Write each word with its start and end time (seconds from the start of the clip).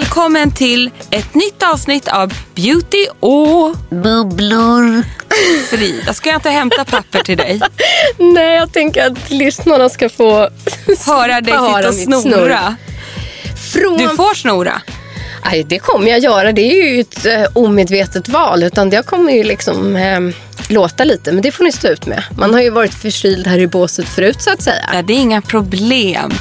Välkommen 0.00 0.50
till 0.50 0.90
ett 1.10 1.34
nytt 1.34 1.62
avsnitt 1.62 2.08
av 2.08 2.32
Beauty 2.54 3.06
och 3.20 3.76
Bubblor. 3.88 5.04
Frida. 5.70 6.14
Ska 6.14 6.28
jag 6.28 6.36
inte 6.36 6.50
hämta 6.50 6.84
papper 6.84 7.22
till 7.22 7.36
dig? 7.36 7.60
Nej, 8.18 8.56
jag 8.56 8.72
tänker 8.72 9.06
att 9.06 9.30
lyssnarna 9.30 9.88
ska 9.88 10.08
få 10.08 10.48
Höra 11.06 11.40
dig 11.40 11.54
sitta 11.54 12.14
och 12.16 12.22
snora. 12.22 12.76
Från... 13.72 13.98
Du 13.98 14.08
får 14.08 14.34
snora. 14.34 14.82
Nej, 15.44 15.64
det 15.64 15.78
kommer 15.78 16.10
jag 16.10 16.18
göra. 16.18 16.52
Det 16.52 16.62
är 16.62 16.94
ju 16.94 17.00
ett 17.00 17.26
eh, 17.26 17.44
omedvetet 17.54 18.28
val. 18.28 18.62
Utan 18.62 18.90
jag 18.90 19.06
kommer 19.06 19.32
ju 19.32 19.44
liksom 19.44 19.96
eh, 19.96 20.20
låta 20.68 21.04
lite. 21.04 21.32
Men 21.32 21.42
det 21.42 21.52
får 21.52 21.64
ni 21.64 21.72
stå 21.72 21.88
ut 21.88 22.06
med. 22.06 22.22
Man 22.36 22.54
har 22.54 22.60
ju 22.60 22.70
varit 22.70 22.94
förkyld 22.94 23.46
här 23.46 23.58
i 23.58 23.66
båset 23.66 24.08
förut 24.08 24.42
så 24.42 24.50
att 24.50 24.62
säga. 24.62 24.84
Nej, 24.92 25.02
det 25.02 25.12
är 25.12 25.18
inga 25.18 25.42
problem. 25.42 26.32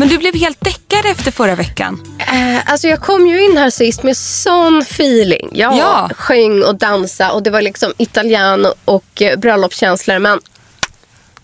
Men 0.00 0.08
du 0.08 0.18
blev 0.18 0.34
helt 0.34 0.60
däckad 0.60 1.06
efter 1.06 1.30
förra 1.30 1.54
veckan. 1.54 2.16
Eh, 2.18 2.70
alltså 2.72 2.88
jag 2.88 3.00
kom 3.00 3.26
ju 3.26 3.44
in 3.44 3.56
här 3.56 3.70
sist 3.70 4.02
med 4.02 4.16
sån 4.16 4.78
feeling. 4.78 5.48
Jag 5.52 5.76
Ja. 5.76 6.10
sjöng 6.16 6.62
och 6.62 6.74
dansade 6.74 7.32
och 7.32 7.42
det 7.42 7.50
var 7.50 7.62
liksom 7.62 7.92
italiano 7.98 8.74
och 8.84 9.22
eh, 9.22 9.38
bröllopskänslor. 9.38 10.18
Men 10.18 10.40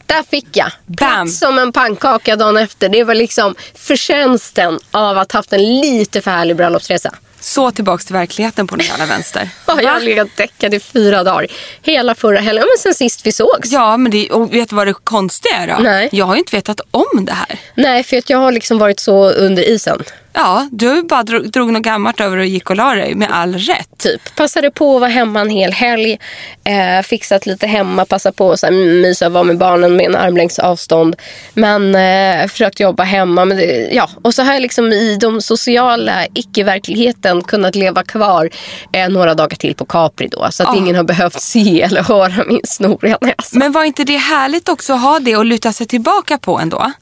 där 0.07 0.23
fick 0.31 0.47
jag. 0.53 0.71
Bam. 0.87 1.29
Som 1.29 1.59
en 1.59 1.73
pannkaka 1.73 2.37
dagen 2.37 2.57
efter. 2.57 2.89
Det 2.89 3.05
var 3.05 3.15
liksom 3.15 3.55
förtjänsten 3.75 4.79
av 4.91 5.19
att 5.19 5.33
haft 5.33 5.53
en 5.53 5.81
lite 5.81 6.21
för 6.21 6.31
härlig 6.31 6.57
bröllopsresa. 6.57 7.15
Så 7.47 7.71
tillbaks 7.71 8.05
till 8.05 8.15
verkligheten 8.15 8.67
på 8.67 8.77
den 8.77 8.87
jävla 8.87 9.07
vänster. 9.07 9.49
Ja, 9.67 9.83
jag 9.83 9.91
har 9.93 10.01
legat 10.01 10.29
däckad 10.37 10.75
i 10.75 10.81
fyra 10.81 11.25
dagar. 11.25 11.47
Hela 11.83 12.15
förra 12.15 12.39
helgen. 12.39 12.65
Men 12.75 12.79
sen 12.79 12.95
sist 12.95 13.27
vi 13.27 13.33
sågs. 13.33 13.73
Ja, 13.73 13.97
men 13.97 14.13
det, 14.13 14.31
och 14.31 14.55
vet 14.55 14.69
du 14.71 14.77
vad 14.77 14.87
det 14.87 14.95
konstiga 14.95 15.57
är 15.57 15.67
då? 15.67 15.77
Nej. 15.79 16.09
Jag 16.13 16.27
har 16.27 16.35
ju 16.35 16.39
inte 16.39 16.57
vetat 16.57 16.81
om 16.91 17.25
det 17.25 17.33
här. 17.33 17.59
Nej, 17.75 18.03
för 18.05 18.17
att 18.17 18.31
jag 18.31 18.39
har 18.39 18.53
liksom 18.53 18.79
varit 18.79 19.01
så 19.01 19.31
under 19.31 19.63
isen. 19.63 20.03
Ja, 20.39 20.69
du 20.73 21.03
bara 21.03 21.23
drog, 21.23 21.51
drog 21.51 21.73
något 21.73 21.83
gammalt 21.83 22.21
över 22.21 22.37
och 22.37 22.47
gick 22.47 22.71
och 22.71 22.77
la 22.77 22.95
dig 22.95 23.15
med 23.15 23.29
all 23.31 23.55
rätt. 23.55 23.89
Typ. 23.99 24.37
Passade 24.37 24.71
på 24.71 24.95
att 24.95 25.01
vara 25.01 25.11
hemma 25.11 25.41
en 25.41 25.51
hel 25.51 25.73
helg. 25.73 26.19
Eh, 26.65 27.03
fixat 27.05 27.47
lite 27.47 27.67
hemma. 27.67 28.05
Passat 28.05 28.37
på 28.37 28.53
att 28.53 28.63
mysa 28.73 29.27
och 29.27 29.33
vara 29.33 29.45
med 29.45 29.59
barnen 29.59 29.97
med 29.97 30.07
en 30.07 30.17
armlängds 30.17 30.59
avstånd. 30.59 31.17
Men 31.55 31.95
eh, 31.95 32.49
försökt 32.49 32.81
jobba 32.81 33.03
hemma. 33.03 33.45
Men 33.45 33.57
det, 33.57 33.89
ja. 33.93 34.09
Och 34.23 34.35
så 34.35 34.43
har 34.43 34.53
jag 34.53 34.63
liksom 34.63 34.93
i 34.93 35.17
de 35.21 35.43
sociala 35.43 36.27
icke-verkligheten 36.35 37.43
kunnat 37.43 37.75
leva 37.75 38.03
kvar 38.03 38.51
eh, 38.93 39.09
några 39.09 39.35
dagar 39.35 39.57
till 39.57 39.75
på 39.75 39.85
Capri 39.85 40.29
då. 40.29 40.49
Så 40.51 40.63
att 40.63 40.69
Ja. 40.73 40.77
ingen 40.77 40.97
har 40.97 41.05
behövt 41.05 41.41
se 41.41 41.83
eller 41.83 42.03
höra 42.03 42.45
min 42.47 42.61
snoriga 42.65 43.19
näsa. 43.21 43.59
Men 43.59 43.73
var 43.73 43.85
inte 43.85 44.05
det 44.05 44.17
härligt 44.17 44.69
också 44.69 44.93
att 44.93 45.01
ha 45.03 45.19
det 45.21 45.37
och 45.37 45.45
luta 45.45 45.73
sig 45.73 45.87
tillbaka 45.87 46.39
på 46.39 46.59
ändå? 46.59 46.93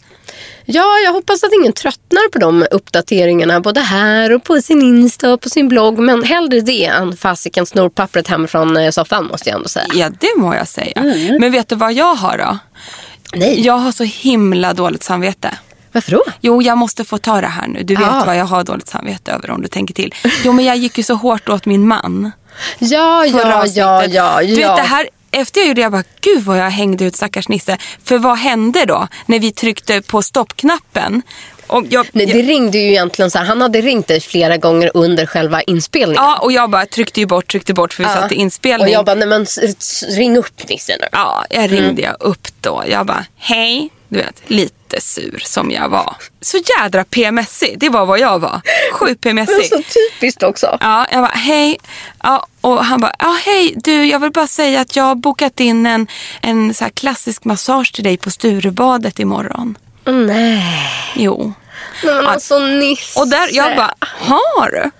Ja, 0.65 0.99
jag 1.05 1.13
hoppas 1.13 1.45
att 1.45 1.53
ingen 1.61 1.73
tröttnar 1.73 2.29
på 2.29 2.39
de 2.39 2.67
uppdateringarna. 2.71 3.61
Både 3.61 3.81
här 3.81 4.33
och 4.33 4.45
på 4.45 4.61
sin 4.61 4.83
Insta 4.83 5.33
och 5.33 5.41
på 5.41 5.49
sin 5.49 5.69
blogg. 5.69 5.99
Men 5.99 6.23
hellre 6.23 6.61
det 6.61 6.85
än 6.85 7.17
fasiken 7.17 7.67
snorpappret 7.67 8.29
hemifrån 8.29 8.77
eh, 8.77 8.91
soffan 8.91 9.25
måste 9.27 9.49
jag 9.49 9.57
ändå 9.57 9.69
säga. 9.69 9.87
Ja, 9.95 10.09
det 10.21 10.31
må 10.37 10.55
jag 10.55 10.69
säga. 10.69 11.03
Men 11.41 11.53
vet 11.53 11.69
du 11.69 11.75
vad 11.75 11.93
jag 11.93 12.15
har 12.15 12.39
då? 12.39 12.59
Nej. 13.35 13.61
Jag 13.67 13.75
har 13.79 13.93
så 13.93 14.05
himla 14.05 14.73
dåligt 14.75 15.03
samvete. 15.03 15.51
Varför 15.93 16.11
då? 16.13 16.23
Jo, 16.41 16.63
jag 16.63 16.79
måste 16.79 17.05
få 17.05 17.19
ta 17.19 17.41
det 17.41 17.47
här 17.47 17.67
nu. 17.69 17.83
Du 17.83 17.95
vet 17.95 18.07
Ja. 18.07 18.23
vad 18.27 18.37
jag 18.37 18.45
har 18.45 18.65
dåligt 18.65 18.89
samvete 18.89 19.33
över 19.33 19.51
om 19.51 19.63
du 19.63 19.69
tänker 19.69 19.95
till. 19.95 20.15
Jo, 20.45 20.53
men 20.53 20.65
jag 20.65 20.77
gick 20.77 20.99
ju 20.99 21.05
så 21.05 21.15
hårt 21.15 21.49
åt 21.49 21.67
min 21.67 21.89
man. 21.89 22.33
Ja, 22.79 23.27
ja, 23.27 23.55
avsnittet. 23.55 23.77
ja, 23.77 24.05
ja. 24.05 24.41
Du 24.41 24.47
vet 24.55 24.59
ja. 24.59 24.77
det 24.77 24.83
här, 24.83 25.09
efter 25.35 25.61
jag 25.61 25.69
gjorde 25.69 25.81
det, 25.81 25.83
jag 25.83 25.93
bara, 25.93 26.05
gud 26.21 26.43
vad 26.45 26.59
jag 26.59 26.71
hängde 26.71 27.05
ut 27.05 27.17
stackars 27.17 27.49
Nisse. 27.49 27.79
För 28.05 28.19
vad 28.19 28.39
hände 28.39 28.85
då 28.85 29.09
när 29.27 29.39
vi 29.39 29.53
tryckte 29.53 30.03
på 30.03 30.23
stoppknappen? 30.23 31.23
Och 31.67 31.85
jag, 31.91 32.07
Nej, 32.13 32.27
jag, 32.29 32.37
det 32.37 32.43
ringde 32.43 32.79
ju 32.79 32.89
egentligen 32.91 33.31
så 33.31 33.39
här. 33.39 33.45
Han 33.45 33.61
hade 33.61 33.81
ringt 33.81 34.07
dig 34.07 34.21
flera 34.21 34.57
gånger 34.57 34.91
under 34.95 35.27
själva 35.27 35.63
inspelningen. 35.63 36.23
ja, 36.23 36.39
och 36.39 36.53
jag 36.53 36.71
bara 36.71 36.87
tryckte 36.87 37.21
ju 37.21 37.27
bort, 37.27 37.47
tryckte 37.51 37.75
bort 37.75 37.93
för 37.93 38.03
vi 38.03 38.09
satt 38.09 38.33
i 38.33 38.35
inspelning. 38.35 38.87
Och 38.87 38.93
jag 38.93 39.05
bara, 39.05 39.15
nej 39.15 39.29
men 39.29 39.47
ring 40.09 40.37
upp 40.37 40.69
Nisse 40.69 40.97
nu. 41.01 41.07
Ja, 41.13 41.45
jag 41.51 41.73
ringde 41.73 42.03
jag 42.03 42.17
upp 42.21 42.49
då. 42.61 42.85
Jag 42.89 43.07
bara, 43.07 43.25
hej. 43.37 43.91
Du 44.09 44.17
vet, 44.19 44.43
lite 44.47 44.75
sur 45.01 45.43
som 45.45 45.71
jag 45.71 45.89
var. 45.89 46.17
Så 46.41 46.59
jädra 46.79 47.05
PMSig, 47.05 47.79
det 47.79 47.89
var 47.89 48.07
vad 48.07 48.19
jag 48.19 48.39
var. 48.39 48.61
Sjukt 48.93 49.23
Det 49.23 49.33
var 49.33 49.47
PMSig. 49.47 49.69
så 49.69 49.83
typiskt 49.83 50.43
också. 50.43 50.79
Ja, 50.81 51.07
jag 51.11 51.21
bara, 51.23 51.33
hej. 51.35 51.79
Ja, 52.23 52.47
och 52.61 52.85
han 52.85 53.01
bara, 53.01 53.13
ja 53.19 53.39
hej 53.45 53.75
du, 53.77 54.05
jag 54.07 54.19
vill 54.19 54.31
bara 54.31 54.47
säga 54.47 54.81
att 54.81 54.97
jag 54.97 55.05
har 55.05 55.15
bokat 55.15 55.61
in 55.61 55.87
en, 55.87 56.07
en 56.41 56.75
så 56.75 56.85
klassisk 56.95 57.45
massage 57.45 57.93
till 57.95 58.05
dig 58.05 58.17
på 58.17 58.31
Sturebadet 58.31 59.19
imorgon. 59.19 59.79
Nej. 60.07 60.65
Jo. 61.15 61.53
Nej 62.05 62.15
men 62.15 62.27
alltså 62.27 62.59
Nisse. 62.59 63.21
Och 63.21 63.29
där, 63.29 63.49
jag 63.53 63.77
bara, 63.77 63.95
har 64.01 64.71
du? 64.71 64.91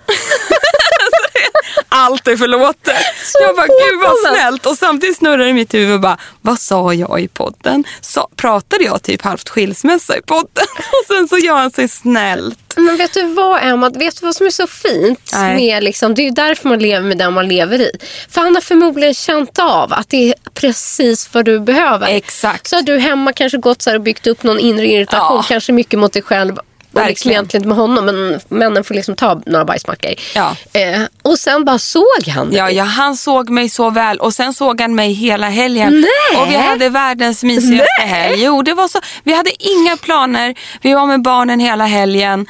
Allt 1.89 2.27
är 2.27 2.37
förlåtet. 2.37 2.95
Jag 3.41 3.55
bara, 3.55 3.67
gud 3.67 4.01
vad 4.01 4.35
snällt. 4.35 4.65
Och 4.65 4.77
samtidigt 4.77 5.17
snurrar 5.17 5.37
det 5.37 5.49
i 5.49 5.53
mitt 5.53 5.73
huvud 5.73 6.01
bara, 6.01 6.17
vad 6.41 6.59
sa 6.59 6.93
jag 6.93 7.21
i 7.21 7.27
podden? 7.27 7.83
Så, 8.01 8.29
pratade 8.35 8.83
jag 8.83 9.03
typ 9.03 9.21
halvt 9.21 9.49
skilsmässa 9.49 10.17
i 10.17 10.21
podden? 10.21 10.65
Och 10.77 11.05
sen 11.07 11.27
så 11.27 11.37
gör 11.37 11.57
han 11.57 11.71
sig 11.71 11.87
snällt. 11.87 12.59
Men 12.77 12.97
vet 12.97 13.13
du 13.13 13.23
vad 13.33 13.63
Emma, 13.63 13.89
vet 13.89 14.19
du 14.19 14.25
vad 14.25 14.35
som 14.35 14.45
är 14.45 14.49
så 14.51 14.67
fint? 14.67 15.19
Nej. 15.33 15.55
Med 15.55 15.83
liksom, 15.83 16.13
det 16.15 16.21
är 16.21 16.23
ju 16.23 16.31
därför 16.31 16.69
man 16.69 16.79
lever 16.79 17.07
med 17.07 17.17
den 17.17 17.33
man 17.33 17.47
lever 17.47 17.81
i. 17.81 17.91
För 18.29 18.41
han 18.41 18.55
har 18.55 18.61
förmodligen 18.61 19.13
känt 19.13 19.59
av 19.59 19.93
att 19.93 20.09
det 20.09 20.29
är 20.29 20.35
precis 20.53 21.29
vad 21.33 21.45
du 21.45 21.59
behöver. 21.59 22.07
Exakt. 22.07 22.67
Så 22.67 22.75
har 22.75 22.81
du 22.83 22.97
hemma 22.97 23.33
kanske 23.33 23.57
gått 23.57 23.81
så 23.81 23.95
och 23.95 24.01
byggt 24.01 24.27
upp 24.27 24.43
någon 24.43 24.59
inre 24.59 24.87
irritation. 24.87 25.37
Ja. 25.37 25.45
Kanske 25.47 25.71
mycket 25.71 25.99
mot 25.99 26.13
dig 26.13 26.21
själv. 26.21 26.59
Och 26.95 27.07
liksom 27.07 27.29
Verkligen. 27.29 27.33
egentligen 27.35 27.61
inte 27.61 27.67
med 27.67 27.77
honom, 27.77 28.05
men 28.05 28.39
männen 28.59 28.83
får 28.83 28.95
liksom 28.95 29.15
ta 29.15 29.41
några 29.45 29.65
bajsmackor. 29.65 30.13
Ja. 30.35 30.55
Eh, 30.73 31.01
och 31.21 31.39
sen 31.39 31.65
bara 31.65 31.79
såg 31.79 32.27
han 32.35 32.53
Ja, 32.53 32.65
dig. 32.65 32.75
ja, 32.75 32.83
han 32.83 33.17
såg 33.17 33.49
mig 33.49 33.69
så 33.69 33.89
väl 33.89 34.17
och 34.17 34.33
sen 34.33 34.53
såg 34.53 34.81
han 34.81 34.95
mig 34.95 35.13
hela 35.13 35.49
helgen. 35.49 35.93
Nej. 36.01 36.41
Och 36.41 36.49
vi 36.51 36.55
hade 36.55 36.89
världens 36.89 37.43
mysigaste 37.43 38.01
helg. 38.01 38.43
Jo, 38.43 38.61
det 38.61 38.73
var 38.73 38.87
så. 38.87 38.99
Vi 39.23 39.33
hade 39.33 39.51
inga 39.63 39.97
planer. 39.97 40.55
Vi 40.81 40.93
var 40.93 41.05
med 41.05 41.21
barnen 41.21 41.59
hela 41.59 41.85
helgen. 41.85 42.45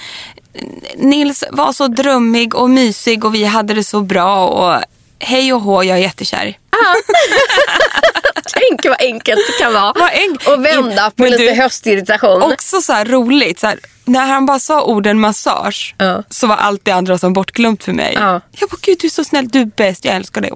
Nils 0.95 1.43
var 1.51 1.73
så 1.73 1.87
drömmig 1.87 2.55
och 2.55 2.69
mysig 2.69 3.25
och 3.25 3.35
vi 3.35 3.43
hade 3.45 3.73
det 3.73 3.83
så 3.83 4.01
bra. 4.01 4.47
Och 4.47 4.81
hej 5.19 5.53
och 5.53 5.61
hå, 5.61 5.83
jag 5.83 5.97
är 5.97 6.01
jättekär. 6.01 6.57
Tänk 8.53 8.85
vad 8.85 9.01
enkelt 9.01 9.39
det 9.47 9.63
kan 9.63 9.73
vara. 9.73 9.93
Vad 9.95 10.09
enk- 10.11 10.53
Och 10.53 10.65
vända 10.65 11.11
på 11.11 11.23
Men 11.23 11.31
lite 11.31 11.43
du- 11.43 11.51
höstirritation. 11.61 12.41
Också 12.43 12.81
så 12.81 12.93
roligt. 13.03 13.59
Så 13.59 13.67
här, 13.67 13.79
när 14.05 14.25
han 14.25 14.45
bara 14.45 14.59
sa 14.59 14.81
orden 14.83 15.19
massage 15.19 15.95
Ja. 15.97 16.23
så 16.29 16.47
var 16.47 16.55
allt 16.55 16.85
det 16.85 16.91
andra 16.91 17.17
som 17.17 17.33
bortglömt 17.33 17.83
för 17.83 17.93
mig. 17.93 18.13
Ja. 18.19 18.41
Jag 18.59 18.69
bara, 18.69 18.77
gud 18.81 18.97
du 19.01 19.07
är 19.07 19.11
så 19.11 19.23
snäll, 19.23 19.47
du 19.47 19.61
är 19.61 19.65
bäst, 19.65 20.05
jag 20.05 20.15
älskar 20.15 20.41
dig. 20.41 20.51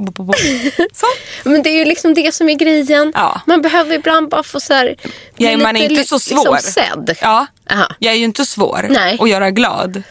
Så. 0.94 1.06
Men 1.50 1.64
det 1.64 1.70
är 1.70 1.78
ju 1.78 1.86
liksom 1.86 2.14
det 2.14 2.36
som 2.36 2.50
är 2.50 2.56
grejen. 2.56 3.12
Ja. 3.16 3.42
Man 3.46 3.62
behöver 3.62 3.96
ibland 3.96 4.30
bara 4.30 4.44
få 4.44 4.60
så 4.60 4.74
här, 4.74 4.96
Ja, 5.38 5.58
man 5.58 5.78
är 5.78 5.82
inte 5.84 6.04
så 6.04 6.16
liksom 6.16 6.20
svår. 6.20 6.58
sedd. 6.58 7.18
Ja. 7.22 7.46
Aha. 7.72 7.88
Jag 8.00 8.14
är 8.14 8.18
ju 8.18 8.24
inte 8.26 8.46
svår 8.46 8.88
Nej. 8.90 9.18
att 9.22 9.30
göra 9.30 9.52
glad. 9.52 10.04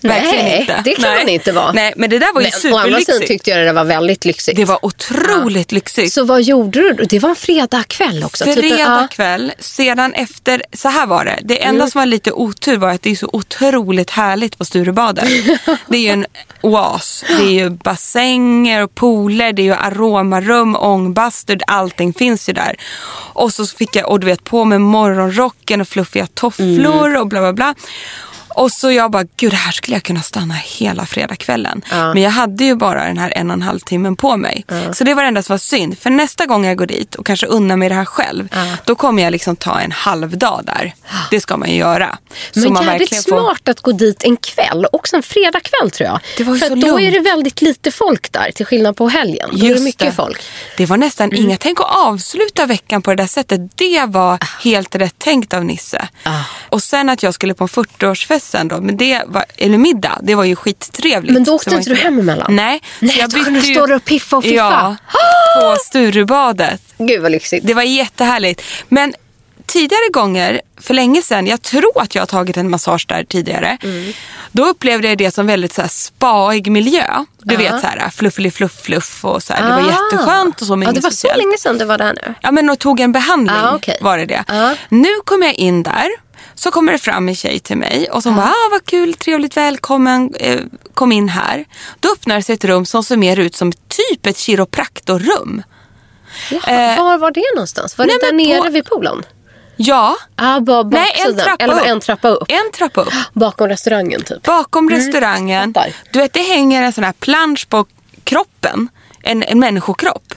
Verkligen 0.00 0.44
Nej, 0.44 0.60
inte. 0.60 0.80
det 0.84 0.94
kan 0.94 1.14
man 1.14 1.28
inte 1.28 1.52
vara. 1.52 1.72
Nej, 1.72 1.92
men 1.96 2.10
det 2.10 2.18
där 2.18 2.34
var 2.34 2.40
ju 2.40 2.48
Men 2.64 2.72
å 2.72 2.76
andra 2.76 2.88
sidan 2.88 3.00
superlyxigt. 3.04 3.28
tyckte 3.28 3.50
jag 3.50 3.66
det 3.66 3.72
var 3.72 3.84
väldigt 3.84 4.24
lyxigt. 4.24 4.56
Det 4.56 4.64
var 4.64 4.84
otroligt 4.86 5.72
lyxigt. 5.72 6.12
Så 6.12 6.24
vad 6.24 6.42
gjorde 6.42 6.80
du? 6.80 7.04
Det 7.04 7.18
var 7.18 7.30
en 7.30 7.36
fredagkväll 7.36 8.24
också. 8.24 8.44
typ, 8.44 8.54
Fredag 8.54 8.78
ja. 8.78 9.08
kväll, 9.10 9.52
sedan 9.58 10.14
efter, 10.14 10.62
så 10.72 10.88
här 10.88 11.06
var 11.06 11.24
det. 11.24 11.38
Det 11.42 11.62
enda 11.62 11.80
Mm. 11.80 11.90
som 11.90 11.98
var 11.98 12.06
lite 12.06 12.32
otur 12.32 12.76
var 12.76 12.88
att 12.90 13.02
det 13.02 13.10
är 13.10 13.16
så 13.16 13.30
otroligt 13.32 14.10
härligt 14.10 14.58
på 14.58 14.64
Sturebadet. 14.64 15.24
det 15.88 15.96
är 15.96 16.02
ju 16.02 16.08
en 16.08 16.26
oas. 16.60 17.24
Det 17.28 17.42
är 17.44 17.50
ju 17.50 17.70
bassänger 17.70 18.82
och 18.82 18.94
pooler, 18.94 19.52
det 19.52 19.62
är 19.62 19.64
ju 19.64 19.72
aromarum, 19.74 20.76
ångbastu, 20.76 21.58
allting 21.66 22.14
finns 22.14 22.48
ju 22.48 22.52
där. 22.52 22.76
Och 23.32 23.52
så 23.52 23.66
fick 23.66 23.96
jag, 23.96 24.08
och 24.10 24.20
du 24.20 24.26
vet, 24.26 24.44
på 24.44 24.64
med 24.64 24.80
morgonrocken 24.80 25.80
och 25.80 25.88
fluffiga 25.88 26.26
tofflor 26.34 27.06
Mm. 27.06 27.20
och 27.20 27.26
bla 27.28 27.40
bla 27.40 27.52
bla. 27.52 27.74
Och 28.54 28.72
så 28.72 28.90
jag 28.92 29.10
bara, 29.10 29.24
gud 29.36 29.52
här 29.54 29.72
skulle 29.72 29.94
jag 29.96 30.02
kunna 30.02 30.22
stanna 30.22 30.54
hela 30.54 31.06
fredagskvällen. 31.06 31.82
Ja. 31.90 32.14
Men 32.14 32.22
jag 32.22 32.30
hade 32.30 32.64
ju 32.64 32.74
bara 32.74 33.04
den 33.04 33.18
här 33.18 33.32
en 33.36 33.50
och 33.50 33.54
en 33.54 33.62
halv 33.62 33.78
timmen 33.80 34.16
på 34.16 34.36
mig. 34.36 34.64
Så 34.92 35.04
det 35.04 35.14
var 35.14 35.22
det 35.22 35.28
enda 35.28 35.42
som 35.42 35.52
var 35.52 35.58
synd. 35.58 35.98
För 35.98 36.10
nästa 36.10 36.46
gång 36.46 36.66
jag 36.66 36.76
går 36.76 36.86
dit 36.86 37.14
och 37.14 37.26
kanske 37.26 37.46
unnar 37.46 37.76
mig 37.76 37.88
det 37.88 37.94
här 37.94 38.04
själv. 38.04 38.48
Då 38.84 38.94
kommer 38.94 39.22
jag 39.22 39.30
liksom 39.32 39.56
ta 39.56 39.80
en 39.80 39.92
halv 39.92 40.38
dag 40.38 40.60
där. 40.64 40.94
Det 41.30 41.40
ska 41.40 41.56
man 41.56 41.68
ju 41.70 41.76
göra. 41.76 42.18
Så 42.50 42.60
Men 42.60 42.72
man 42.72 42.84
jävligt 42.84 43.14
får- 43.14 43.22
smart 43.22 43.68
att 43.68 43.80
gå 43.80 43.92
dit 43.92 44.24
en 44.24 44.36
kväll. 44.36 44.86
Också 44.92 45.16
en 45.16 45.22
fredagkväll 45.22 45.90
tror 45.90 46.06
jag. 46.08 46.20
Det 46.36 46.44
var 46.44 46.54
ju 46.54 46.60
För 46.60 46.68
så 46.68 46.74
då 46.74 46.86
lugnt. 46.86 47.00
är 47.02 47.10
det 47.10 47.20
väldigt 47.20 47.62
lite 47.62 47.90
folk 47.90 48.32
där. 48.32 48.50
Till 48.54 48.66
skillnad 48.66 48.96
på 48.96 49.08
helgen. 49.08 49.48
Då 49.52 49.56
är 49.56 49.60
det 49.60 49.66
Just 49.68 49.82
mycket 49.84 50.14
folk. 50.16 50.36
Mm. 50.38 50.74
Det 50.76 50.86
var 50.86 50.96
nästan 50.96 51.34
inga. 51.34 51.56
Tänk 51.56 51.80
att 51.80 51.96
avsluta 51.96 52.66
veckan 52.66 53.02
på 53.02 53.10
det 53.10 53.16
där 53.22 53.26
sättet. 53.26 53.60
Det 53.76 54.04
var 54.06 54.38
helt 54.64 54.94
rätt 54.94 55.18
tänkt 55.18 55.54
av 55.54 55.64
Nisse. 55.64 56.08
Ah. 56.24 56.30
Och 56.68 56.82
sen 56.82 57.08
att 57.08 57.22
jag 57.22 57.34
skulle 57.34 57.54
på 57.54 57.64
en 57.64 57.68
40-årsfest 57.68 58.39
sen 58.44 58.68
då. 58.68 58.80
Men 58.80 58.96
det 58.96 59.22
var, 59.26 59.44
eller 59.56 59.78
middag. 59.78 60.18
Det 60.22 60.34
var 60.34 60.44
ju 60.44 60.56
skittrevligt. 60.56 61.32
Men 61.34 61.44
då 61.44 61.50
Så 61.50 61.56
åkte 61.56 61.74
inte 61.74 61.90
du 61.90 61.96
hem 61.96 62.18
emellan? 62.18 62.56
Nej. 62.56 62.82
Nej, 62.98 63.24
då 63.28 63.44
kunde 63.44 63.60
du 63.60 63.74
stå 63.74 63.86
där 63.86 63.94
och 63.96 64.04
piffa 64.04 64.36
och 64.36 64.42
fiffa. 64.42 64.54
Ja, 64.56 64.96
på 65.60 65.76
Sturebadet. 65.86 66.82
Gud 66.98 67.22
vad 67.22 67.32
lyxigt. 67.32 67.66
Det 67.66 67.74
var 67.74 67.82
jättehärligt. 67.82 68.62
Men 68.88 69.14
tidigare 69.66 70.08
gånger, 70.12 70.60
för 70.80 70.94
länge 70.94 71.22
sedan, 71.22 71.46
jag 71.46 71.62
tror 71.62 72.02
att 72.02 72.14
jag 72.14 72.22
har 72.22 72.26
tagit 72.26 72.56
en 72.56 72.70
massage 72.70 73.06
där 73.08 73.24
tidigare. 73.24 73.78
Mm. 73.82 74.12
Då 74.52 74.66
upplevde 74.66 75.08
jag 75.08 75.18
det 75.18 75.30
som 75.30 75.46
väldigt 75.46 75.72
så 75.72 75.80
här, 75.80 75.88
spaig 75.88 76.70
miljö. 76.70 77.04
Du 77.42 77.56
vet 77.56 77.80
så 77.80 77.86
här 77.86 78.10
fluffelig 78.10 78.54
fluff 78.54 78.80
fluff 78.82 79.24
och 79.24 79.42
så 79.42 79.52
här. 79.52 79.62
Det 79.68 79.82
var 79.82 79.90
Ah. 79.90 79.94
jätteskönt 80.12 80.60
och 80.60 80.66
så. 80.66 80.76
Men 80.76 80.82
inget 80.88 80.94
det 80.94 81.00
var 81.00 81.10
så 81.10 81.16
speciellt. 81.16 81.38
länge 81.44 81.58
sedan 81.58 81.78
du 81.78 81.84
var 81.84 81.98
där 81.98 82.14
nu. 82.26 82.34
Ja 82.40 82.50
men 82.50 82.70
och 82.70 82.78
tog 82.78 83.00
en 83.00 83.12
behandling 83.12 83.56
Ah, 83.56 83.74
okej. 83.74 83.98
var 84.00 84.18
det 84.18 84.26
det. 84.26 84.44
Ah. 84.48 84.74
Nu 84.88 85.08
kommer 85.24 85.46
jag 85.46 85.54
in 85.54 85.82
där. 85.82 86.08
Så 86.62 86.70
kommer 86.70 86.92
det 86.92 86.98
fram 86.98 87.28
en 87.28 87.34
tjej 87.34 87.58
till 87.60 87.76
mig 87.76 88.10
och 88.10 88.22
som 88.22 88.36
bara, 88.36 88.46
ah, 88.46 88.68
vad 88.70 88.84
kul, 88.84 89.14
trevligt, 89.14 89.56
välkommen, 89.56 90.34
eh, 90.34 90.60
kom 90.94 91.12
in 91.12 91.28
här. 91.28 91.64
Då 92.00 92.12
öppnar 92.12 92.40
sig 92.40 92.54
ett 92.54 92.64
rum 92.64 92.86
som 92.86 93.02
ser 93.04 93.16
mer 93.16 93.38
ut 93.38 93.56
som 93.56 93.72
typ 93.72 94.26
ett 94.26 94.38
kiropraktorrum. 94.38 95.62
Jaha, 96.50 96.96
var 97.02 97.18
var 97.18 97.30
det 97.30 97.44
någonstans? 97.54 97.98
Var 97.98 98.04
Eh, 98.04 98.06
nej, 98.06 98.18
det 98.20 98.26
där 98.26 98.32
men 98.32 98.56
på- 98.58 98.62
nere 98.64 98.72
vid 98.72 98.84
poolen? 98.84 99.22
Ja, 99.76 100.16
Ah, 100.36 100.60
bara 100.60 100.82
nej 100.82 101.00
en 101.00 101.06
baksidan. 101.24 101.44
trappa 101.44 101.64
Eller 101.64 101.74
upp. 101.80 101.86
en 101.86 102.00
trappa 102.00 102.28
upp? 102.28 102.44
En 102.50 102.72
trappa 102.72 103.00
upp. 103.00 103.12
Bakom 103.32 103.68
restaurangen 103.68 104.22
typ. 104.22 104.42
Bakom 104.42 104.90
restaurangen. 104.90 105.74
fattar. 105.74 105.92
Du 106.12 106.18
vet 106.18 106.32
det 106.32 106.40
hänger 106.42 106.82
en 106.82 106.92
sån 106.92 107.04
här 107.04 107.12
plansch 107.12 107.68
på 107.68 107.86
kroppen. 108.24 108.88
En, 109.22 109.42
en 109.42 109.58
människokropp. 109.58 110.34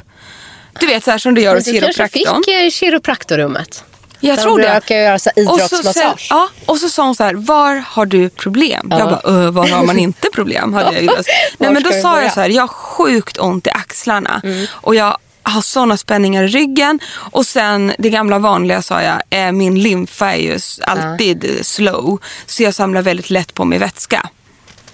Du 0.79 0.85
vet 0.87 1.03
så 1.03 1.11
här 1.11 1.17
som 1.17 1.33
du 1.33 1.41
gör 1.41 1.55
hos 1.55 1.65
du 1.65 1.71
kanske 1.79 1.93
kiropraktorn. 1.93 2.43
fick 2.43 2.53
eh, 2.53 2.69
kiropraktorrummet. 2.69 3.83
Jag 4.27 4.39
tror 4.41 4.59
de 4.59 4.63
det. 4.65 4.71
brukar 4.71 4.95
göra 4.95 5.19
så 5.19 5.29
här 5.35 5.49
Och 5.51 5.59
så, 5.59 5.75
idrottsmassage. 5.75 6.27
ja, 6.29 6.49
och 6.65 6.77
så 6.77 6.89
sa 6.89 7.03
hon 7.05 7.15
så 7.15 7.23
här, 7.23 7.33
var 7.33 7.75
har 7.87 8.05
du 8.05 8.29
problem? 8.29 8.87
Jag 8.91 9.09
bara, 9.09 9.21
"Ö, 9.23 9.49
var 9.51 9.67
har 9.67 9.85
man 9.85 9.99
inte 9.99 10.27
problem? 10.33 10.73
Hade 10.73 10.93
jag 10.93 11.01
ju 11.03 11.07
läst. 11.09 11.29
Nej, 11.57 11.71
men 11.73 11.83
då 11.83 11.91
sa? 11.91 12.11
Mm. 12.11 12.23
jag 12.23 12.33
så 12.33 12.41
här, 12.41 12.49
jag 12.49 12.61
har 12.63 12.67
sjukt 12.67 13.37
ont 13.39 13.67
i 13.67 13.69
axlarna. 13.69 14.41
Och 14.71 14.95
jag 14.95 15.17
har 15.43 15.61
sådana 15.61 15.97
spänningar 15.97 16.43
i 16.43 16.47
ryggen. 16.47 16.99
Och 17.13 17.45
sen 17.45 17.93
det 17.97 18.09
gamla 18.09 18.39
vanliga 18.39 18.81
sa 18.81 19.01
jag, 19.01 19.21
eh, 19.29 19.51
min 19.51 19.79
lymfa 19.81 20.33
är 20.33 20.37
ju 20.41 20.59
alltid 20.81 21.45
eh, 21.45 21.61
slow. 21.63 22.19
Så 22.45 22.63
jag 22.63 22.73
samlar 22.75 23.01
väldigt 23.01 23.29
lätt 23.29 23.53
på 23.53 23.65
mig 23.65 23.79
vätska. 23.79 24.29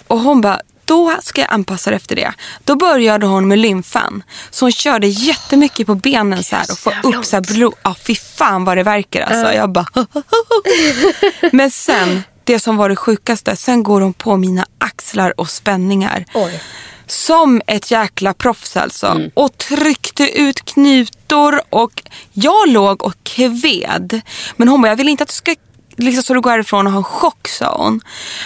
Och 0.08 0.20
hon 0.20 0.42
bara, 0.42 0.62
då 0.90 1.16
ska 1.22 1.42
jag 1.42 1.52
anpassa 1.52 1.90
det 1.90 1.96
efter 1.96 2.16
det. 2.16 2.34
Då 2.64 2.76
började 2.76 3.26
hon 3.26 3.48
med 3.48 3.60
lymfan. 3.60 4.24
Så 4.50 4.66
hon 4.66 4.72
körde 4.72 5.08
jättemycket 5.08 5.88
på 5.88 5.96
benen 5.96 6.44
så 6.44 6.56
här 6.56 6.66
och 6.72 6.80
få 6.80 6.90
upp 7.04 7.26
så 7.26 7.36
här 7.36 7.54
blod. 7.54 7.74
Ja, 7.84 7.96
fy 8.08 8.16
fan 8.16 8.66
vad 8.66 8.78
det 8.78 8.84
verkar 8.84 9.22
alltså. 9.22 9.54
Jag 9.54 9.72
bara 9.72 9.88
Men 11.52 11.72
sen, 11.72 12.24
det 12.44 12.60
som 12.60 12.78
var 12.78 12.90
det 12.90 12.96
sjukaste, 12.96 13.56
sen 13.56 13.84
går 13.84 14.02
hon 14.02 14.14
på 14.14 14.38
mina 14.38 14.66
axlar 14.78 15.40
och 15.40 15.50
spänningar. 15.50 16.26
Oj. 16.34 16.62
Som 17.08 17.62
ett 17.68 17.92
jäkla 17.92 18.34
proffs 18.34 18.78
alltså. 18.78 19.22
Och 19.34 19.58
tryckte 19.58 20.40
ut 20.40 20.66
knutor 20.66 21.62
och 21.70 22.04
jag 22.34 22.70
låg 22.70 23.04
och 23.04 23.16
kved. 23.24 24.22
Men 24.56 24.68
hon 24.68 24.82
bara, 24.82 24.88
jag 24.88 24.96
vill 24.96 25.10
inte 25.10 25.24
att 25.24 25.30
du 25.30 25.36
ska 25.36 25.56
liksom 26.00 26.24
så 26.24 26.34
du 26.34 26.42
går 26.42 26.52
härifrån 26.52 26.88
och 26.88 26.92
har 26.94 27.00
en 27.00 27.04
chock 27.04 27.48
sa 27.48 27.76
hon. 27.78 28.02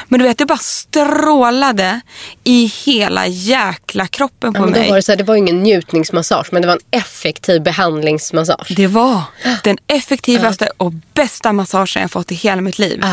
Men 0.08 0.20
du 0.20 0.26
vet 0.26 0.38
det 0.38 0.46
bara 0.46 0.58
strålade 0.58 2.02
i 2.44 2.66
hela 2.66 3.28
jäkla 3.28 4.08
kroppen 4.08 4.54
på 4.54 4.62
Ja, 4.62 4.66
mig. 4.66 4.90
var 4.90 4.96
det, 4.96 5.02
så 5.04 5.12
här, 5.12 5.18
det 5.18 5.24
var 5.24 5.36
ingen 5.36 5.64
njutningsmassage 5.64 6.48
men 6.52 6.62
det 6.62 6.68
var 6.68 6.76
en 6.76 7.00
effektiv 7.02 7.62
behandlingsmassage. 7.64 8.74
Det 8.76 8.88
var 8.88 9.22
den 9.64 9.78
effektivaste 9.88 10.70
och 10.78 10.92
bästa 11.14 11.54
massagen 11.54 12.02
jag 12.02 12.12
fått 12.12 12.32
i 12.32 12.36
hela 12.36 12.62
mitt 12.62 12.80
liv. 12.80 13.06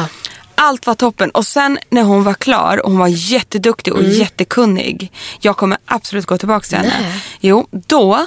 Allt 0.55 0.87
var 0.87 0.95
toppen. 0.95 1.31
Och 1.31 1.47
sen 1.47 1.79
när 1.91 2.03
hon 2.03 2.25
var 2.25 2.35
klar, 2.35 2.83
och 2.85 2.91
hon 2.91 2.99
var 3.01 3.09
jätteduktig 3.09 3.93
och 3.95 4.03
jättekunnig. 4.03 5.13
Jag 5.41 5.57
kommer 5.57 5.79
absolut 5.85 6.27
gå 6.27 6.39
tillbaka 6.39 6.67
till 6.67 6.77
henne. 6.77 6.93
Nej. 7.01 7.21
Jo, 7.41 7.69
då 7.71 8.27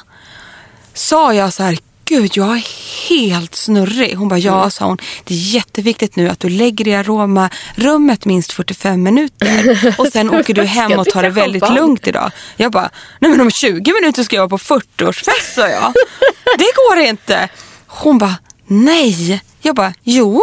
sa 0.93 1.33
jag 1.33 1.53
så 1.53 1.63
här, 1.63 1.77
gud 2.05 2.31
jag 2.33 2.57
är 2.57 2.61
helt 3.09 3.55
snurrig. 3.55 4.15
Hon 4.15 4.27
bara, 4.27 4.39
ja 4.39 4.69
sa 4.69 4.85
hon, 4.85 4.97
det 5.23 5.33
är 5.33 5.37
jätteviktigt 5.37 6.15
nu 6.15 6.29
att 6.29 6.39
du 6.39 6.49
lägger 6.49 6.87
i 6.87 6.95
aromarummet 6.95 8.25
minst 8.25 8.51
45 8.53 9.03
minuter. 9.03 9.93
Och 9.99 10.07
sen 10.07 10.29
åker 10.35 10.53
du 10.53 10.63
hem 10.63 10.99
och 10.99 11.05
tar 11.07 11.23
det 11.23 11.29
väldigt 11.29 11.69
lugnt 11.69 12.07
idag. 12.07 12.31
Jag 12.55 12.71
bara, 12.71 12.89
nej 13.19 13.31
men 13.31 13.41
om 13.41 13.51
20 13.51 13.93
minuter 14.01 14.23
ska 14.23 14.35
jag 14.35 14.41
vara 14.49 14.49
på 14.49 14.57
40-årsfest 14.57 15.55
sa 15.55 15.67
jag. 15.67 15.93
Det 16.57 16.71
går 16.89 16.97
inte. 17.03 17.49
Hon 17.87 18.17
bara, 18.17 18.35
nej. 18.67 19.41
Jag 19.61 19.75
bara, 19.75 19.93
jo. 20.03 20.41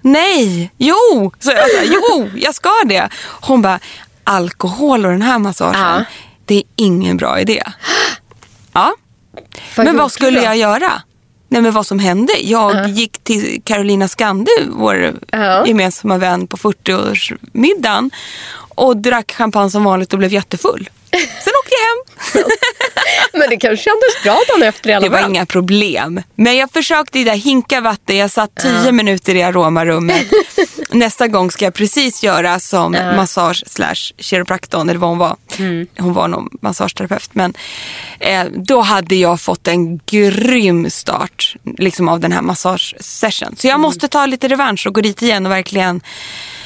Nej, 0.00 0.72
jo. 0.78 1.32
Så 1.40 1.50
jag 1.50 1.70
sa, 1.70 1.82
jo, 1.84 2.30
jag 2.36 2.54
ska 2.54 2.70
det. 2.86 3.08
Hon 3.24 3.62
bara, 3.62 3.78
alkohol 4.24 5.06
och 5.06 5.12
den 5.12 5.22
här 5.22 5.38
massagen, 5.38 5.80
Ja. 5.80 6.04
det 6.44 6.54
är 6.54 6.62
ingen 6.76 7.16
bra 7.16 7.40
idé. 7.40 7.62
Ja, 8.72 8.94
men 9.76 9.96
vad 9.96 10.12
skulle 10.12 10.42
jag 10.42 10.56
göra? 10.56 11.02
Nej 11.54 11.62
men 11.62 11.72
vad 11.72 11.86
som 11.86 11.98
hände? 11.98 12.32
Jag 12.42 12.88
gick 12.88 13.18
till 13.24 13.62
Carolina 13.64 14.08
Skande, 14.08 14.50
vår 14.70 15.12
Ja. 15.30 15.66
gemensamma 15.66 16.18
vän 16.18 16.46
på 16.46 16.56
40-årsmiddagen 16.56 18.10
och 18.74 18.96
drack 18.96 19.32
champagne 19.32 19.70
som 19.70 19.84
vanligt 19.84 20.12
och 20.12 20.18
blev 20.18 20.32
jättefull. 20.32 20.90
Sen 21.20 21.52
åkte 21.62 21.74
jag 21.74 21.86
hem. 21.86 22.48
Men 23.32 23.50
det 23.50 23.56
kanske 23.56 23.84
kändes 23.84 24.22
bra 24.24 24.38
dagen 24.48 24.62
efter 24.68 24.90
i 24.90 24.92
alla 24.92 25.04
Det 25.04 25.08
var 25.12 25.18
fall. 25.18 25.30
inga 25.30 25.46
problem. 25.46 26.22
Men 26.34 26.56
jag 26.56 26.70
försökte 26.72 27.24
där 27.24 27.36
hinka 27.36 27.80
vatten. 27.80 28.16
Jag 28.16 28.30
satt 28.30 28.50
tio 28.62 28.92
minuter 28.92 29.34
i 29.34 29.42
aromarummet. 29.42 30.26
Nästa 30.90 31.28
gång 31.28 31.50
ska 31.50 31.64
jag 31.64 31.74
precis 31.74 32.22
göra 32.22 32.60
som 32.60 32.92
massage 32.92 33.64
slash 33.66 34.12
kiropraktorn. 34.18 34.88
Eller 34.88 35.00
vad 35.00 35.10
hon 35.10 35.18
var. 35.18 35.36
Mm. 35.58 35.86
Hon 35.98 36.12
var 36.12 36.28
nog 36.28 36.58
massageterapeut. 36.62 37.30
Men 37.32 37.54
eh, 38.20 38.44
då 38.54 38.80
hade 38.80 39.14
jag 39.14 39.40
fått 39.40 39.68
en 39.68 39.98
grym 40.06 40.90
start 40.90 41.56
liksom, 41.78 42.08
av 42.08 42.20
den 42.20 42.32
här 42.32 42.42
massagesession. 42.42 43.56
Så 43.56 43.66
jag 43.66 43.74
Mm. 43.74 43.80
måste 43.82 44.08
ta 44.08 44.26
lite 44.26 44.48
revansch 44.48 44.86
och 44.86 44.94
gå 44.94 45.00
dit 45.00 45.22
igen 45.22 45.46
och 45.46 45.52
verkligen 45.52 46.00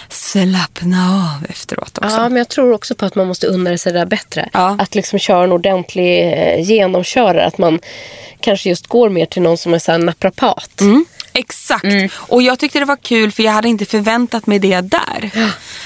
slappna 0.08 1.34
av 1.36 1.50
efteråt 1.50 1.98
också. 1.98 2.16
Ja, 2.16 2.28
men 2.28 2.36
jag 2.36 2.48
tror 2.48 2.72
också 2.72 2.94
på 2.94 3.06
att 3.06 3.14
man 3.14 3.26
måste 3.26 3.46
unna 3.46 3.78
sig 3.78 3.92
det 3.92 3.98
där 3.98 4.06
bättre. 4.06 4.48
Ja. 4.52 4.76
Att 4.78 4.94
liksom 4.94 5.18
köra 5.18 5.44
en 5.44 5.52
ordentlig 5.52 6.32
eh, 6.32 6.60
genomkörare. 6.60 7.46
Att 7.46 7.58
man 7.58 7.80
kanske 8.40 8.68
just 8.68 8.86
går 8.86 9.10
mer 9.10 9.26
till 9.26 9.42
någon 9.42 9.58
som 9.58 9.74
är 9.74 9.78
så 9.78 9.92
här 9.92 9.98
naprapat. 9.98 10.80
Mm. 10.80 11.04
Exakt. 11.32 11.84
Och 12.14 12.42
jag 12.42 12.58
tyckte 12.58 12.78
det 12.78 12.84
var 12.84 12.96
kul 12.96 13.32
för 13.32 13.42
jag 13.42 13.52
hade 13.52 13.68
inte 13.68 13.84
förväntat 13.84 14.46
mig 14.46 14.58
det 14.58 14.80
där. 14.80 15.30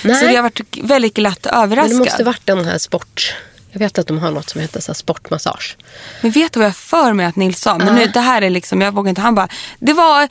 Nej. 0.02 0.16
Så 0.16 0.24
jag 0.24 0.42
varit 0.42 0.60
väldigt 0.82 1.14
glatt 1.14 1.46
överraskad. 1.46 1.90
Men 1.90 1.98
det 1.98 2.10
måste 2.10 2.24
varit 2.24 2.46
den 2.46 2.64
här 2.64 2.78
sport... 2.78 3.34
Jag 3.74 3.78
vet 3.78 3.98
att 3.98 4.06
de 4.06 4.18
har 4.18 4.30
något 4.30 4.50
som 4.50 4.60
heter 4.60 4.80
så 4.80 4.94
sportmassage. 4.94 5.76
Men 6.20 6.30
vet 6.30 6.52
du 6.52 6.60
vad 6.60 6.66
jag 6.66 6.76
för 6.76 7.12
mig 7.12 7.26
att 7.26 7.36
Nils 7.36 7.60
sa? 7.60 7.78
Men 7.78 7.94
nu, 7.94 8.06
det 8.06 8.20
här 8.20 8.42
är 8.42 8.50
liksom, 8.50 8.80
jag 8.80 8.92
vågar 8.92 9.08
inte. 9.08 9.20
Han 9.20 9.34
bara, 9.34 9.48
det 9.78 9.92
var 9.92 10.28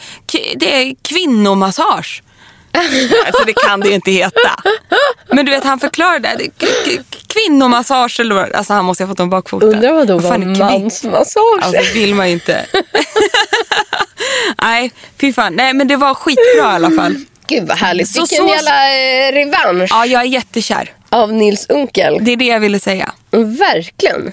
det 0.56 0.76
är 0.76 0.96
kvinnomassage. 1.02 2.24
Alltså 3.26 3.44
det 3.46 3.54
kan 3.54 3.80
det 3.80 3.90
ju 3.90 3.96
inte 3.96 4.12
heta. 4.12 4.64
Men 5.32 5.46
du 5.46 5.52
vet 5.52 5.64
han 5.64 5.80
förklarade. 5.80 6.30
det. 6.38 6.50
Kvinnomassage 7.28 8.20
eller 8.20 8.56
Alltså 8.56 8.74
han 8.74 8.86
måste 8.86 9.04
ha 9.04 9.08
fått 9.08 9.20
en 9.20 9.30
bakfoten. 9.30 9.70
Undrar 9.70 9.94
vad 9.94 10.08
då 10.08 10.18
var 10.18 10.38
mansmassage? 10.38 11.60
Alltså 11.62 11.94
vill 11.94 12.16
man 12.16 12.28
ju 12.28 12.34
inte. 12.34 12.66
Nej, 14.62 14.92
fy 15.22 15.34
fan. 15.34 15.54
Nej 15.56 15.74
men 15.74 15.88
det 15.88 15.96
var 15.96 16.14
skitbra 16.14 16.44
i 16.58 16.60
alla 16.76 16.92
fall. 16.92 17.16
Gud 17.48 17.68
vad 17.68 17.78
härligt. 17.78 18.08
Så- 18.10 18.22
Vilken 18.22 18.38
så- 18.38 18.48
jävla 18.48 18.94
eh, 18.96 19.32
revansch 19.32 19.90
Ja, 19.92 20.06
jag 20.06 20.22
är 20.22 20.26
jättekär. 20.26 20.92
av 21.10 21.34
Nils 21.34 21.66
Unkel. 21.70 22.18
Det 22.22 22.32
är 22.32 22.38
det 22.38 22.46
jag 22.46 22.60
ville 22.60 22.80
säga. 22.80 23.12
Verkligen. 23.32 24.32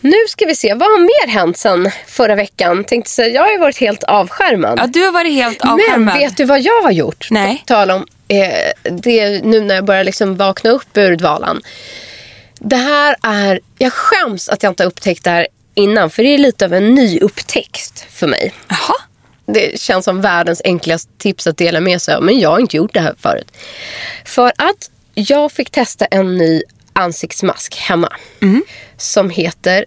Nu 0.00 0.16
ska 0.28 0.46
vi 0.46 0.54
se, 0.54 0.74
vad 0.74 0.88
har 0.88 0.98
mer 0.98 1.32
hänt 1.32 1.58
sen 1.58 1.90
förra 2.06 2.34
veckan? 2.34 2.84
Tänkte 2.84 3.10
säga, 3.10 3.28
jag 3.28 3.42
har 3.42 3.50
ju 3.50 3.58
varit 3.58 3.78
helt 3.78 4.04
avskärmad. 4.04 4.78
Ja, 4.82 4.86
du 4.86 5.04
har 5.04 5.12
varit 5.12 5.32
helt 5.32 5.64
Men 5.64 5.72
avskärmad. 5.72 6.18
vet 6.18 6.36
du 6.36 6.44
vad 6.44 6.60
jag 6.60 6.82
har 6.82 6.90
gjort? 6.90 7.28
Nej. 7.30 7.62
Tal 7.66 7.90
om 7.90 8.06
eh, 8.28 8.92
det 9.02 9.44
nu 9.44 9.60
när 9.60 9.74
jag 9.74 9.84
börjar 9.84 10.04
liksom 10.04 10.36
vakna 10.36 10.70
upp 10.70 10.96
ur 10.96 11.16
dvalan. 11.16 11.62
Det 12.58 12.76
här 12.76 13.16
är, 13.22 13.60
jag 13.78 13.92
skäms 13.92 14.48
att 14.48 14.62
jag 14.62 14.70
inte 14.70 14.82
har 14.82 14.88
upptäckt 14.88 15.24
det 15.24 15.30
här 15.30 15.46
innan. 15.74 16.10
För 16.10 16.22
det 16.22 16.28
är 16.34 16.38
lite 16.38 16.64
av 16.64 16.74
en 16.74 16.94
ny 16.94 17.18
upptäckt 17.20 18.06
för 18.10 18.26
mig. 18.26 18.54
Jaha. 18.68 18.96
Det 19.46 19.80
känns 19.80 20.04
som 20.04 20.20
världens 20.20 20.60
enklaste 20.64 21.12
tips 21.18 21.46
att 21.46 21.56
dela 21.56 21.80
med 21.80 22.02
sig 22.02 22.14
av. 22.14 22.22
Men 22.22 22.38
jag 22.40 22.50
har 22.50 22.58
inte 22.58 22.76
gjort 22.76 22.94
det 22.94 23.00
här 23.00 23.14
förut. 23.20 23.52
För 24.24 24.48
att 24.48 24.90
jag 25.14 25.52
fick 25.52 25.70
testa 25.70 26.04
en 26.04 26.36
ny 26.36 26.62
ansiktsmask 26.92 27.76
hemma. 27.76 28.12
Som 28.96 29.30
heter 29.30 29.84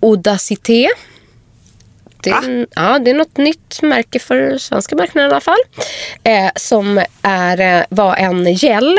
Audacité. 0.00 0.88
Det 2.22 2.30
är, 2.30 2.66
ja, 2.74 2.98
det 2.98 3.10
är 3.10 3.14
något 3.14 3.36
nytt 3.36 3.82
märke 3.82 4.18
för 4.18 4.58
svenska 4.58 4.96
marknaden 4.96 5.30
i 5.30 5.32
alla 5.32 5.40
fall. 5.40 5.58
Eh, 6.22 6.50
som 6.56 7.04
är, 7.22 7.60
eh, 7.60 7.84
var 7.88 8.16
en 8.16 8.54
gel, 8.54 8.96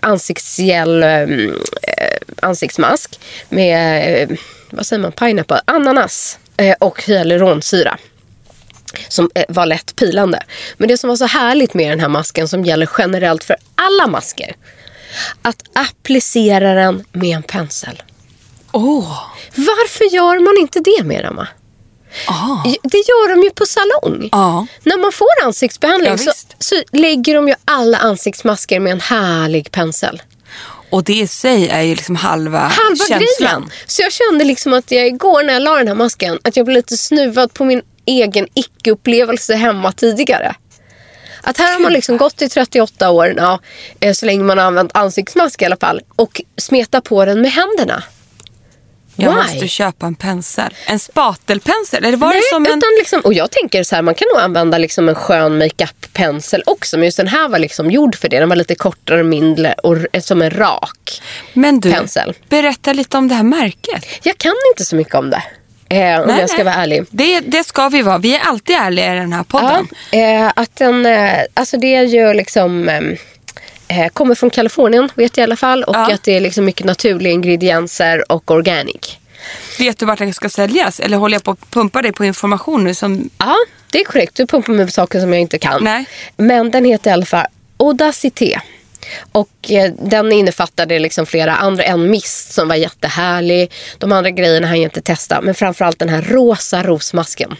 ansiktsgel, 0.00 1.02
eh, 1.02 1.28
ansiktsmask 2.42 3.20
med, 3.48 4.30
eh, 4.30 4.38
vad 4.70 4.86
säger 4.86 5.02
man, 5.02 5.12
pineapple, 5.12 5.60
ananas 5.64 6.38
eh, 6.56 6.76
och 6.80 7.02
hyaluronsyra 7.02 7.98
som 9.08 9.30
eh, 9.34 9.44
var 9.48 9.66
lätt 9.66 9.96
pilande. 9.96 10.42
Men 10.76 10.88
det 10.88 10.98
som 10.98 11.08
var 11.08 11.16
så 11.16 11.26
härligt 11.26 11.74
med 11.74 11.90
den 11.90 12.00
här 12.00 12.08
masken 12.08 12.48
som 12.48 12.64
gäller 12.64 12.88
generellt 12.98 13.44
för 13.44 13.56
alla 13.74 14.06
masker. 14.06 14.56
Att 15.42 15.62
applicera 15.72 16.74
den 16.74 17.04
med 17.12 17.36
en 17.36 17.42
pensel. 17.42 18.02
Åh. 18.76 19.22
Varför 19.54 20.04
gör 20.14 20.38
man 20.40 20.56
inte 20.60 20.80
det 20.80 21.04
mer, 21.04 21.24
Emma? 21.24 21.48
Ah. 22.28 22.62
Det 22.82 22.98
gör 22.98 23.28
de 23.34 23.42
ju 23.42 23.50
på 23.50 23.66
salong. 23.66 24.28
Ja. 24.32 24.66
När 24.82 24.98
man 24.98 25.12
får 25.12 25.44
ansiktsbehandling 25.44 26.10
Ja, 26.10 26.18
så, 26.18 26.32
så 26.58 26.82
lägger 26.92 27.34
de 27.34 27.48
ju 27.48 27.54
alla 27.64 27.98
ansiktsmasker 27.98 28.80
med 28.80 28.92
en 28.92 29.00
härlig 29.00 29.72
pensel. 29.72 30.22
Och 30.90 31.04
det 31.04 31.12
i 31.12 31.26
sig 31.26 31.68
är 31.68 31.82
ju 31.82 31.94
liksom 31.94 32.16
halva, 32.16 32.58
Halva 32.58 33.04
känslan. 33.08 33.20
grejen. 33.38 33.70
Så 33.86 34.02
jag 34.02 34.12
kände 34.12 34.44
liksom 34.44 34.72
att 34.72 34.90
jag 34.90 35.06
igår 35.06 35.42
när 35.42 35.52
jag 35.52 35.62
la 35.62 35.76
den 35.76 35.88
här 35.88 35.94
masken 35.94 36.38
att 36.44 36.56
jag 36.56 36.66
blev 36.66 36.76
lite 36.76 36.96
snuvad 36.96 37.54
på 37.54 37.64
min 37.64 37.82
egen 38.04 38.46
icke-upplevelse 38.54 39.54
hemma 39.54 39.92
tidigare. 39.92 40.54
Att 41.42 41.58
här 41.58 41.72
har 41.72 41.80
man 41.80 41.92
liksom 41.92 42.16
gått 42.16 42.42
i 42.42 42.48
38 42.48 43.10
år, 43.10 43.34
ja, 43.36 43.58
eh, 44.00 44.12
så 44.12 44.26
länge 44.26 44.44
man 44.44 44.58
har 44.58 44.64
använt 44.64 44.96
ansiktsmask 44.96 45.62
i 45.62 45.64
alla 45.64 45.76
fall, 45.76 46.00
och 46.16 46.42
smeta 46.56 47.00
på 47.00 47.24
den 47.24 47.40
med 47.40 47.52
händerna. 47.52 48.02
Jag 49.18 49.30
Why? 49.30 49.36
måste 49.36 49.68
köpa 49.68 50.06
en 50.06 50.14
pensel. 50.14 50.74
En 50.86 50.98
spatelpensel? 50.98 52.04
Eller 52.04 52.16
var 52.16 52.28
Nej, 52.28 52.36
det 52.36 52.54
som 52.54 52.66
en... 52.66 52.78
utan 52.78 52.90
liksom, 52.98 53.20
och 53.20 53.34
jag 53.34 53.50
tänker 53.50 53.82
så 53.82 53.94
här, 53.94 54.02
man 54.02 54.14
kan 54.14 54.28
nog 54.34 54.42
använda 54.42 54.78
liksom 54.78 55.08
en 55.08 55.14
skön 55.14 55.58
makeup-pensel 55.58 56.62
också. 56.66 56.96
Men 56.96 57.04
just 57.04 57.16
den 57.16 57.28
här 57.28 57.48
var 57.48 57.58
liksom 57.58 57.90
gjord 57.90 58.16
för 58.16 58.28
det. 58.28 58.38
Den 58.40 58.48
var 58.48 58.56
lite 58.56 58.74
kortare, 58.74 59.22
mindre 59.22 59.72
och 59.82 59.96
r- 59.96 60.20
som 60.20 60.42
en 60.42 60.50
rak. 60.50 61.22
Men 61.52 61.80
du, 61.80 61.92
pensel. 61.92 62.34
berätta 62.48 62.92
lite 62.92 63.16
om 63.18 63.28
det 63.28 63.34
här 63.34 63.42
märket. 63.42 64.06
Jag 64.22 64.38
kan 64.38 64.54
inte 64.72 64.84
så 64.84 64.96
mycket 64.96 65.14
om 65.14 65.30
det. 65.30 65.42
Eh, 65.88 66.20
om 66.20 66.26
Nej, 66.26 66.40
jag 66.40 66.48
ska 66.50 66.56
nej. 66.56 66.64
vara 66.64 66.74
ärlig. 66.74 67.04
Det, 67.10 67.40
det 67.40 67.64
ska 67.64 67.88
vi 67.88 68.02
vara. 68.02 68.18
Vi 68.18 68.36
är 68.36 68.40
alltid 68.40 68.76
ärliga 68.76 69.12
i 69.14 69.18
den 69.18 69.32
här 69.32 69.42
podden. 69.44 69.88
Ja, 70.10 70.18
eh, 70.18 70.52
att 70.56 70.76
den, 70.76 71.06
eh, 71.06 71.38
alltså 71.54 71.76
det 71.76 71.94
är 71.94 72.02
ju 72.02 72.32
liksom, 72.34 72.88
eh, 72.88 72.96
eh, 72.96 73.02
kommer 74.12 74.34
från 74.34 74.50
Kalifornien 74.50 75.08
vet 75.14 75.36
jag 75.36 75.42
i 75.42 75.44
alla 75.44 75.56
fall. 75.56 75.84
Och 75.84 75.96
Ja. 75.96 76.12
att 76.14 76.22
det 76.22 76.36
är 76.36 76.40
liksom 76.40 76.64
mycket 76.64 76.86
naturliga 76.86 77.32
ingredienser 77.32 78.32
och 78.32 78.50
organic. 78.50 79.18
Vet 79.78 79.98
du 79.98 80.06
vart 80.06 80.18
den 80.18 80.34
ska 80.34 80.48
säljas? 80.48 81.00
Eller 81.00 81.16
håller 81.16 81.34
jag 81.34 81.44
på 81.44 81.50
att 81.50 81.70
pumpa 81.70 82.02
dig 82.02 82.12
på 82.12 82.24
information 82.24 82.84
nu 82.84 82.94
som... 82.94 83.30
Ja, 83.38 83.56
det 83.90 84.00
är 84.00 84.04
korrekt. 84.04 84.34
Du 84.34 84.46
pumpar 84.46 84.72
mig 84.72 84.86
på 84.86 84.92
saker 84.92 85.20
som 85.20 85.32
jag 85.32 85.40
inte 85.42 85.58
kan. 85.58 85.84
Nej. 85.84 86.04
Men 86.36 86.70
den 86.70 86.84
heter 86.84 87.10
i 87.10 87.12
alla 87.12 87.26
fall 87.26 87.46
Audacité. 87.76 88.60
Och 89.32 89.50
eh, 89.70 89.92
den 90.02 90.32
innefattade 90.32 90.98
liksom 90.98 91.26
flera 91.26 91.56
andra. 91.56 91.84
En 91.84 92.10
mist 92.10 92.52
som 92.52 92.68
var 92.68 92.74
jättehärlig. 92.76 93.72
De 93.98 94.12
andra 94.12 94.30
grejerna 94.30 94.66
hann 94.66 94.76
jag 94.76 94.84
inte 94.86 95.00
testa. 95.02 95.40
Men 95.40 95.54
framförallt 95.54 95.98
den 95.98 96.08
här 96.08 96.22
rosa 96.22 96.82
rosmasken. 96.82 97.56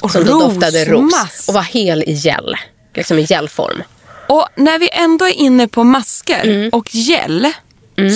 Och 0.00 0.10
Som 0.10 0.24
då 0.24 0.38
doftade 0.40 0.84
ros. 0.84 0.88
rosmask. 1.12 1.48
Och 1.48 1.54
var 1.54 1.62
hel 1.62 2.02
i 2.02 2.12
gel. 2.12 2.54
Liksom 2.94 3.18
i 3.18 3.22
gelform. 3.22 3.82
Och 4.28 4.48
när 4.56 4.78
vi 4.78 4.88
ändå 4.92 5.24
är 5.24 5.32
inne 5.32 5.68
på 5.68 5.84
masker 5.84 6.44
Mm. 6.44 6.70
och 6.72 6.94
gel 6.94 7.52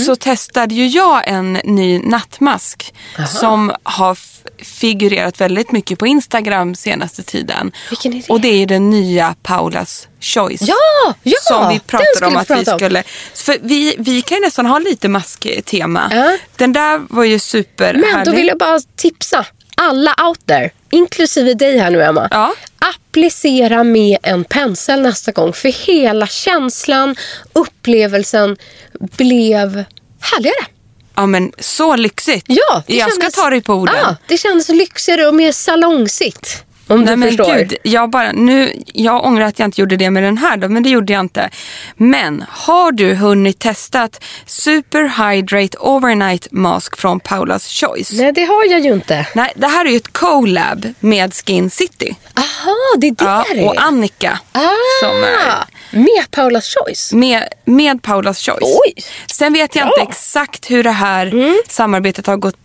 så 0.07 0.17
testade 0.17 0.75
ju 0.75 0.87
jag 0.87 1.29
en 1.29 1.53
ny 1.53 1.99
nattmask 1.99 2.95
som 3.41 3.73
har 3.83 4.19
figurerat 4.65 5.41
väldigt 5.41 5.73
mycket 5.73 5.99
på 5.99 6.07
Instagram 6.07 6.75
senaste 6.75 7.23
tiden. 7.23 7.73
Vilken 7.91 8.13
är 8.13 8.17
det? 8.17 8.29
Och 8.29 8.41
det 8.41 8.49
är 8.63 8.67
den 8.67 8.91
nya 8.91 9.35
Paulas 9.43 10.09
Choice. 10.21 10.63
Ja, 10.63 11.15
ja, 11.23 11.37
Som 11.43 11.69
vi 11.69 11.81
pratade 11.81 12.27
om 12.27 12.37
att 12.37 12.51
vi 12.51 12.55
prata 12.55 12.73
om. 12.73 12.79
skulle... 12.79 13.03
För 13.35 13.57
vi, 13.63 13.95
vi 13.99 14.23
kan 14.23 14.37
ju 14.39 14.45
nästan 14.45 14.67
ha 14.67 14.79
lite 14.79 15.09
masktema. 15.09 16.11
Ja. 16.13 16.37
Den 16.57 16.73
där 16.73 17.07
var 17.15 17.25
ju 17.25 17.39
superhärlig. 17.39 18.01
Men 18.15 18.25
då 18.25 18.33
vill 18.33 18.47
jag 18.47 18.59
bara 18.59 18.81
tipsa 18.97 19.47
alla 19.79 20.15
out 20.29 20.47
there, 20.47 20.71
inklusive 20.91 21.55
dig 21.55 21.79
här 21.79 21.91
nu 21.91 22.03
Emma. 22.03 22.29
Ja. 22.31 22.55
Applicera 22.79 23.85
med 23.85 24.19
en 24.23 24.45
pensel 24.45 25.03
nästa 25.03 25.33
gång. 25.33 25.53
För 25.53 25.87
hela 25.87 26.27
känslan, 26.27 27.17
upplevelsen 27.53 28.57
blev 29.01 29.85
härligare. 30.21 30.67
Ja 31.15 31.27
men 31.27 31.53
så 31.59 31.97
lyxigt. 31.97 32.45
Ja, 32.49 32.83
jag 32.87 33.11
kändes- 33.11 33.33
ska 33.33 33.43
ta 33.43 33.51
dig 33.51 33.61
på 33.61 33.75
orden. 33.75 33.95
Ja, 34.03 34.17
det 34.29 34.39
kändes 34.39 34.69
lyxigare 34.69 35.27
och 35.27 35.35
mer 35.35 35.53
salongsigt. 35.53 36.65
Om 36.91 37.01
Nej 37.01 37.11
du 37.11 37.17
men 37.17 37.29
förstår. 37.29 37.55
gud, 37.57 37.75
jag, 37.83 38.11
bara, 38.11 38.33
nu, 38.33 38.73
jag 38.87 39.25
ångrar 39.25 39.45
att 39.47 39.59
jag 39.59 39.67
inte 39.67 39.81
gjorde 39.81 39.97
det 39.97 40.11
med 40.11 40.23
den 40.23 40.39
här 40.39 40.57
då, 40.57 40.69
men 40.69 40.83
det 40.83 40.89
gjorde 40.91 41.13
jag 41.13 41.21
inte. 41.21 41.51
Men 41.97 42.45
har 42.49 42.93
du 42.93 43.15
hunnit 43.15 43.59
testat 43.59 44.25
Super 44.47 45.03
Hydrate 45.33 45.79
Overnight 45.79 46.49
Mask 46.51 46.97
från 46.99 47.21
Paulas 47.21 47.69
Choice? 47.69 48.13
Nej, 48.13 48.33
det 48.33 48.45
har 48.45 48.65
jag 48.65 48.81
ju 48.81 48.93
inte. 48.93 49.27
Nej, 49.35 49.53
det 49.57 49.67
här 49.67 49.85
är 49.85 49.91
ju 49.91 49.97
ett 49.97 50.13
collab 50.13 50.93
med 51.01 51.35
Skin 51.35 51.71
City. 51.71 52.17
Aha, 52.37 52.75
det 52.99 53.07
är 53.07 53.11
det 53.11 53.25
Ja, 53.25 53.45
det 53.55 53.61
är. 53.61 53.67
och 53.67 53.83
Annika. 53.83 54.39
ah, 54.53 54.61
som 55.03 55.11
är- 55.25 55.65
Med 55.91 56.31
Paulas 56.31 56.75
Choice. 56.75 57.13
Med, 57.13 57.45
med 57.65 58.03
Paulas 58.03 58.39
Choice. 58.47 58.79
Oj. 58.87 58.95
Sen 59.27 59.53
vet 59.53 59.77
jag 59.77 59.87
Bra. 59.87 59.95
inte 60.01 60.11
exakt 60.13 60.71
hur 60.71 60.83
det 60.85 60.91
här 60.91 61.33
samarbetet 61.71 62.27
har 62.27 62.37
gått 62.37 62.57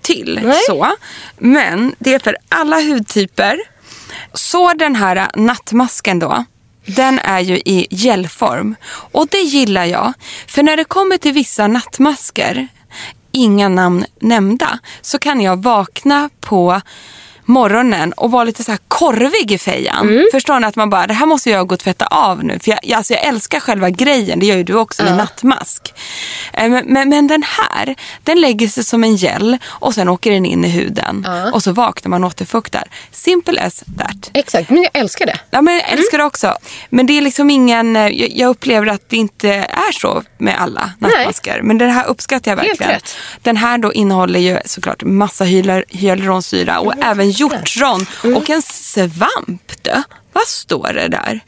till. 0.00 0.40
Nej. 0.42 0.58
Så. 0.66 0.88
Men 1.38 1.94
det 1.98 2.14
är 2.14 2.18
för 2.18 2.36
alla 2.48 2.80
hudtyper. 2.80 3.58
Så 4.34 4.72
den 4.72 4.96
här 4.96 5.30
nattmasken 5.34 6.18
då. 6.18 6.44
Den 6.86 7.18
är 7.18 7.40
ju 7.40 7.56
i 7.56 7.86
gelform. 7.90 8.76
Och 9.12 9.26
det 9.30 9.38
gillar 9.38 9.84
jag. 9.84 10.12
För 10.46 10.62
när 10.62 10.76
det 10.76 10.84
kommer 10.84 11.16
till 11.16 11.32
vissa 11.32 11.66
nattmasker, 11.66 12.68
inga 13.32 13.68
namn 13.68 14.04
nämnda, 14.20 14.78
så 15.00 15.18
kan 15.18 15.40
jag 15.40 15.62
vakna 15.62 16.30
på 16.40 16.80
morgonen 17.48 18.12
och 18.12 18.30
vara 18.30 18.44
lite 18.44 18.64
så 18.64 18.70
här 18.70 18.78
korvig 18.88 19.52
i 19.52 19.58
fejan. 19.58 20.26
Förstår 20.32 20.60
ni 20.60 20.66
att 20.66 20.76
man 20.76 20.90
bara, 20.90 21.06
det 21.06 21.14
här 21.14 21.26
måste 21.26 21.50
jag 21.50 21.66
gå 21.66 21.72
och 21.74 21.78
tvätta 21.80 22.06
av 22.06 22.44
nu. 22.44 22.58
För 22.58 22.70
jag, 22.70 22.78
jag, 22.82 22.96
alltså 22.96 23.12
jag 23.12 23.22
älskar 23.24 23.60
själva 23.60 23.90
grejen, 23.90 24.38
det 24.38 24.46
gör 24.46 24.56
ju 24.56 24.62
du 24.64 24.74
också 24.74 25.02
med 25.02 25.16
nattmask. 25.16 25.94
Eh, 26.52 26.68
Men, 26.68 26.84
men, 26.86 27.08
men 27.08 27.26
den 27.26 27.42
här, 27.42 27.94
den 28.22 28.40
lägger 28.40 28.68
sig 28.68 28.84
som 28.84 29.04
en 29.04 29.16
gel 29.16 29.58
och 29.66 29.94
sen 29.94 30.08
åker 30.08 30.30
den 30.30 30.46
in 30.46 30.64
i 30.64 30.68
huden. 30.68 31.26
Och 31.52 31.62
så 31.62 31.72
vaknar 31.72 32.10
man 32.10 32.24
och 32.24 32.28
återfuktar. 32.30 32.84
Simple 33.12 33.60
as 33.62 33.82
that. 33.98 34.30
Exakt, 34.34 34.70
men 34.70 34.82
jag 34.82 34.90
älskar 34.96 35.26
det. 35.26 35.38
Ja, 35.50 35.62
men 35.62 35.74
jag 35.74 35.92
älskar 35.92 36.18
det 36.18 36.24
också. 36.24 36.54
Men 36.90 37.06
det 37.06 37.18
är 37.18 37.22
liksom 37.22 37.50
ingen, 37.50 37.96
eh, 37.96 38.02
jag, 38.08 38.30
jag 38.30 38.48
upplever 38.50 38.86
att 38.86 39.08
det 39.08 39.16
inte 39.16 39.50
är 39.88 39.92
så 39.92 40.22
med 40.38 40.60
alla 40.60 40.90
nattmasker. 40.98 41.60
Men 41.62 41.78
det 41.78 41.86
här 41.86 42.06
uppskattar 42.06 42.50
jag 42.50 42.56
verkligen. 42.56 43.00
Den 43.42 43.56
här 43.56 43.78
då 43.78 43.92
innehåller 43.92 44.40
ju 44.40 44.58
såklart 44.64 45.02
massa 45.02 45.44
hyaluronsyra 45.44 46.78
och 46.80 46.92
även 47.02 47.30
hjortron 47.40 48.06
Mm. 48.24 48.36
och 48.36 48.50
en 48.50 48.62
svamp. 48.62 49.72
Då. 49.82 50.02
Vad 50.32 50.46
står 50.46 50.92
det 50.92 51.08
där? 51.08 51.40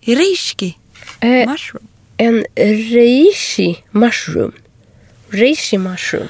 Reishi 0.00 0.78
Eh, 1.20 1.28
mushroom. 1.50 1.86
En 2.16 2.44
reishi 2.56 3.76
mushroom. 3.90 4.52
Reishi 5.30 5.78
mushroom. 5.78 6.28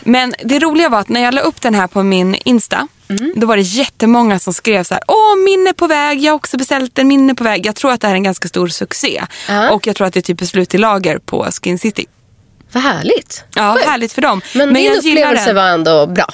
Men 0.00 0.34
det 0.44 0.58
roliga 0.58 0.88
var 0.88 1.00
att 1.00 1.08
när 1.08 1.22
jag 1.22 1.34
la 1.34 1.40
upp 1.40 1.60
den 1.60 1.74
här 1.74 1.86
på 1.86 2.02
min 2.02 2.34
Insta. 2.44 2.88
Mm. 3.08 3.32
Då 3.36 3.46
var 3.46 3.56
det 3.56 3.62
jättemånga 3.62 4.38
som 4.38 4.52
skrev 4.54 4.84
så 4.84 4.94
här. 4.94 5.02
Åh, 5.08 5.36
min 5.44 5.66
är 5.66 5.72
på 5.72 5.86
väg. 5.86 6.20
Jag 6.20 6.32
har 6.32 6.36
också 6.36 6.56
beställt 6.56 6.98
en. 6.98 7.08
Min 7.08 7.30
är 7.30 7.34
på 7.34 7.44
väg. 7.44 7.66
Jag 7.66 7.76
tror 7.76 7.92
att 7.92 8.00
det 8.00 8.06
här 8.06 8.14
är 8.14 8.16
en 8.16 8.22
ganska 8.22 8.48
stor 8.48 8.68
succé. 8.68 9.22
Ja. 9.48 9.70
Och 9.70 9.86
jag 9.86 9.96
tror 9.96 10.06
att 10.06 10.14
det 10.14 10.20
är 10.20 10.34
typ 10.34 10.48
slut 10.48 10.74
i 10.74 10.78
lager 10.78 11.18
på 11.18 11.46
Skin 11.62 11.78
City. 11.78 12.06
Vad 12.72 12.82
härligt. 12.82 13.44
Ja, 13.54 13.74
Sjukt. 13.74 13.86
härligt 13.86 14.12
för 14.12 14.22
dem. 14.22 14.40
Men, 14.54 14.74
din 14.74 14.84
jag 14.84 14.96
gillar 15.04 15.22
upplevelse 15.22 15.52
var 15.52 15.68
ändå 15.68 16.06
bra. 16.06 16.26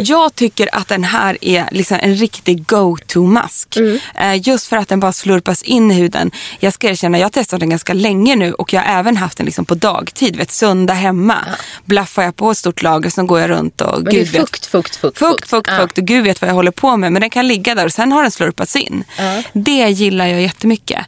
Jag 0.00 0.34
tycker 0.34 0.74
att 0.74 0.88
den 0.88 1.04
här 1.04 1.38
är 1.40 1.68
liksom 1.70 1.98
en 2.02 2.14
riktig 2.14 2.66
go-to-mask. 2.66 3.76
Mm. 3.76 3.98
Eh, 4.14 4.48
just 4.48 4.66
för 4.66 4.76
att 4.76 4.88
den 4.88 5.00
bara 5.00 5.12
slurpas 5.12 5.62
in 5.62 5.90
i 5.90 5.94
huden. 5.94 6.30
Jag 6.58 6.72
ska 6.72 6.88
erkänna, 6.88 7.18
jag 7.18 7.24
har 7.24 7.30
testat 7.30 7.60
den 7.60 7.70
ganska 7.70 7.92
länge 7.94 8.36
nu 8.36 8.52
och 8.52 8.72
jag 8.72 8.80
har 8.80 8.98
även 8.98 9.16
haft 9.16 9.36
den 9.38 9.46
liksom 9.46 9.64
på 9.64 9.74
dagtid. 9.74 10.36
Vet, 10.36 10.50
söndag 10.50 10.94
hemma. 10.94 11.36
Blaffar 11.84 12.22
jag 12.22 12.36
på 12.36 12.50
ett 12.50 12.58
stort 12.58 12.82
lager, 12.82 13.10
sen 13.10 13.26
går 13.26 13.40
jag 13.40 13.50
runt 13.50 13.80
och 13.80 13.94
Men 13.94 14.04
det 14.04 14.10
är 14.20 14.24
gud 14.24 14.28
fukt, 14.28 14.66
fukt, 14.66 14.96
fukt. 14.96 15.18
Fukt, 15.18 15.48
fukt, 15.50 15.68
Ja. 15.70 15.76
fukt 15.78 15.98
och 15.98 16.04
gud 16.04 16.24
vet 16.24 16.40
vad 16.40 16.50
jag 16.50 16.54
håller 16.54 16.70
på 16.70 16.96
med. 16.96 17.12
Men 17.12 17.20
den 17.20 17.30
kan 17.30 17.48
ligga 17.48 17.74
där 17.74 17.84
och 17.84 17.92
sen 17.92 18.12
har 18.12 18.22
den 18.22 18.30
slurpats 18.30 18.76
in. 18.76 19.04
Det 19.52 19.88
gillar 19.88 20.26
jag 20.26 20.42
jättemycket. 20.42 21.06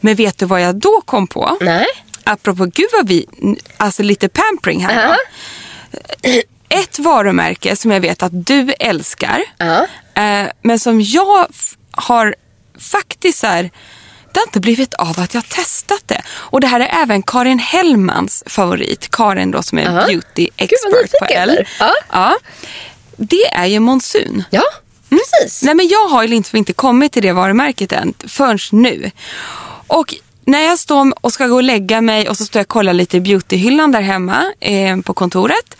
Men 0.00 0.14
vet 0.14 0.38
du 0.38 0.46
vad 0.46 0.60
jag 0.62 0.76
då 0.76 1.00
kom 1.04 1.26
på? 1.26 1.56
Nej. 1.60 1.86
Apropå, 2.24 2.64
gud 2.64 2.88
vad 2.92 3.08
vi, 3.08 3.26
alltså 3.76 4.02
lite 4.02 4.28
pampering 4.28 4.86
här 4.86 5.08
då. 5.08 5.14
Ett 6.68 6.98
varumärke 6.98 7.76
som 7.76 7.90
jag 7.90 8.00
vet 8.00 8.22
att 8.22 8.46
du 8.46 8.72
älskar. 8.80 9.42
Eh, 10.14 10.50
men 10.62 10.78
som 10.78 11.00
jag 11.00 11.46
f- 11.50 11.74
har 11.90 12.34
faktiskt 12.78 13.38
så 13.38 13.46
här, 13.46 13.70
det 14.32 14.40
har 14.40 14.46
inte 14.46 14.60
blivit 14.60 14.94
av 14.94 15.20
att 15.20 15.34
jag 15.34 15.40
har 15.40 15.48
testat 15.56 16.02
det. 16.06 16.22
Och 16.28 16.60
det 16.60 16.66
här 16.66 16.80
är 16.80 17.02
även 17.02 17.22
Karin 17.22 17.58
Hellmans 17.58 18.42
favorit. 18.46 19.08
Karin 19.10 19.50
då 19.50 19.62
som 19.62 19.78
är 19.78 19.82
Ja. 19.82 20.06
beauty 20.06 20.48
expert 20.56 21.10
på 21.20 21.26
L. 21.30 21.48
där. 21.78 21.90
Ja. 22.12 22.36
Det 23.16 23.44
är 23.54 23.66
ju 23.66 23.80
Monsun. 23.80 24.44
Ja, 24.50 24.62
precis. 25.08 25.62
Nej 25.62 25.74
men 25.74 25.88
jag 25.88 26.08
har 26.08 26.22
ju 26.24 26.34
inte, 26.34 26.58
inte 26.58 26.72
kommit 26.72 27.12
till 27.12 27.22
det 27.22 27.32
varumärket 27.32 27.92
än 27.92 28.14
förrän 28.26 28.58
nu. 28.72 29.10
Och 29.86 30.14
när 30.44 30.60
jag 30.60 30.78
står 30.78 31.12
och 31.24 31.32
ska 31.32 31.46
gå 31.46 31.54
och 31.54 31.62
lägga 31.62 32.00
mig 32.00 32.28
och 32.28 32.36
så 32.36 32.44
står 32.44 32.60
jag 32.60 32.64
och 32.64 32.68
kollar 32.68 32.92
lite 32.92 33.16
i 33.16 33.20
beautyhyllan 33.20 33.92
där 33.92 34.00
hemma 34.00 34.52
eh, 34.60 34.96
på 35.00 35.14
kontoret. 35.14 35.76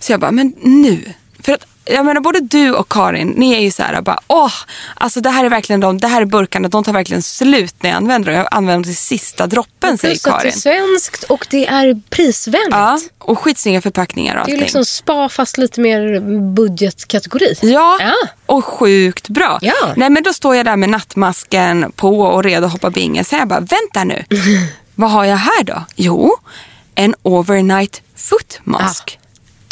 Så 0.00 0.12
jag 0.12 0.20
bara, 0.20 0.30
men 0.30 0.54
nu. 0.62 1.04
För 1.42 1.52
att 1.52 1.66
jag 1.84 2.06
menar 2.06 2.20
både 2.20 2.40
du 2.40 2.72
och 2.74 2.88
Karin, 2.88 3.28
ni 3.28 3.52
är 3.54 3.60
ju 3.60 3.70
så 3.70 3.82
här 3.82 4.00
bara, 4.02 4.20
åh, 4.26 4.52
alltså 4.94 5.20
det 5.20 5.30
här 5.30 5.44
är 5.44 5.48
verkligen 5.48 5.80
de, 5.80 5.98
det 5.98 6.08
här 6.08 6.20
är 6.20 6.24
burkarna, 6.24 6.68
de 6.68 6.84
tar 6.84 6.92
verkligen 6.92 7.22
slut 7.22 7.74
när 7.82 7.90
jag 7.90 7.96
använder 7.96 8.32
dem. 8.32 8.38
Jag 8.38 8.48
använder 8.50 8.74
dem 8.74 8.84
till 8.84 8.96
sista 8.96 9.46
droppen 9.46 9.98
säger 9.98 10.14
Plus 10.14 10.26
att 10.26 10.32
det 10.32 10.38
Karin. 10.38 10.52
är 10.54 10.58
svenskt 10.58 11.22
och 11.24 11.46
det 11.50 11.66
är 11.66 12.00
prisvänligt. 12.10 12.68
Ja, 12.70 12.98
och 13.18 13.38
skitsnygga 13.38 13.80
förpackningar 13.82 14.32
och 14.32 14.36
Det 14.36 14.38
är 14.38 14.42
allting. 14.42 14.54
ju 14.56 14.60
liksom 14.60 14.84
spa 14.84 15.28
fast 15.28 15.58
lite 15.58 15.80
mer 15.80 16.20
budgetkategori. 16.54 17.54
Ja, 17.62 17.98
Ja. 18.00 18.14
och 18.46 18.64
sjukt 18.64 19.28
bra. 19.28 19.58
Ja. 19.62 19.72
Nej 19.96 20.10
men 20.10 20.22
då 20.22 20.32
står 20.32 20.56
jag 20.56 20.66
där 20.66 20.76
med 20.76 20.88
nattmasken 20.88 21.92
på 21.96 22.20
och 22.20 22.44
redo 22.44 22.66
att 22.66 22.72
hoppa 22.72 22.90
bingo. 22.90 23.24
Så 23.24 23.34
jag 23.36 23.48
bara, 23.48 23.60
vänta 23.60 24.04
nu. 24.04 24.24
Vad 24.94 25.10
har 25.10 25.24
jag 25.24 25.36
här 25.36 25.64
då? 25.64 25.84
Jo, 25.96 26.36
en 26.94 27.14
overnight 27.22 28.02
foot 28.16 28.60
mask. 28.64 29.18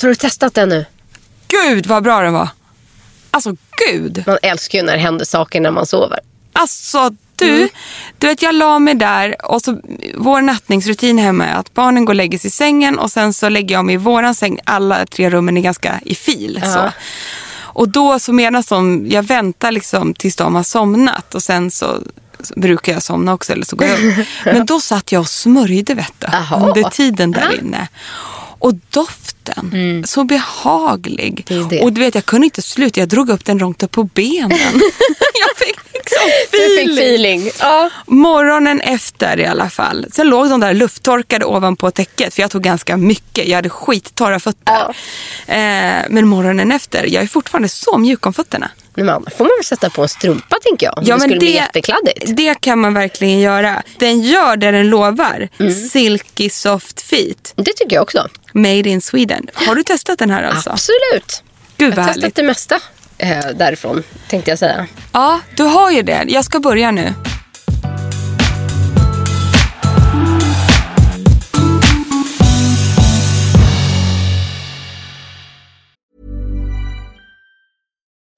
Har 0.04 0.08
du 0.08 0.14
testat 0.14 0.54
den 0.54 0.68
nu? 0.68 0.86
Gud 1.48 1.86
vad 1.86 2.02
bra 2.02 2.20
den 2.20 2.32
var. 2.32 2.48
Alltså 3.30 3.56
gud. 3.88 4.24
Man 4.26 4.38
älskar 4.42 4.78
ju 4.78 4.84
när 4.84 4.92
det 4.92 4.98
händer 4.98 5.24
saker 5.24 5.60
när 5.60 5.70
man 5.70 5.86
sover. 5.86 6.18
Alltså 6.52 7.10
du, 7.36 7.68
du 8.18 8.26
vet 8.26 8.42
jag 8.42 8.54
la 8.54 8.78
mig 8.78 8.94
där 8.94 9.36
och 9.44 9.62
så 9.62 9.80
vår 10.14 10.40
nattningsrutin 10.40 11.18
hemma 11.18 11.46
är 11.46 11.54
att 11.54 11.74
barnen 11.74 12.04
går 12.04 12.12
och 12.12 12.16
lägger 12.16 12.38
sig 12.38 12.48
i 12.48 12.50
sängen 12.50 12.98
och 12.98 13.10
sen 13.10 13.32
så 13.32 13.48
lägger 13.48 13.74
jag 13.74 13.84
mig 13.84 13.94
i 13.94 13.98
våran 13.98 14.34
säng. 14.34 14.58
Alla 14.64 15.06
tre 15.06 15.30
rummen 15.30 15.56
är 15.56 15.60
ganska 15.60 16.00
i 16.04 16.14
fil. 16.14 16.62
Så. 16.64 16.92
Och 17.56 17.88
då 17.88 18.18
så 18.18 18.32
medan 18.32 18.62
de, 18.68 19.06
jag 19.10 19.22
väntar 19.22 19.72
liksom 19.72 20.14
tills 20.14 20.36
de 20.36 20.54
har 20.54 20.62
somnat 20.62 21.34
och 21.34 21.42
sen 21.42 21.70
så 21.70 22.02
brukar 22.56 22.92
jag 22.92 23.02
somna 23.02 23.34
också 23.34 23.52
eller 23.52 23.64
så 23.64 23.76
går 23.76 23.88
jag 23.88 24.04
upp. 24.04 24.26
Men 24.44 24.66
då 24.66 24.80
satt 24.80 25.12
jag 25.12 25.20
och 25.20 25.28
smörjde 25.28 25.94
vet 25.94 26.12
du, 26.18 26.26
under 26.56 26.90
tiden 26.90 27.30
där 27.30 27.58
inne. 27.60 27.88
Och 28.64 28.74
doften, 28.90 30.04
så 30.06 30.24
behaglig. 30.24 31.46
Mm. 31.50 31.68
Det 31.68 31.76
det. 31.76 31.82
Och 31.82 31.92
du 31.92 32.00
vet 32.00 32.14
jag 32.14 32.24
kunde 32.24 32.44
inte 32.44 32.62
sluta, 32.62 33.00
jag 33.00 33.08
drog 33.08 33.30
upp 33.30 33.44
den 33.44 33.58
rakt 33.58 33.82
upp 33.82 33.90
på 33.90 34.04
benen. 34.04 34.50
jag 35.40 35.56
fick 35.56 35.76
liksom 35.94 36.22
Du 36.50 36.58
fick 36.58 36.90
feeling. 36.90 36.98
feeling. 36.98 37.50
Ja. 37.60 37.90
Morgonen 38.06 38.80
efter 38.80 39.40
i 39.40 39.46
alla 39.46 39.70
fall. 39.70 40.06
Sen 40.12 40.28
låg 40.28 40.48
de 40.50 40.60
där 40.60 40.74
lufttorkade 40.74 41.44
ovanpå 41.44 41.90
täcket 41.90 42.34
för 42.34 42.42
jag 42.42 42.50
tog 42.50 42.62
ganska 42.62 42.96
mycket. 42.96 43.48
Jag 43.48 43.56
hade 43.56 43.68
skittorra 43.68 44.40
fötter. 44.40 44.96
Eh, 45.46 46.04
men 46.08 46.26
morgonen 46.28 46.72
efter, 46.72 47.06
jag 47.06 47.22
är 47.22 47.26
fortfarande 47.26 47.68
så 47.68 47.98
mjuk 47.98 48.26
om 48.26 48.32
fötterna. 48.32 48.70
Men 48.94 49.06
man 49.06 49.26
får 49.36 49.44
man 49.44 49.52
väl 49.58 49.64
sätta 49.64 49.90
på 49.90 50.02
en 50.02 50.08
strumpa 50.08 50.56
tänker 50.62 50.86
jag. 50.86 51.04
det 51.04 51.20
skulle 51.20 51.38
bli 51.38 51.54
jättekladdigt. 51.54 52.36
det 52.36 52.60
kan 52.60 52.78
man 52.78 52.94
verkligen 52.94 53.40
göra. 53.40 53.82
Den 53.98 54.20
gör 54.20 54.56
det 54.56 54.70
den 54.70 54.88
lovar. 54.88 55.48
Mm. 55.60 55.74
Silky 55.74 56.50
soft 56.50 57.00
feet. 57.00 57.52
Det 57.56 57.72
tycker 57.72 57.96
jag 57.96 58.02
också. 58.02 58.28
Made 58.52 58.88
in 58.88 59.00
Sweden. 59.00 59.46
Har 59.54 59.74
du 59.74 59.82
testat 59.82 60.18
den 60.18 60.30
här 60.30 60.42
alltså? 60.42 60.70
Absolut. 60.70 61.42
Gud 61.76 61.94
Jag 61.94 62.02
har 62.02 62.12
testat 62.12 62.34
det 62.34 62.42
mesta 62.42 62.80
eh, 63.18 63.46
därifrån 63.54 64.02
tänkte 64.28 64.50
jag 64.50 64.58
säga. 64.58 64.86
Ja, 65.12 65.40
du 65.56 65.62
har 65.62 65.90
ju 65.90 66.02
det. 66.02 66.24
Jag 66.28 66.44
ska 66.44 66.60
börja 66.60 66.90
nu. 66.90 67.12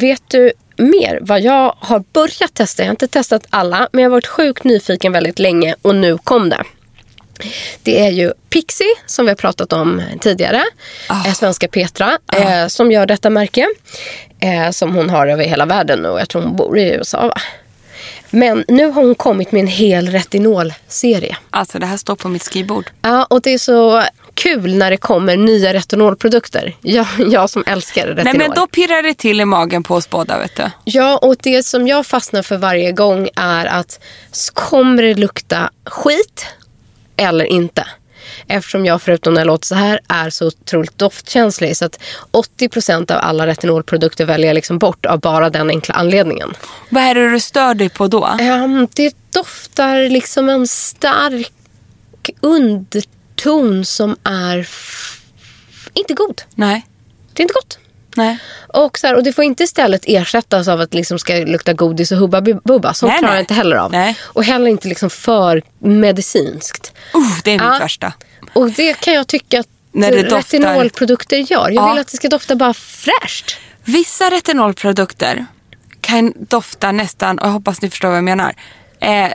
Vet 0.00 0.22
du 0.28 0.52
mer 0.76 1.18
vad 1.22 1.40
jag 1.40 1.74
har 1.78 2.04
börjat 2.12 2.54
testa? 2.54 2.82
Jag 2.82 2.86
har 2.86 2.92
inte 2.92 3.08
testat 3.08 3.46
alla, 3.50 3.88
men 3.92 4.02
jag 4.02 4.10
har 4.10 4.16
varit 4.16 4.26
sjukt 4.26 4.64
nyfiken 4.64 5.12
väldigt 5.12 5.38
länge 5.38 5.74
och 5.82 5.94
nu 5.94 6.18
kom 6.18 6.48
det. 6.48 6.64
Det 7.82 8.00
är 8.00 8.10
ju 8.10 8.32
Pixie 8.50 8.94
som 9.06 9.24
vi 9.24 9.30
har 9.30 9.36
pratat 9.36 9.72
om 9.72 10.02
tidigare. 10.20 10.62
Eh, 11.10 11.32
svenska 11.32 11.68
Petra 11.68 12.18
eh, 12.36 12.66
som 12.66 12.92
gör 12.92 13.06
detta 13.06 13.30
märke. 13.30 13.66
Eh, 14.40 14.70
som 14.70 14.94
hon 14.94 15.10
har 15.10 15.26
över 15.26 15.44
hela 15.44 15.66
världen 15.66 16.06
och 16.06 16.20
jag 16.20 16.28
tror 16.28 16.42
hon 16.42 16.56
bor 16.56 16.78
i 16.78 16.90
USA 16.90 17.28
va? 17.28 17.40
Men 18.30 18.64
nu 18.68 18.86
har 18.86 19.02
hon 19.02 19.14
kommit 19.14 19.52
med 19.52 19.60
en 19.60 19.66
hel 19.66 20.08
retinolserie. 20.08 21.36
Alltså 21.50 21.78
det 21.78 21.86
här 21.86 21.96
står 21.96 22.16
på 22.16 22.28
mitt 22.28 22.42
skrivbord. 22.42 22.90
Ja, 23.02 23.24
och 23.24 23.42
det 23.42 23.50
är 23.50 23.58
så 23.58 24.02
kul 24.34 24.74
när 24.74 24.90
det 24.90 24.96
kommer 24.96 25.36
nya 25.36 25.72
retinolprodukter. 25.72 26.76
Jag, 26.82 27.06
jag 27.18 27.50
som 27.50 27.64
älskar 27.66 28.06
retinol. 28.06 28.24
Nej 28.24 28.34
men 28.48 28.50
då 28.56 28.66
pirrar 28.66 29.02
det 29.02 29.14
till 29.14 29.40
i 29.40 29.44
magen 29.44 29.82
på 29.82 29.94
oss 29.94 30.10
båda 30.10 30.38
vet 30.38 30.56
du. 30.56 30.70
Ja, 30.84 31.18
och 31.18 31.36
det 31.40 31.62
som 31.62 31.88
jag 31.88 32.06
fastnar 32.06 32.42
för 32.42 32.56
varje 32.56 32.92
gång 32.92 33.28
är 33.36 33.66
att 33.66 34.00
kommer 34.54 35.02
det 35.02 35.14
lukta 35.14 35.70
skit 35.84 36.46
eller 37.16 37.44
inte? 37.44 37.86
Eftersom 38.46 38.86
jag 38.86 39.02
förutom 39.02 39.34
när 39.34 39.40
jag 39.40 39.46
låter 39.46 39.66
så 39.66 39.74
här 39.74 40.00
är 40.08 40.30
så 40.30 40.46
otroligt 40.46 40.98
doftkänslig 40.98 41.76
så 41.76 41.84
att 41.84 42.00
80% 42.32 43.12
av 43.12 43.18
alla 43.22 43.46
retinolprodukter 43.46 44.24
väljer 44.24 44.46
jag 44.46 44.54
liksom 44.54 44.78
bort 44.78 45.06
av 45.06 45.20
bara 45.20 45.50
den 45.50 45.70
enkla 45.70 45.94
anledningen. 45.94 46.54
Vad 46.88 47.02
är 47.02 47.14
det 47.14 47.30
du 47.30 47.40
stör 47.40 47.74
dig 47.74 47.88
på 47.88 48.06
då? 48.06 48.24
Ehm, 48.40 48.88
det 48.94 49.16
doftar 49.30 50.08
liksom 50.08 50.48
en 50.48 50.66
stark 50.66 51.52
underton 53.46 53.84
som 53.84 54.16
är 54.24 54.68
inte 55.94 56.14
god. 56.14 56.42
Nej. 56.54 56.86
Det 57.32 57.40
är 57.40 57.44
inte 57.44 57.54
gott. 57.54 57.78
Nej. 58.16 58.38
Och, 58.68 58.98
så 58.98 59.06
här, 59.06 59.14
och 59.16 59.22
det 59.22 59.32
får 59.32 59.44
inte 59.44 59.62
istället 59.64 60.02
ersättas 60.06 60.68
av 60.68 60.80
att 60.80 60.94
liksom 60.94 61.18
ska 61.18 61.34
lukta 61.34 61.72
godis 61.72 62.12
och 62.12 62.18
hubba 62.18 62.40
bubba. 62.40 62.94
Sånt 62.94 63.18
klarar 63.18 63.34
jag 63.34 63.42
inte 63.42 63.54
heller 63.54 63.76
av. 63.76 63.92
Nej. 63.92 64.16
Och 64.22 64.44
heller 64.44 64.66
inte 64.66 64.88
liksom 64.88 65.10
för 65.10 65.62
medicinskt. 65.78 66.92
Uh, 67.14 67.38
det 67.44 67.50
är 67.50 67.54
mitt 67.54 67.62
Ja. 67.62 67.78
värsta. 67.78 68.12
Och 68.52 68.70
det 68.70 68.94
kan 69.00 69.14
jag 69.14 69.26
tycka 69.26 69.60
att 69.60 69.68
När 69.92 70.10
det 70.10 70.22
doftar- 70.22 70.36
retinolprodukter 70.36 71.36
gör. 71.36 71.70
Jag 71.70 71.84
Ja. 71.84 71.92
vill 71.92 72.00
att 72.00 72.08
det 72.08 72.16
ska 72.16 72.28
dofta 72.28 72.56
bara 72.56 72.74
fräscht. 72.74 73.56
Vissa 73.84 74.30
retinolprodukter 74.30 75.46
kan 76.00 76.32
dofta 76.36 76.92
nästan, 76.92 77.38
och 77.38 77.46
jag 77.46 77.52
hoppas 77.52 77.82
ni 77.82 77.90
förstår 77.90 78.08
vad 78.08 78.16
jag 78.16 78.24
menar, 78.24 78.54
eh, 79.00 79.28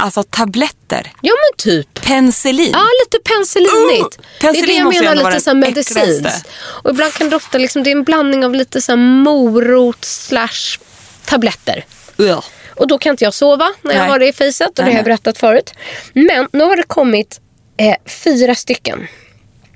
alltså 0.00 0.22
tabletter. 0.22 1.12
Ja 1.20 1.32
men 1.32 1.58
typ. 1.58 2.04
Penicillin. 2.04 2.70
Ja, 2.72 2.86
lite 3.04 3.18
penicillinigt. 3.24 4.18
Uh, 4.18 4.24
det 4.40 4.46
är 4.46 4.52
det 4.52 4.58
penicillin 4.58 4.76
jag 4.76 4.84
måste 4.84 5.02
menar, 5.02 5.30
lite 5.30 5.40
så 5.40 5.50
här 5.50 5.54
den 5.54 5.60
medicinskt. 5.60 6.48
Och 6.56 6.90
ibland 6.90 7.12
kan 7.12 7.26
det 7.26 7.30
dofta, 7.30 7.58
liksom, 7.58 7.82
det 7.82 7.90
är 7.90 7.96
en 7.96 8.04
blandning 8.04 8.44
av 8.44 8.54
lite 8.54 8.82
så 8.82 8.92
här 8.92 8.96
morot 8.96 10.04
slash 10.04 10.78
tabletter. 11.24 11.84
Ugh. 12.16 12.40
Och 12.74 12.86
då 12.86 12.98
kan 12.98 13.10
inte 13.10 13.24
jag 13.24 13.34
sova 13.34 13.72
när 13.82 13.92
jag 13.92 14.00
Nej. 14.00 14.10
har 14.10 14.18
det 14.18 14.28
i 14.28 14.32
facet 14.32 14.68
och 14.68 14.74
det 14.74 14.82
Nej, 14.82 14.92
har 14.92 14.98
jag 14.98 15.04
berättat 15.04 15.38
förut. 15.38 15.72
Men 16.12 16.48
nu 16.52 16.64
har 16.64 16.76
det 16.76 16.82
kommit 16.82 17.40
eh, 17.76 17.94
fyra 18.06 18.54
stycken 18.54 19.06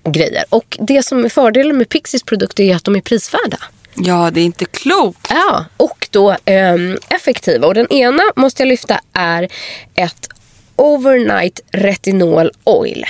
grejer. 0.04 0.44
Och 0.48 0.76
det 0.80 1.02
som 1.02 1.24
är 1.24 1.28
fördelen 1.28 1.78
med 1.78 1.88
Pixies 1.88 2.22
produkter 2.22 2.64
är 2.64 2.76
att 2.76 2.84
de 2.84 2.96
är 2.96 3.00
prisvärda. 3.00 3.58
Ja, 3.94 4.30
det 4.32 4.40
är 4.40 4.44
inte 4.44 4.64
klokt. 4.64 5.26
Ja, 5.30 5.64
och 5.76 6.08
då 6.10 6.36
ehm, 6.44 6.98
effektiva. 7.08 7.66
Och 7.66 7.74
den 7.74 7.92
ena 7.92 8.22
måste 8.36 8.62
jag 8.62 8.68
lyfta 8.68 9.00
är 9.12 9.48
ett 9.94 10.28
Overnight 10.76 11.60
Retinol 11.72 12.50
Oil. 12.64 13.04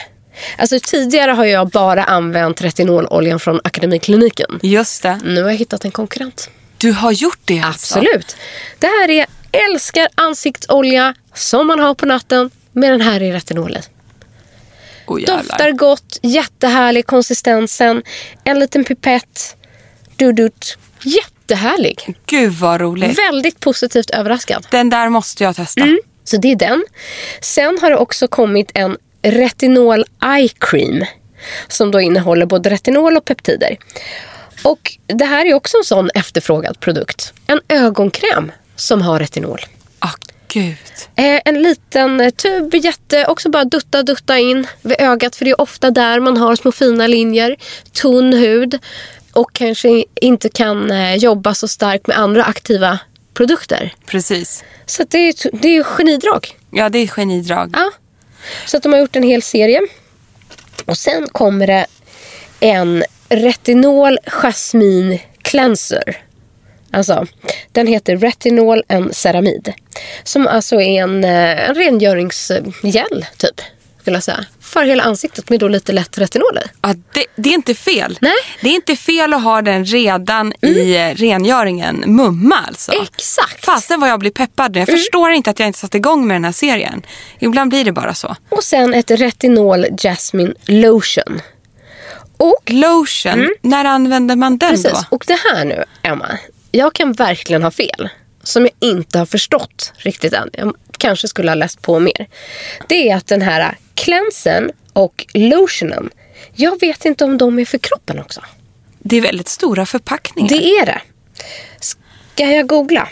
Alltså 0.59 0.79
tidigare 0.83 1.31
har 1.31 1.45
jag 1.45 1.69
bara 1.69 2.05
använt 2.05 2.61
retinololjan 2.61 3.41
från 3.41 3.61
Akademikliniken. 3.65 4.61
Just 4.63 5.03
det. 5.03 5.21
Nu 5.25 5.43
har 5.43 5.51
jag 5.51 5.57
hittat 5.57 5.85
en 5.85 5.91
konkurrent. 5.91 6.51
Du 6.79 6.93
har 6.93 7.13
gjort 7.13 7.41
det 7.45 7.61
alltså? 7.61 7.99
Absolut. 7.99 8.37
Det 8.79 8.87
här 8.87 9.11
är 9.11 9.27
älskar 9.53 10.09
ansiktsolja 10.15 11.15
som 11.35 11.67
man 11.67 11.81
har 11.81 11.95
på 11.95 12.07
natten 12.07 12.51
med 12.73 12.93
den 12.93 13.01
här 13.01 13.23
i 13.23 13.33
retinol 13.33 13.77
i. 13.77 13.81
Oh. 15.07 15.21
Doftar 15.21 15.71
gott, 15.71 16.19
jättehärlig 16.23 17.07
konsistensen. 17.07 18.03
En 18.45 18.59
liten 18.59 18.85
pipett. 18.85 19.57
Dudut. 20.17 20.79
Jättehärlig. 21.03 22.17
Gud 22.27 22.53
vad 22.53 22.81
roligt. 22.81 23.19
Väldigt 23.19 23.61
positivt 23.61 24.11
överraskad. 24.11 24.67
Den 24.71 24.91
där 24.91 25.09
måste 25.09 25.45
jag 25.45 25.57
testa. 25.57 25.81
Mm. 25.81 25.99
Så 26.25 26.37
det 26.37 26.53
är 26.53 26.57
den. 26.57 26.85
Sen 27.41 27.79
har 27.83 27.91
det 27.91 27.97
också 27.97 28.29
kommit 28.29 28.71
en 28.75 28.97
retinol 29.23 30.05
eye 30.25 30.49
cream. 30.59 31.05
Som 31.69 31.91
då 31.91 32.01
innehåller 32.01 32.47
både 32.47 32.71
retinol 32.71 33.17
och 33.17 33.25
peptider. 33.25 33.77
Och 34.63 34.93
det 35.07 35.25
här 35.25 35.47
är 35.47 35.55
också 35.55 35.77
en 35.77 35.85
sån 35.85 36.11
efterfrågad 36.15 36.81
produkt. 36.81 37.33
En 37.47 37.61
ögonkräm 37.69 38.53
som 38.77 39.03
har 39.03 39.19
retinol. 39.19 39.61
Åh 40.05 40.15
gud. 40.55 40.77
Eh, 41.17 41.41
en 41.45 41.63
liten 41.63 42.21
eh, 42.21 42.31
tub, 42.31 42.75
jätte, 42.75 43.27
också 43.27 43.51
bara 43.51 43.65
dutta 43.65 44.03
dutta 44.03 44.39
in 44.39 44.67
vid 44.83 45.01
ögat. 45.01 45.37
För 45.37 45.45
det 45.45 45.51
är 45.51 45.61
ofta 45.61 45.91
där 45.91 46.21
man 46.21 46.37
har 46.37 46.57
små 46.57 46.73
fina 46.73 47.07
linjer, 47.07 47.57
tunn 47.93 48.33
hud 48.33 48.79
och 49.35 49.53
kanske 49.53 50.05
inte 50.15 50.49
kan 50.49 50.91
eh, 50.91 51.15
jobba 51.15 51.55
så 51.55 51.69
starkt 51.69 52.07
med 52.07 52.19
andra 52.19 52.45
aktiva 52.45 52.99
produkter. 53.35 53.95
Precis. 54.07 54.65
Så 54.87 55.05
det, 55.05 55.19
är, 55.19 55.35
det 55.53 55.69
är 55.77 55.85
genidrag. 55.85 56.59
Ja, 56.71 56.89
det 56.89 56.99
är 56.99 57.07
genidrag. 57.07 57.71
Ja. 57.73 57.91
Så 58.67 58.77
att 58.77 58.83
de 58.83 58.93
har 58.93 59.01
gjort 59.01 59.17
en 59.17 59.23
hel 59.23 59.43
serie. 59.43 59.81
Och 60.85 60.99
sen 60.99 61.29
kommer 61.29 61.67
det 61.67 61.87
en 62.61 63.05
retinol 63.29 64.19
jasmin 64.27 65.19
cleanser. 65.43 66.17
Alltså, 66.91 67.27
den 67.73 67.87
heter 67.87 68.17
Retinol 68.17 68.83
and 68.89 69.17
Ceramid. 69.17 69.73
Som 70.25 70.47
alltså 70.47 70.81
är 70.81 71.03
en, 71.03 71.25
eh, 71.25 71.69
en 71.69 71.75
rengöringsgel 71.75 73.27
typ. 73.37 73.61
Skulle 74.01 74.17
jag 74.17 74.25
säga. 74.25 74.45
För 74.75 74.85
hela 74.85 75.03
ansiktet 75.03 75.51
med 75.51 75.61
då 75.61 75.69
lite 75.69 75.93
lätt 75.93 76.19
retinol 76.19 76.59
i. 76.59 76.69
Ja, 76.83 76.95
det, 77.13 77.27
det 77.37 77.49
är 77.51 77.55
inte 77.55 77.75
fel. 77.75 78.19
Nej. 78.21 78.33
Det 78.61 78.69
är 78.69 78.75
inte 78.75 78.97
fel 78.97 79.33
att 79.35 79.43
ha 79.43 79.63
den 79.63 79.85
redan 79.85 80.53
i 80.63 80.97
eh, 80.97 81.15
rengöringen. 81.15 82.05
Mumma 82.07 82.65
alltså. 82.69 82.93
Exakt. 82.93 83.65
Fasen 83.65 84.01
vad 84.01 84.11
jag 84.11 84.21
blir 84.21 84.31
peppad. 84.31 84.77
Jag 84.77 84.89
förstår 84.89 85.31
inte 85.31 85.51
att 85.51 85.59
jag 85.59 85.67
inte 85.67 85.79
satt 85.79 85.95
igång 85.95 86.27
med 86.27 86.35
den 86.35 86.45
här 86.45 86.53
serien. 86.53 87.03
Ibland 87.39 87.71
blir 87.71 87.85
det 87.85 87.93
bara 87.93 88.15
så. 88.15 88.37
Och 88.49 88.65
sen 88.65 88.95
ett 88.95 89.11
retinol 89.11 89.87
jasmine 90.03 90.55
lotion. 90.67 91.41
Och 92.37 92.71
Lotion, 92.71 93.49
när 93.63 93.85
använder 93.85 94.37
man 94.37 94.59
den 94.59 94.69
Mm. 94.69 94.83
Precis. 94.83 94.99
då? 95.11 95.17
Och 95.17 95.25
det 95.27 95.39
här 95.53 95.65
nu, 95.65 95.85
Emma. 96.03 96.39
Jag 96.71 96.93
kan 96.93 97.13
verkligen 97.13 97.63
ha 97.63 97.71
fel. 97.71 98.09
Som 98.45 98.63
jag 98.63 98.73
inte 98.91 99.19
har 99.19 99.27
förstått 99.27 99.93
riktigt 99.97 100.33
än. 100.33 100.51
Jag 100.53 100.75
kanske 100.99 101.29
skulle 101.29 101.51
ha 101.51 101.55
läst 101.55 101.83
på 101.83 101.99
mer. 101.99 102.27
Det 102.89 103.11
är 103.11 103.17
att 103.17 103.27
den 103.27 103.43
här 103.43 103.77
cleansen 103.95 104.71
och 104.93 105.27
lotionen. 105.35 106.11
Jag 106.55 106.81
vet 106.81 107.05
inte 107.05 107.25
om 107.25 107.39
de 107.39 107.59
är 107.59 107.65
för 107.65 107.79
kroppen 107.79 108.19
också. 108.19 108.41
Det 108.99 109.17
är 109.17 109.21
väldigt 109.21 109.49
stora 109.49 109.87
förpackningar. 109.87 110.49
Det 110.49 110.65
är 110.65 110.87
det. 110.87 111.01
Ska 111.81 112.45
jag 112.45 112.67
googla? 112.67 113.09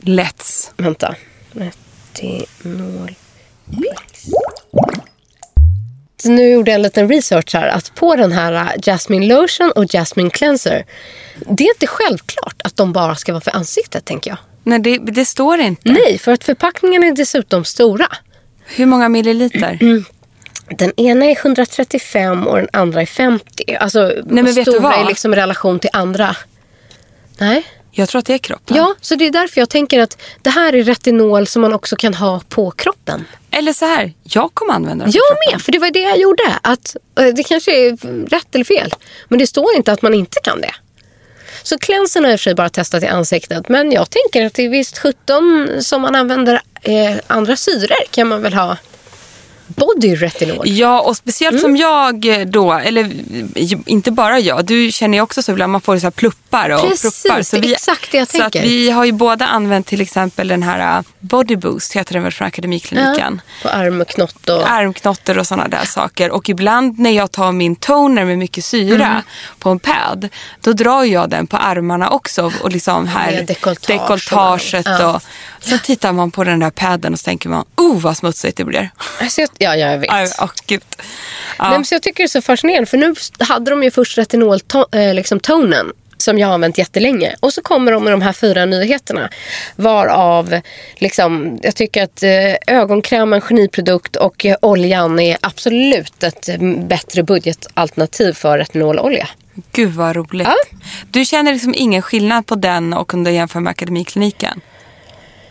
Let's. 0.00 0.70
Vänta. 0.76 1.14
Retinol. 1.52 3.14
Så 6.22 6.30
nu 6.30 6.50
gjorde 6.50 6.70
jag 6.70 6.74
en 6.74 6.82
liten 6.82 7.08
research 7.08 7.54
här. 7.54 7.68
Att 7.68 7.94
på 7.94 8.16
den 8.16 8.32
här 8.32 8.52
äh, 8.52 8.80
Jasmine 8.82 9.26
Lotion 9.26 9.72
och 9.72 9.94
Jasmine 9.94 10.30
Cleanser. 10.30 10.86
Det 11.36 11.64
är 11.64 11.74
inte 11.74 11.86
självklart 11.86 12.62
att 12.64 12.76
de 12.76 12.92
bara 12.92 13.14
ska 13.14 13.32
vara 13.32 13.40
för 13.40 13.56
ansiktet 13.56 14.04
tänker 14.04 14.30
jag. 14.30 14.38
Nej, 14.62 14.78
det, 14.78 14.96
det 14.98 15.24
står 15.24 15.60
inte. 15.60 15.92
Nej, 15.92 16.18
för 16.18 16.32
att 16.32 16.44
förpackningarna 16.44 17.06
är 17.06 17.12
dessutom 17.12 17.64
stora. 17.64 18.06
Hur 18.66 18.86
många 18.86 19.08
milliliter? 19.08 19.78
Mm. 19.80 20.04
Den 20.68 20.92
ena 21.00 21.24
är 21.26 21.36
135 21.36 22.46
och 22.46 22.56
den 22.56 22.68
andra 22.72 23.02
är 23.02 23.06
50. 23.06 23.76
Alltså 23.80 24.12
men 24.24 24.44
vet 24.44 24.54
du 24.54 24.62
stora 24.62 24.80
vad? 24.80 25.04
i 25.04 25.08
liksom 25.08 25.34
relation 25.34 25.78
till 25.78 25.90
andra. 25.92 26.36
Nej. 27.38 27.66
Jag 27.94 28.08
tror 28.08 28.18
att 28.18 28.26
det 28.26 28.34
är 28.34 28.38
kroppen. 28.38 28.76
Ja, 28.76 28.94
så 29.00 29.14
det 29.14 29.26
är 29.26 29.30
därför 29.30 29.60
jag 29.60 29.68
tänker 29.68 30.00
att 30.00 30.22
det 30.42 30.50
här 30.50 30.72
är 30.74 30.82
retinol 30.84 31.46
som 31.46 31.62
man 31.62 31.72
också 31.72 31.96
kan 31.96 32.14
ha 32.14 32.40
på 32.48 32.70
kroppen. 32.70 33.24
Eller 33.50 33.72
så 33.72 33.84
här, 33.84 34.12
jag 34.22 34.54
kommer 34.54 34.72
använda 34.72 35.04
på 35.04 35.10
Jag 35.14 35.22
kroppen. 35.28 35.52
med, 35.52 35.62
för 35.62 35.72
det 35.72 35.78
var 35.78 35.90
det 35.90 36.00
jag 36.00 36.18
gjorde. 36.18 36.42
Att, 36.62 36.96
eh, 37.20 37.26
det 37.26 37.42
kanske 37.42 37.86
är 37.86 37.96
rätt 38.26 38.54
eller 38.54 38.64
fel. 38.64 38.90
Men 39.28 39.38
det 39.38 39.46
står 39.46 39.76
inte 39.76 39.92
att 39.92 40.02
man 40.02 40.14
inte 40.14 40.40
kan 40.44 40.60
det. 40.60 40.74
Så 41.62 41.78
cleansern 41.78 42.24
har 42.24 42.30
jag 42.30 42.34
i 42.34 42.36
och 42.36 42.40
för 42.40 42.44
sig 42.44 42.54
bara 42.54 42.68
testat 42.68 43.02
i 43.02 43.06
ansiktet. 43.06 43.68
Men 43.68 43.92
jag 43.92 44.06
tänker 44.10 44.46
att 44.46 44.54
det 44.54 44.64
är 44.64 44.68
visst 44.68 44.98
17 44.98 45.68
som 45.80 46.02
man 46.02 46.14
använder 46.14 46.60
eh, 46.82 47.16
andra 47.26 47.56
syror 47.56 48.10
kan 48.10 48.28
man 48.28 48.42
väl 48.42 48.54
ha 48.54 48.76
body 49.76 50.14
retinol. 50.14 50.68
Ja, 50.68 51.00
och 51.00 51.16
speciellt 51.16 51.60
som 51.60 51.76
jag 51.76 52.46
då, 52.46 52.72
eller 52.72 53.04
eh, 53.54 53.78
inte 53.86 54.10
bara 54.10 54.38
jag, 54.40 54.64
du 54.64 54.92
känner 54.92 55.18
ju 55.18 55.22
också 55.22 55.42
så 55.42 55.52
ibland 55.52 55.72
man 55.72 55.80
får 55.80 55.98
så 55.98 56.06
här 56.06 56.10
pluppar 56.10 56.70
och 56.70 56.80
Precis, 56.90 57.22
pluppar. 57.22 57.42
Så 57.42 57.56
är 57.56 57.72
exakt 57.72 58.12
det 58.12 58.18
jag 58.18 58.28
så 58.30 58.42
att 58.42 58.52
tänker. 58.52 58.68
vi 58.68 58.90
har 58.90 59.04
ju 59.04 59.12
båda 59.12 59.46
använt 59.46 59.86
till 59.86 60.00
exempel 60.00 60.48
den 60.48 60.62
här 60.62 60.98
uh, 60.98 61.04
Body 61.20 61.56
Boost, 61.56 61.92
heter 61.96 62.14
den 62.14 62.22
väl 62.22 62.32
från 62.32 62.48
Akademikliniken. 62.48 63.40
På 63.62 63.68
armknott 63.68 64.48
och... 64.48 64.70
Armknotter 64.70 65.38
och 65.38 65.46
sådana 65.46 65.68
där 65.68 65.84
saker. 65.84 66.30
Och 66.30 66.48
ibland 66.48 66.98
när 66.98 67.10
jag 67.10 67.32
tar 67.32 67.52
min 67.52 67.76
toner 67.76 68.24
med 68.24 68.38
mycket 68.38 68.64
syra 68.64 69.06
Mm. 69.06 69.22
på 69.58 69.70
en 69.70 69.78
pad, 69.78 70.28
då 70.60 70.72
drar 70.72 71.04
jag 71.04 71.30
den 71.30 71.46
på 71.46 71.56
armarna 71.56 72.10
också. 72.10 72.52
Och 72.62 72.70
liksom 72.72 73.06
här 73.06 73.30
Med 73.32 73.46
dekolletage 73.46 74.74
och- 74.74 74.82
ja. 74.84 75.14
Och, 75.16 75.22
så 75.60 75.78
tittar 75.78 76.12
man 76.12 76.30
på 76.30 76.44
den 76.44 76.58
där 76.58 76.70
padden 76.70 77.12
och 77.12 77.18
så 77.18 77.24
tänker 77.24 77.48
man, 77.48 77.64
oh 77.76 78.00
vad 78.00 78.16
smutsigt 78.16 78.56
det 78.56 78.64
blir. 78.64 78.90
Alltså, 79.20 79.40
jag- 79.40 79.50
ja, 79.62 79.76
jag 79.76 79.98
vet. 79.98 80.10
Aj, 80.12 80.28
åh, 80.40 80.50
gud. 80.66 80.82
Ja. 81.58 81.68
Nej, 81.68 81.72
men 81.72 81.84
så 81.84 81.94
jag 81.94 82.02
tycker 82.02 82.22
det 82.22 82.26
är 82.26 82.28
så 82.28 82.42
fascinerande 82.42 82.86
för 82.86 82.96
nu 82.96 83.14
hade 83.38 83.70
de 83.70 83.82
ju 83.82 83.90
först 83.90 84.18
retinol-tonen 84.18 85.16
liksom 85.16 85.40
tonen 85.40 85.92
som 86.22 86.38
jag 86.38 86.46
har 86.48 86.54
använt 86.54 86.78
jättelänge. 86.78 87.36
Och 87.40 87.52
så 87.52 87.62
kommer 87.62 87.92
de 87.92 88.04
med 88.04 88.12
de 88.12 88.22
här 88.22 88.32
fyra 88.32 88.64
nyheterna. 88.64 89.30
Varav 89.76 90.60
liksom, 90.96 91.58
jag 91.62 91.76
tycker 91.76 92.02
att 92.02 92.22
eh, 92.22 92.76
ögonkrämen, 92.76 93.40
geniprodukt 93.40 94.16
och 94.16 94.46
eh, 94.46 94.56
oljan 94.62 95.18
är 95.18 95.38
absolut 95.40 96.22
ett 96.22 96.48
mm, 96.48 96.88
bättre 96.88 97.22
budgetalternativ 97.22 98.32
för 98.32 98.58
retinololja. 98.58 99.28
Gud 99.72 99.92
vad 99.92 100.16
roligt. 100.16 100.48
Ja. 100.48 100.78
Du 101.10 101.24
känner 101.24 101.52
liksom 101.52 101.74
ingen 101.76 102.02
skillnad 102.02 102.46
på 102.46 102.54
den 102.54 102.92
och 102.92 103.14
om 103.14 103.24
du 103.24 103.30
jämför 103.30 103.60
med 103.60 103.70
Akademikliniken? 103.70 104.60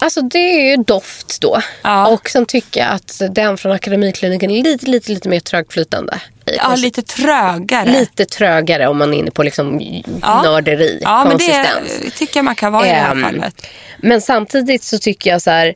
Alltså 0.01 0.21
det 0.21 0.37
är 0.39 0.69
ju 0.77 0.83
doft 0.83 1.41
då. 1.41 1.61
Ja. 1.81 2.07
Och 2.07 2.29
sen 2.29 2.45
tycker 2.45 2.79
jag 2.79 2.89
att 2.91 3.21
den 3.29 3.57
från 3.57 3.71
Akademikliniken 3.71 4.51
är 4.51 4.63
lite, 4.63 4.85
lite, 4.85 5.11
lite 5.11 5.29
mer 5.29 5.39
trögflytande. 5.39 6.19
Ja, 6.45 6.75
lite 6.75 7.01
trögare. 7.01 7.91
lite 7.91 8.25
trögare 8.25 8.87
om 8.87 8.97
man 8.97 9.13
är 9.13 9.17
inne 9.17 9.31
på 9.31 9.43
liksom 9.43 9.81
Ja. 10.21 10.41
nörderi, 10.43 10.99
Ja, 11.01 11.25
men 11.27 11.37
det 11.37 11.45
konsistens. 11.77 12.13
tycker 12.19 12.37
jag 12.37 12.45
man 12.45 12.55
kan 12.55 12.71
vara 12.73 12.85
i 12.85 12.89
det 12.89 12.95
här 12.95 13.11
Ehm, 13.11 13.21
fallet. 13.23 13.67
Men 13.97 14.21
samtidigt 14.21 14.83
så 14.83 14.97
tycker 14.97 15.29
jag 15.29 15.41
så 15.41 15.51
här 15.51 15.73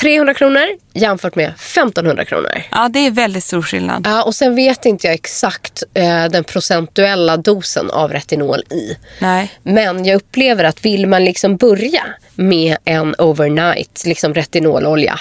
300 0.00 0.34
kronor 0.34 0.66
jämfört 0.92 1.34
med 1.34 1.48
1500 1.48 2.24
kronor. 2.24 2.62
Ja, 2.70 2.88
det 2.88 2.98
är 2.98 3.10
väldigt 3.10 3.44
stor 3.44 3.62
skillnad. 3.62 4.06
Ja, 4.06 4.22
och 4.22 4.34
sen 4.34 4.54
vet 4.54 4.84
inte 4.84 5.06
jag 5.06 5.14
exakt 5.14 5.82
eh, 5.94 6.24
den 6.24 6.44
procentuella 6.44 7.36
dosen 7.36 7.90
av 7.90 8.12
retinol 8.12 8.60
i. 8.70 8.96
Nej. 9.18 9.52
Men 9.62 10.04
jag 10.04 10.16
upplever 10.16 10.64
att 10.64 10.84
vill 10.84 11.06
man 11.06 11.24
liksom 11.24 11.56
börja 11.56 12.02
med 12.34 12.76
en 12.84 13.14
overnight 13.18 14.02
liksom 14.06 14.34
retinololja 14.34 15.20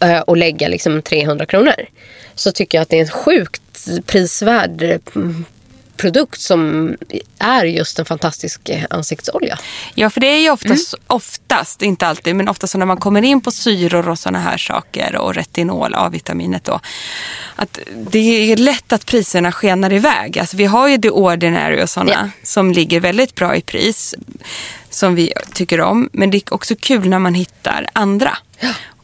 eh, 0.00 0.20
och 0.20 0.36
lägga 0.36 0.68
liksom 0.68 1.02
300 1.02 1.46
kronor 1.46 1.74
så 2.34 2.52
tycker 2.52 2.78
jag 2.78 2.82
att 2.82 2.88
det 2.88 2.96
är 2.96 3.00
en 3.00 3.08
sjukt 3.08 3.88
prisvärd 4.06 4.82
mm, 5.14 5.44
produkt 5.96 6.40
som 6.40 6.94
är 7.38 7.64
just 7.64 7.98
en 7.98 8.04
fantastisk 8.04 8.68
eh, 8.68 8.84
ansiktsolja. 8.90 9.58
Ja, 9.94 10.10
för 10.10 10.20
det 10.20 10.26
är 10.26 10.40
ju 10.40 10.50
oftast, 10.50 10.94
Mm. 10.94 11.04
oftast 11.06 11.82
inte 11.82 12.06
alltid, 12.06 12.36
men 12.36 12.48
oftast 12.48 12.72
så 12.72 12.78
när 12.78 12.86
man 12.86 12.96
kommer 12.96 13.22
in 13.22 13.40
på 13.40 13.50
syror 13.50 14.08
och 14.08 14.18
sådana 14.18 14.38
här 14.38 14.56
saker 14.56 15.16
och 15.16 15.34
retinol, 15.34 15.94
A-vitaminet 15.94 16.64
då. 16.64 16.80
Att 17.56 17.78
det 18.10 18.52
är 18.52 18.56
lätt 18.56 18.92
att 18.92 19.06
priserna 19.06 19.52
skenar 19.52 19.92
iväg. 19.92 20.38
Alltså 20.38 20.56
vi 20.56 20.64
har 20.64 20.88
ju 20.88 20.98
The 20.98 21.10
Ordinary 21.10 21.82
och 21.82 21.90
sådana 21.90 22.12
Ja. 22.12 22.28
som 22.42 22.72
ligger 22.72 23.00
väldigt 23.00 23.34
bra 23.34 23.56
i 23.56 23.60
pris. 23.60 24.14
Som 24.90 25.14
vi 25.14 25.32
tycker 25.52 25.80
om. 25.80 26.08
Men 26.12 26.30
det 26.30 26.36
är 26.36 26.54
också 26.54 26.74
kul 26.80 27.08
när 27.08 27.18
man 27.18 27.34
hittar 27.34 27.86
andra. 27.92 28.38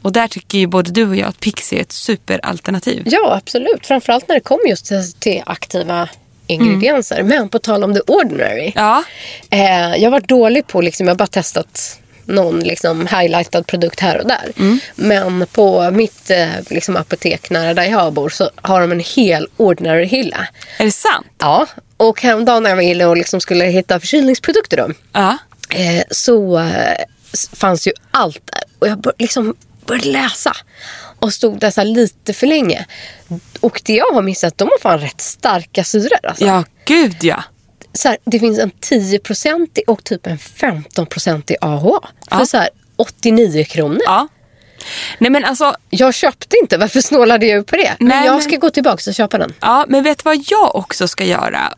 Och 0.03 0.13
där 0.13 0.29
tycker 0.29 0.59
ju 0.59 0.67
både 0.67 0.91
du 0.91 1.09
och 1.09 1.17
jag 1.17 1.29
att 1.29 1.41
Pixie 1.41 1.79
är 1.79 1.83
ett 1.83 1.93
superalternativ. 1.93 3.03
Ja, 3.07 3.35
absolut. 3.37 3.87
Framförallt 3.87 4.29
när 4.29 4.35
det 4.35 4.41
kommer 4.41 4.67
just 4.69 4.93
till 5.21 5.43
aktiva 5.47 6.09
ingredienser. 6.47 7.23
Men 7.23 7.49
på 7.49 7.59
tal 7.59 7.85
om 7.85 7.95
the 7.95 8.01
ordinary. 8.01 8.73
Ja, 8.75 9.05
Eh, 9.51 9.97
jag 9.97 10.03
har 10.03 10.11
varit 10.11 10.29
dålig 10.29 10.67
på, 10.67 10.81
liksom, 10.81 11.07
jag 11.07 11.15
har 11.15 11.19
bara 11.19 11.27
testat 11.27 11.99
någon 12.25 12.61
liksom, 12.61 13.07
highlightad 13.07 13.67
produkt 13.67 14.01
här 14.01 14.19
och 14.21 14.29
där. 14.29 14.79
Men 14.95 15.47
på 15.53 15.91
mitt 15.91 16.31
eh, 16.31 16.49
liksom, 16.71 16.97
apotek 16.97 17.51
nära 17.51 17.75
där 17.75 17.85
jag 17.85 18.13
bor 18.13 18.29
så 18.29 18.51
har 18.63 18.81
de 18.81 18.93
en 18.93 19.01
hel 19.01 19.49
ordinary 19.57 20.05
hylla. 20.05 20.47
är 20.79 20.85
det 20.85 20.91
sant? 20.93 21.27
Ja, 21.39 21.67
och 21.97 22.23
häromdagen 22.23 22.63
när 22.63 22.71
jag 22.71 22.77
var 22.77 22.83
inne 22.83 23.05
och 23.07 23.17
liksom 23.17 23.41
skulle 23.41 23.65
hitta 23.65 24.01
förkylningsprodukter 24.01 24.77
då, 24.77 24.89
Ja. 25.13 25.39
eh, 25.71 26.03
så 26.11 26.59
eh, 26.59 26.95
fanns 27.53 27.87
ju 27.87 27.93
allt 28.11 28.41
där. 28.53 28.63
Och 28.79 28.89
jag 28.89 28.99
bör, 29.01 29.13
liksom 29.19 29.55
började 29.87 30.09
läsa. 30.09 30.57
Och 31.23 31.33
stod 31.33 31.59
där 31.61 31.71
så 31.71 31.83
lite 31.85 32.33
för 32.33 32.47
länge. 32.47 32.87
Och 33.61 33.81
det 33.85 33.93
jag 33.95 34.11
har 34.15 34.23
missat, 34.23 34.59
de 34.59 34.65
har 34.65 34.79
fan 34.79 34.99
rätt 34.99 35.21
starka 35.21 35.85
syror. 35.85 36.19
Alltså. 36.23 36.45
Ja, 36.45 36.65
gud 36.85 37.17
ja. 37.21 37.43
Så 37.95 38.09
här, 38.09 38.17
det 38.25 38.39
finns 38.41 38.59
en 38.59 38.71
10-procentig 38.71 39.83
och 39.87 40.05
typ 40.05 40.27
en 40.27 40.39
15-procentig 40.39 41.55
AHA. 41.61 42.01
För 42.31 42.39
Ja. 42.39 42.47
så 42.47 42.57
här 42.57 42.69
89 42.97 43.65
kronor. 43.65 44.01
Ja. 44.05 44.29
Nej 45.19 45.31
men 45.31 45.45
alltså, 45.45 45.77
Jag 45.91 46.15
köpte 46.15 46.57
inte, 46.63 46.79
varför 46.79 47.01
snålade 47.01 47.47
jag 47.47 47.67
på 47.67 47.77
det? 47.77 47.97
men 47.99 48.09
Nej, 48.09 48.27
jag 48.27 48.33
men- 48.33 48.43
ska 48.43 48.57
gå 48.57 48.71
tillbaka 48.71 49.11
och 49.11 49.15
köpa 49.15 49.39
den. 49.39 49.55
Ja, 49.61 49.85
men 49.89 50.03
vet 50.05 50.19
du 50.19 50.23
vad 50.25 50.39
jag 50.47 50.77
också 50.77 51.09
ska 51.09 51.25
göra? 51.25 51.75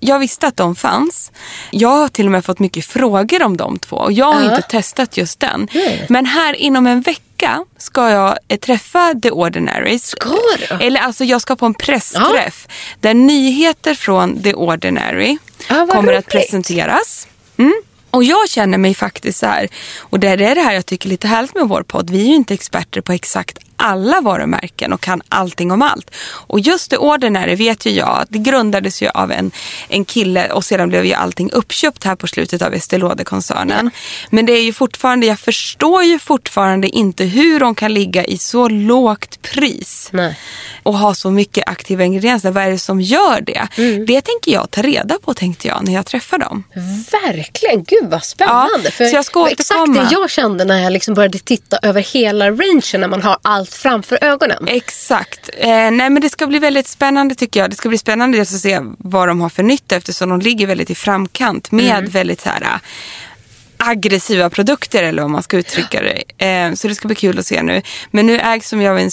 Jag 0.00 0.18
visste 0.18 0.46
att 0.46 0.56
de 0.56 0.76
fanns. 0.76 1.32
Jag 1.70 1.88
har 1.88 2.08
till 2.08 2.26
och 2.26 2.32
med 2.32 2.44
fått 2.44 2.58
mycket 2.58 2.84
frågor 2.86 3.42
om 3.42 3.56
de 3.56 3.78
två 3.78 3.96
och 3.96 4.12
jag 4.12 4.32
har 4.32 4.42
Ja. 4.44 4.56
inte 4.56 4.68
testat 4.68 5.16
just 5.16 5.40
den. 5.40 5.68
Nej. 5.74 6.06
Men 6.08 6.26
här 6.26 6.54
inom 6.54 6.86
en 6.86 7.00
vecka 7.00 7.20
ska 7.78 8.10
jag 8.10 8.38
eh, 8.48 8.58
träffa 8.58 9.14
The 9.22 9.30
Ordinaries. 9.30 10.06
Ska 10.06 10.36
du? 10.58 10.84
Eller 10.84 11.00
alltså 11.00 11.24
jag 11.24 11.40
ska 11.40 11.56
på 11.56 11.66
en 11.66 11.74
pressträff 11.74 12.68
där 13.00 13.14
nyheter 13.14 13.94
från 13.94 14.42
The 14.42 14.54
Ordinary 14.54 15.38
Ja, 15.68 15.74
vad 15.74 15.90
kommer 15.90 16.12
att 16.12 16.16
roligt. 16.16 16.28
presenteras. 16.28 17.28
Mm. 17.56 17.82
Och 18.10 18.24
jag 18.24 18.48
känner 18.48 18.78
mig 18.78 18.94
faktiskt 18.94 19.38
så 19.38 19.46
här, 19.46 19.68
och 19.98 20.20
det 20.20 20.28
är 20.28 20.36
det 20.54 20.60
här 20.60 20.72
jag 20.74 20.86
tycker 20.86 21.08
är 21.08 21.10
lite 21.10 21.28
härligt 21.28 21.54
med 21.54 21.68
vår 21.68 21.82
podd. 21.82 22.10
Vi 22.10 22.20
är 22.22 22.26
ju 22.26 22.34
inte 22.34 22.54
experter 22.54 23.00
på 23.00 23.12
exakt 23.12 23.58
alla 23.76 24.20
varumärken 24.20 24.92
och 24.92 25.00
kan 25.00 25.22
allting 25.28 25.72
om 25.72 25.82
allt. 25.82 26.10
Och 26.20 26.60
just 26.60 26.90
det 26.90 26.98
Ordinary 26.98 27.54
vet 27.54 27.86
ju 27.86 27.90
jag, 27.90 28.24
det 28.28 28.38
grundades 28.38 29.02
ju 29.02 29.08
av 29.08 29.32
en, 29.32 29.50
en 29.88 30.04
kille 30.04 30.52
och 30.52 30.64
sedan 30.64 30.88
blev 30.88 31.04
ju 31.04 31.12
allting 31.12 31.50
uppköpt 31.52 32.04
här 32.04 32.16
på 32.16 32.26
slutet 32.26 32.62
av 32.62 32.74
Estée 32.74 32.98
Lauder-koncernen. 32.98 33.90
Men 34.30 34.46
det 34.46 34.52
är 34.52 34.62
ju 34.62 34.72
fortfarande, 34.72 35.26
jag 35.26 35.38
förstår 35.38 36.02
ju 36.04 36.18
fortfarande 36.18 36.88
inte 36.88 37.24
hur 37.24 37.60
de 37.60 37.74
kan 37.74 37.94
ligga 37.94 38.24
i 38.24 38.38
så 38.38 38.68
lågt 38.68 39.42
pris 39.42 40.08
Nej. 40.12 40.38
och 40.82 40.98
ha 40.98 41.14
så 41.14 41.30
mycket 41.30 41.68
aktiva 41.68 42.04
ingredienser. 42.04 42.50
Vad 42.50 42.64
är 42.64 42.70
det 42.70 42.78
som 42.78 43.00
gör 43.00 43.40
det? 43.40 43.68
Mm. 43.76 44.06
Det 44.06 44.20
tänker 44.20 44.52
jag 44.52 44.70
ta 44.70 44.82
reda 44.82 45.18
på 45.18 45.34
tänkte 45.34 45.68
jag 45.68 45.84
när 45.84 45.94
jag 45.94 46.06
träffar 46.06 46.38
dem. 46.38 46.64
Verkligen, 47.22 47.84
gud 47.84 48.10
vad 48.10 48.24
spännande. 48.24 48.80
Ja, 48.84 48.90
För 48.90 49.04
så 49.04 49.16
jag 49.16 49.24
ska 49.24 49.40
var 49.40 49.48
exakt 49.48 49.94
det 49.94 50.08
jag 50.10 50.30
kände 50.30 50.64
när 50.64 50.82
jag 50.82 50.92
liksom 50.92 51.14
började 51.14 51.38
titta 51.38 51.78
över 51.82 52.00
hela 52.00 52.50
rangen 52.50 53.00
när 53.00 53.08
man 53.08 53.22
har 53.22 53.38
allt 53.42 53.65
framför 53.74 54.18
ögonen. 54.24 54.68
Exakt. 54.68 55.50
Eh, 55.58 55.68
nej 55.68 56.10
men 56.10 56.20
det 56.20 56.30
ska 56.30 56.46
bli 56.46 56.58
väldigt 56.58 56.86
spännande 56.88 57.34
tycker 57.34 57.60
jag. 57.60 57.70
Det 57.70 57.76
ska 57.76 57.88
bli 57.88 57.98
spännande 57.98 58.40
att 58.42 58.48
se 58.48 58.80
vad 58.98 59.28
de 59.28 59.40
har 59.40 59.48
för 59.48 59.62
nytta 59.62 59.96
eftersom 59.96 60.28
de 60.28 60.40
ligger 60.40 60.66
väldigt 60.66 60.90
i 60.90 60.94
framkant 60.94 61.70
med 61.72 61.98
Mm. 61.98 62.10
väldigt 62.10 62.40
så 62.40 62.48
här 62.48 62.62
äh, 62.62 62.68
aggressiva 63.78 64.50
produkter 64.50 65.02
eller 65.02 65.22
vad 65.22 65.30
man 65.30 65.42
ska 65.42 65.56
uttrycka 65.56 66.02
det. 66.02 66.44
Eh, 66.46 66.74
så 66.74 66.88
det 66.88 66.94
ska 66.94 67.08
bli 67.08 67.14
kul 67.14 67.38
att 67.38 67.46
se 67.46 67.62
nu. 67.62 67.82
Men 68.10 68.26
nu 68.26 68.38
ägs 68.40 68.70
de 68.70 68.82
ju 68.82 68.88
av 68.88 68.98
en 68.98 69.10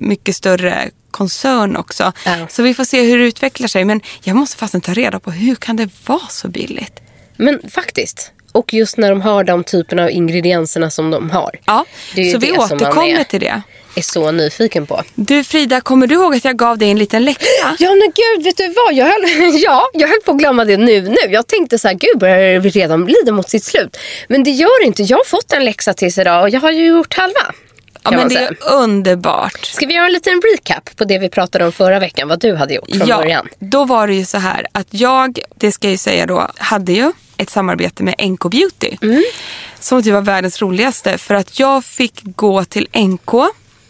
mycket 0.00 0.36
större 0.36 0.90
koncern 1.10 1.76
också. 1.76 2.12
Ja. 2.26 2.46
Så 2.50 2.62
vi 2.62 2.74
får 2.74 2.84
se 2.84 3.02
hur 3.02 3.18
det 3.18 3.24
utvecklar 3.24 3.68
sig. 3.68 3.84
Men 3.84 4.00
jag 4.22 4.36
måste 4.36 4.56
fastän 4.56 4.80
ta 4.80 4.92
reda 4.94 5.20
på 5.20 5.30
hur 5.30 5.54
kan 5.54 5.76
det 5.76 5.88
vara 6.06 6.28
så 6.28 6.48
billigt? 6.48 7.00
Men 7.36 7.60
faktiskt. 7.70 8.30
Och 8.54 8.74
just 8.74 8.96
när 8.96 9.10
de 9.10 9.20
har 9.20 9.44
de 9.44 9.64
typerna 9.64 10.02
av 10.02 10.10
ingredienserna 10.10 10.90
som 10.90 11.10
de 11.10 11.30
har. 11.30 11.50
Ja, 11.64 11.84
så 12.32 12.38
vi 12.38 12.52
återkommer 12.52 13.20
är. 13.20 13.24
till 13.24 13.40
det. 13.40 13.62
Är 13.96 14.02
så 14.02 14.30
nyfiken 14.30 14.86
på. 14.86 15.02
Du 15.14 15.44
Frida, 15.44 15.80
kommer 15.80 16.06
du 16.06 16.14
ihåg 16.14 16.34
att 16.34 16.44
jag 16.44 16.56
gav 16.56 16.78
dig 16.78 16.90
en 16.90 16.98
liten 16.98 17.24
läxa? 17.24 17.76
Ja 17.78 17.90
men 17.90 18.12
gud, 18.14 18.44
vet 18.44 18.56
du 18.56 18.68
vad? 18.68 18.94
Jag 18.94 19.06
höll, 19.06 19.22
ja, 19.64 19.88
jag 19.92 20.08
höll 20.08 20.20
på 20.24 20.30
att 20.32 20.38
glömma 20.38 20.64
det 20.64 20.76
nu. 20.76 21.00
nu. 21.00 21.16
Jag 21.30 21.46
tänkte 21.46 21.78
så 21.78 21.88
här, 21.88 21.94
gud 21.94 22.18
börjar 22.18 22.60
det 22.60 22.68
redan 22.68 23.06
lida 23.06 23.32
mot 23.32 23.50
sitt 23.50 23.64
slut? 23.64 23.96
Men 24.28 24.44
det 24.44 24.50
gör 24.50 24.82
det 24.82 24.86
inte. 24.86 25.02
Jag 25.02 25.16
har 25.16 25.24
fått 25.24 25.52
en 25.52 25.64
läxa 25.64 25.94
tills 25.94 26.18
idag 26.18 26.42
och 26.42 26.50
jag 26.50 26.60
har 26.60 26.70
ju 26.70 26.86
gjort 26.86 27.14
halva. 27.14 27.54
Ja, 28.04 28.10
men 28.10 28.28
det 28.28 28.36
är 28.36 28.56
underbart. 28.72 29.64
Ska 29.64 29.86
vi 29.86 29.94
göra 29.94 30.06
en 30.06 30.12
liten 30.12 30.42
recap 30.52 30.96
på 30.96 31.04
det 31.04 31.18
vi 31.18 31.28
pratade 31.28 31.64
om 31.64 31.72
förra 31.72 31.98
veckan? 31.98 32.28
Vad 32.28 32.40
du 32.40 32.54
hade 32.54 32.74
gjort 32.74 32.90
från 32.90 33.08
ja, 33.08 33.16
början? 33.16 33.48
då 33.58 33.84
var 33.84 34.06
det 34.06 34.14
ju 34.14 34.24
så 34.24 34.38
här 34.38 34.66
att 34.72 34.86
jag, 34.90 35.38
det 35.56 35.72
ska 35.72 35.86
jag 35.86 35.92
ju 35.92 35.98
säga 35.98 36.26
då, 36.26 36.48
hade 36.56 36.92
ju 36.92 37.12
ett 37.36 37.50
samarbete 37.50 38.02
med 38.02 38.14
NK 38.30 38.50
Beauty. 38.50 38.96
Som 39.80 40.02
typ 40.02 40.12
var 40.12 40.20
världens 40.20 40.62
roligaste 40.62 41.18
för 41.18 41.34
att 41.34 41.58
jag 41.58 41.84
fick 41.84 42.20
gå 42.24 42.64
till 42.64 42.88
NK 42.94 43.34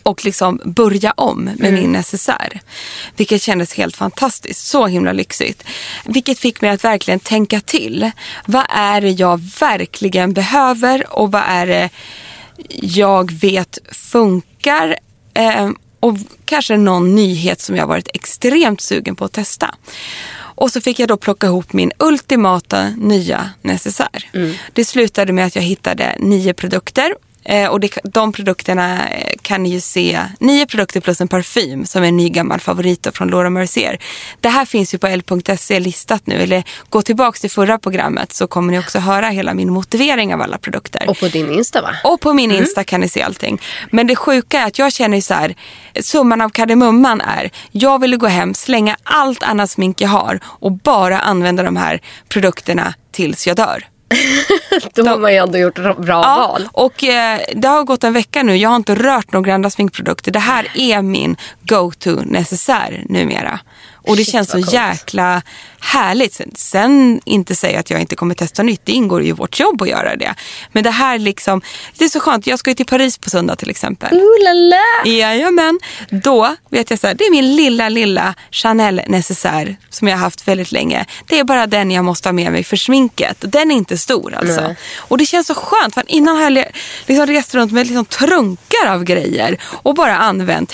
och 0.03 0.25
liksom 0.25 0.61
börja 0.65 1.13
om 1.17 1.51
med 1.57 1.73
min 1.73 1.93
necessär. 1.93 2.61
Vilket 3.17 3.43
kändes 3.43 3.75
helt 3.75 3.97
fantastiskt. 3.97 4.67
Så 4.67 4.87
himla 4.87 5.13
lyxigt. 5.13 5.65
Vilket 6.05 6.39
fick 6.39 6.61
mig 6.61 6.71
att 6.71 6.85
verkligen 6.85 7.21
tänka 7.21 7.61
till. 7.61 8.11
Vad 8.47 8.65
är 8.69 9.01
det 9.01 9.11
jag 9.11 9.41
verkligen 9.61 10.33
behöver 10.33 11.19
och 11.19 11.33
vad 11.33 11.43
är 11.47 11.67
det 11.67 11.91
jag 12.81 13.33
vet 13.33 13.79
funkar 13.93 14.97
eh, 15.35 15.71
och 16.01 16.17
kanske 16.45 16.77
någon 16.77 17.15
nyhet 17.15 17.61
som 17.61 17.77
jag 17.77 17.87
varit 17.87 18.09
extremt 18.15 18.81
sugen 18.81 19.17
på 19.17 19.25
att 19.25 19.33
testa. 19.33 19.75
Och 20.37 20.71
så 20.71 20.81
fick 20.81 20.99
jag 20.99 21.09
då 21.09 21.17
plocka 21.17 21.47
ihop 21.47 21.73
min 21.73 21.93
ultimata 21.99 22.89
nya 22.89 23.51
necessär. 23.63 24.31
Det 24.73 24.85
slutade 24.85 25.33
med 25.33 25.47
att 25.47 25.57
jag 25.57 25.63
hittade 25.63 26.17
nio 26.19 26.55
produkter 26.55 27.15
Eh, 27.45 27.69
och 27.69 27.81
det, 27.81 27.99
de 28.05 28.33
produkterna 28.33 29.09
eh, 29.09 29.35
kan 29.43 29.63
ni 29.63 29.69
ju 29.69 29.81
se. 29.81 30.21
Nio 30.41 30.67
produkter 30.67 31.01
plus 31.01 31.21
en 31.21 31.29
parfym 31.29 31.87
som 31.87 32.03
är 32.03 32.09
en 32.09 32.17
ny 32.17 32.29
gammal 32.29 32.61
favorit 32.61 33.07
från 33.15 33.29
Laura 33.29 33.51
Mercier. 33.51 33.99
Det 34.41 34.49
här 34.49 34.65
finns 34.65 34.95
ju 34.95 34.99
på 34.99 35.07
l.se 35.07 35.81
listat 35.81 36.27
nu. 36.27 36.35
Eller 36.35 36.65
gå 36.89 37.03
tillbaka 37.03 37.39
till 37.39 37.51
förra 37.51 37.79
programmet 37.79 38.33
så 38.33 38.47
kommer 38.47 38.73
ni 38.73 38.79
också 38.79 38.99
höra 38.99 39.29
hela 39.29 39.55
min 39.55 39.73
motivering 39.73 40.35
av 40.35 40.43
alla 40.43 40.59
produkter. 40.59 41.11
Och 41.11 41.19
på 41.19 41.29
din 41.29 41.53
Insta 41.53 41.83
va? 41.83 41.91
Och 42.05 42.21
på 42.21 42.33
min 42.33 42.51
Insta 42.51 42.85
kan 42.85 43.01
ni 43.01 43.09
se 43.09 43.23
allting. 43.23 43.61
Men 43.91 44.07
det 44.07 44.17
sjuka 44.17 44.61
är 44.61 44.67
att 44.67 44.79
jag 44.79 44.93
känner 44.93 45.21
så 45.21 45.35
här, 45.35 45.55
summan 46.01 46.41
av 46.41 46.49
kardemumman 46.49 47.21
är, 47.21 47.51
jag 47.71 48.01
vill 48.01 48.17
gå 48.17 48.27
hem, 48.27 48.55
slänga 48.55 48.97
allt 49.03 49.43
annat 49.43 49.71
smink 49.71 50.01
jag 50.01 50.09
har 50.09 50.41
och 50.45 50.73
bara 50.73 51.19
använda 51.19 51.63
de 51.63 51.77
här 51.77 52.01
produkterna 52.29 52.95
tills 53.13 53.47
jag 53.47 53.57
dör. 53.57 53.85
Då 54.95 55.07
har 55.07 55.19
man 55.19 55.33
ju 55.33 55.39
ändå 55.39 55.59
gjort 55.59 55.75
bra 55.75 56.23
Ja, 56.23 56.49
val. 56.53 56.69
och 56.73 57.05
eh, 57.05 57.41
det 57.55 57.69
har 57.69 57.85
gått 57.85 58.05
en 58.05 58.13
vecka 58.13 58.43
nu. 58.43 58.57
Jag 58.57 58.69
har 58.69 58.77
inte 58.77 58.95
rört 58.95 59.33
några 59.33 59.55
andra 59.55 59.71
sminkprodukter. 59.71 60.33
Det 60.33 60.39
här 60.39 60.67
är 60.75 61.03
min 61.03 61.37
go-to 61.63 62.11
necessär 62.25 63.03
numera. 63.09 63.61
Och 64.07 64.17
det 64.17 64.25
Shit, 64.25 64.33
känns 64.33 64.51
så 64.51 64.57
coolt. 64.57 64.73
jäkla 64.73 65.43
härligt. 65.81 66.35
Sen, 66.35 66.51
sen 66.55 67.21
inte 67.25 67.55
säga 67.55 67.81
att 67.81 67.91
jag 67.91 68.01
inte 68.01 68.17
kommer 68.17 68.35
testa 68.35 68.63
nytt. 68.63 68.81
Det 68.85 68.93
ingår 68.93 69.23
ju 69.23 69.29
i 69.29 69.33
vårt 69.33 69.61
jobb 69.61 69.83
att 69.83 69.89
göra 69.89 70.17
det. 70.17 70.35
Men 70.73 70.85
det 70.85 70.91
här 70.91 71.19
liksom, 71.19 71.63
det 71.99 72.05
är 72.05 72.09
så 72.09 72.21
skönt. 72.21 72.47
Jag 72.47 72.59
ska 72.59 72.71
ju 72.71 72.75
till 72.75 72.87
Paris 72.87 73.19
på 73.19 73.31
söndag 73.31 73.57
till 73.57 73.71
exempel. 73.71 74.15
Ooh 74.17 74.45
la 74.45 74.53
la. 74.53 75.11
Jajamän. 75.11 75.79
Då 76.11 76.57
vet 76.71 76.91
jag 76.91 76.99
så 76.99 77.07
här, 77.07 77.15
det 77.15 77.25
är 77.25 77.31
min 77.31 77.57
lilla, 77.57 77.89
lilla 77.89 78.35
Chanel 78.51 79.01
necessär 79.09 79.77
som 79.91 80.09
jag 80.09 80.17
har 80.17 80.21
haft 80.25 80.49
väldigt 80.49 80.73
länge. 80.73 81.05
Det 81.27 81.39
är 81.39 81.45
bara 81.45 81.67
den 81.67 81.91
jag 81.91 82.05
måste 82.05 82.29
ha 82.29 82.33
med 82.33 82.53
mig 82.53 82.65
för 82.65 82.77
sminket. 82.77 83.37
Den 83.41 83.71
är 83.71 83.75
inte 83.75 83.99
stor 83.99 84.35
alltså. 84.35 84.61
Nej. 84.61 84.77
Och 84.97 85.19
det 85.19 85.27
känns 85.27 85.47
så 85.47 85.55
skönt 85.55 85.95
för 85.95 86.05
innan 86.07 86.37
har 86.37 86.43
jag 86.43 86.65
liksom 87.07 87.27
rest 87.27 87.55
runt 87.55 87.73
med 87.73 87.87
liksom 87.87 88.05
trunkar 88.05 88.87
av 88.89 89.05
grejer 89.05 89.59
och 89.65 89.95
bara 89.95 90.17
använt 90.17 90.73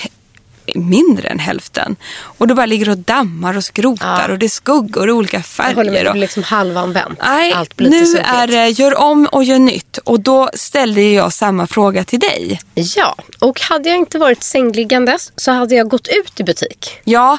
mindre 0.75 1.27
än 1.27 1.39
hälften. 1.39 1.95
Och 2.37 2.47
det 2.47 2.55
bara 2.55 2.65
ligger 2.65 2.89
och 2.89 2.97
dammar 2.97 3.57
och 3.57 3.63
skrotar 3.63 4.25
Ja. 4.27 4.31
och 4.33 4.39
det 4.39 4.45
är 4.45 4.49
skuggor 4.49 5.09
och 5.09 5.15
olika 5.15 5.43
Jag 5.57 5.63
håller 5.63 5.75
med, 5.75 5.85
färger. 5.93 6.03
det 6.05 6.11
blir 6.11 6.21
liksom 6.21 6.43
halvanvänt. 6.43 7.19
Nej, 7.23 7.53
Allt 7.53 7.75
blir 7.77 7.89
nu 7.89 8.17
är 8.17 8.47
det 8.47 8.69
gör 8.69 8.97
om 8.97 9.25
och 9.31 9.43
gör 9.43 9.59
nytt. 9.59 9.97
Och 9.97 10.19
då 10.19 10.49
ställde 10.53 11.01
jag 11.01 11.33
samma 11.33 11.67
fråga 11.67 12.03
till 12.03 12.19
dig. 12.19 12.59
Ja, 12.73 13.15
och 13.39 13.61
hade 13.61 13.89
jag 13.89 13.97
inte 13.97 14.17
varit 14.17 14.43
sängliggandes 14.43 15.31
så 15.35 15.51
hade 15.51 15.75
jag 15.75 15.87
gått 15.87 16.07
ut 16.07 16.39
i 16.39 16.43
butik. 16.43 16.97
Ja, 17.03 17.37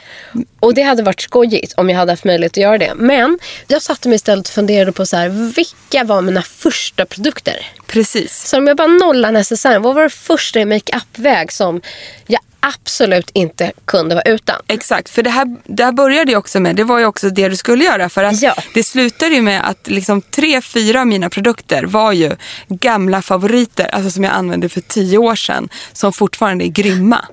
Och 0.61 0.75
det 0.75 0.83
hade 0.83 1.03
varit 1.03 1.21
skojigt 1.21 1.73
om 1.77 1.89
jag 1.91 1.97
hade 1.97 2.13
haft 2.13 2.25
möjlighet 2.25 2.53
att 2.53 2.57
göra 2.57 2.79
det. 2.79 2.93
Men 2.97 3.39
jag 3.69 3.83
satte 3.83 4.09
mig 4.09 4.17
istället 4.17 4.49
och 4.49 4.55
funderade 4.55 4.93
på 4.93 5.07
så 5.07 5.17
här, 5.17 5.29
vilka 5.29 6.05
var 6.05 6.23
mina 6.23 6.43
första 6.43 7.05
produkter? 7.07 7.67
Precis. 7.93 8.49
Så 8.49 8.59
om 8.59 8.67
jag 8.67 8.77
bara 8.77 8.87
nollar 8.89 9.33
necessären, 9.33 9.83
vad 9.83 9.95
var 9.95 10.03
det 10.03 10.11
första 10.11 10.61
i 10.61 10.65
makeup-väg 10.65 11.53
som 11.53 11.81
jag 12.27 12.41
absolut 12.61 13.31
inte 13.33 13.73
kunde 13.85 14.15
vara 14.15 14.25
utan? 14.25 14.57
Exakt, 14.67 15.09
för 15.11 15.23
det 15.23 15.31
här, 15.31 15.57
det 15.65 15.85
här 15.85 15.93
började 15.93 16.31
ju 16.33 16.37
också 16.39 16.61
med, 16.61 16.77
det 16.77 16.85
var 16.85 16.99
ju 16.99 17.05
också 17.07 17.31
det 17.31 17.49
du 17.49 17.57
skulle 17.57 17.85
göra. 17.85 18.09
För 18.09 18.25
att 18.25 18.43
Ja. 18.43 18.55
det 18.75 18.83
slutade 18.83 19.35
ju 19.35 19.43
med 19.43 19.69
att 19.69 19.89
liksom 19.89 20.23
tre, 20.23 20.61
fyra 20.63 21.01
av 21.01 21.07
mina 21.07 21.31
produkter 21.31 21.85
var 21.85 22.13
ju 22.13 22.37
gamla 22.69 23.23
favoriter, 23.23 23.85
alltså 23.95 24.11
som 24.11 24.25
jag 24.25 24.33
använde 24.33 24.69
för 24.69 24.81
tio 24.81 25.19
år 25.19 25.37
sedan, 25.37 25.69
som 25.93 26.13
fortfarande 26.13 26.65
är 26.65 26.69
grymma. 26.69 27.25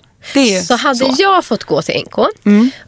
Så 0.68 0.76
hade 0.76 0.96
så. 0.96 1.16
jag 1.18 1.46
fått 1.46 1.64
gå 1.64 1.82
till 1.82 2.02
NK, 2.02 2.16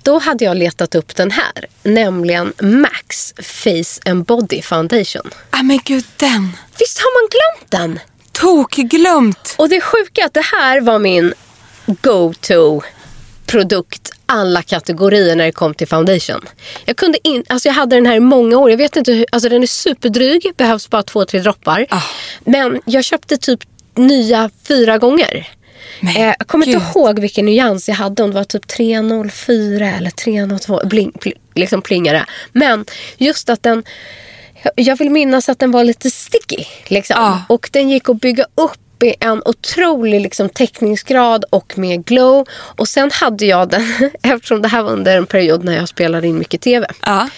då 0.03 0.19
hade 0.19 0.45
jag 0.45 0.57
letat 0.57 0.95
upp 0.95 1.15
den 1.15 1.31
här. 1.31 1.65
Nämligen 1.83 2.53
Max 2.61 3.33
Face 3.37 4.09
and 4.11 4.25
Body 4.25 4.61
Foundation. 4.61 5.29
Ah, 5.49 5.63
men 5.63 5.79
gud, 5.85 6.05
den! 6.17 6.57
Visst 6.79 6.99
har 6.99 7.21
man 7.21 7.29
glömt 7.29 7.71
den? 7.71 7.99
Tokglömt! 8.31 9.55
Och 9.57 9.69
det 9.69 9.81
sjuka 9.81 10.21
är 10.21 10.25
att 10.25 10.33
det 10.33 10.45
här 10.45 10.81
var 10.81 10.99
min 10.99 11.33
go-to 11.85 12.81
produkt 13.45 14.11
alla 14.25 14.61
kategorier 14.61 15.35
när 15.35 15.45
det 15.45 15.51
kom 15.51 15.73
till 15.73 15.87
foundation. 15.87 16.41
Jag, 16.85 16.97
kunde 16.97 17.27
in, 17.27 17.43
alltså 17.49 17.67
jag 17.69 17.73
hade 17.73 17.95
den 17.95 18.05
här 18.05 18.15
i 18.15 18.19
många 18.19 18.57
år. 18.57 18.69
Jag 18.69 18.77
vet 18.77 18.95
inte 18.95 19.13
hur, 19.13 19.25
alltså 19.31 19.49
den 19.49 19.63
är 19.63 19.67
superdryg, 19.67 20.51
behövs 20.57 20.89
bara 20.89 21.03
två, 21.03 21.25
tre 21.25 21.39
droppar. 21.39 21.85
Ah. 21.89 22.01
Men 22.45 22.81
jag 22.85 23.03
köpte 23.03 23.37
typ 23.37 23.59
nya 23.95 24.49
fyra 24.67 24.97
gånger. 24.97 25.47
Eh, 26.03 26.25
jag 26.39 26.47
kommer 26.47 26.67
inte 26.69 26.85
ihåg 26.99 27.19
vilken 27.19 27.45
nyans 27.45 27.89
jag 27.89 27.95
hade. 27.95 28.23
Om 28.23 28.29
det 28.29 28.35
var 28.35 28.43
typ 28.43 28.67
304 28.67 29.91
eller 29.91 30.09
302. 30.09 30.81
Bling, 30.85 31.11
pl, 31.11 31.31
liksom 31.55 31.81
plingare. 31.81 32.25
Men 32.51 32.85
just 33.17 33.49
att 33.49 33.63
den... 33.63 33.83
jag- 34.75 34.95
vill 34.97 35.09
minnas 35.09 35.49
att 35.49 35.59
den 35.59 35.71
var 35.71 35.83
lite 35.83 36.11
sticky. 36.11 36.63
Liksom. 36.87 37.15
Ja. 37.19 37.41
Och 37.49 37.69
den 37.71 37.89
gick 37.89 38.09
att 38.09 38.21
bygga 38.21 38.43
upp 38.55 38.77
i 39.03 39.15
en 39.19 39.41
otrolig 39.45 40.21
liksom, 40.21 40.49
täckningsgrad 40.49 41.45
och 41.49 41.77
med 41.77 42.05
glow. 42.05 42.45
Och 42.51 42.87
sen 42.87 43.11
hade 43.11 43.45
jag 43.45 43.69
den, 43.69 44.11
eftersom 44.23 44.61
det 44.61 44.67
här 44.67 44.83
var 44.83 44.91
under 44.91 45.17
en 45.17 45.25
period 45.25 45.63
när 45.63 45.75
jag 45.75 45.89
spelade 45.89 46.27
in 46.27 46.37
mycket 46.37 46.61
tv. 46.61 46.87
Ja. 47.01 47.29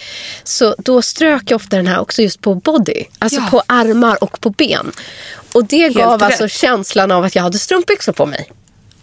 Så 0.44 0.74
då 0.78 1.02
strök 1.02 1.42
jag 1.46 1.56
ofta 1.56 1.76
den 1.76 1.86
här 1.86 2.00
också 2.00 2.22
just 2.22 2.40
på 2.40 2.54
body. 2.54 3.04
Alltså 3.18 3.40
Ja. 3.40 3.48
på 3.50 3.62
armar 3.66 4.24
och 4.24 4.40
på 4.40 4.50
ben. 4.50 4.92
Och 5.54 5.64
det 5.64 5.88
gav 5.88 6.12
rätt. 6.12 6.22
alltså 6.22 6.48
känslan 6.48 7.10
av 7.10 7.24
att 7.24 7.34
jag 7.34 7.42
hade 7.42 7.58
strumpbyxor 7.58 8.12
på 8.12 8.26
mig. 8.26 8.50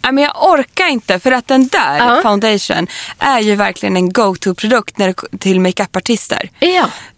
Nej, 0.04 0.12
men 0.12 0.24
jag 0.24 0.48
orkar 0.52 0.86
inte 0.88 1.18
för 1.18 1.32
att 1.32 1.48
den 1.48 1.68
där 1.68 1.96
Ja. 1.98 2.20
foundation 2.22 2.86
är 3.18 3.40
ju 3.40 3.54
verkligen 3.54 3.96
en 3.96 4.12
go-to-produkt 4.12 4.96
till 5.38 5.60
makeupartister. 5.60 6.50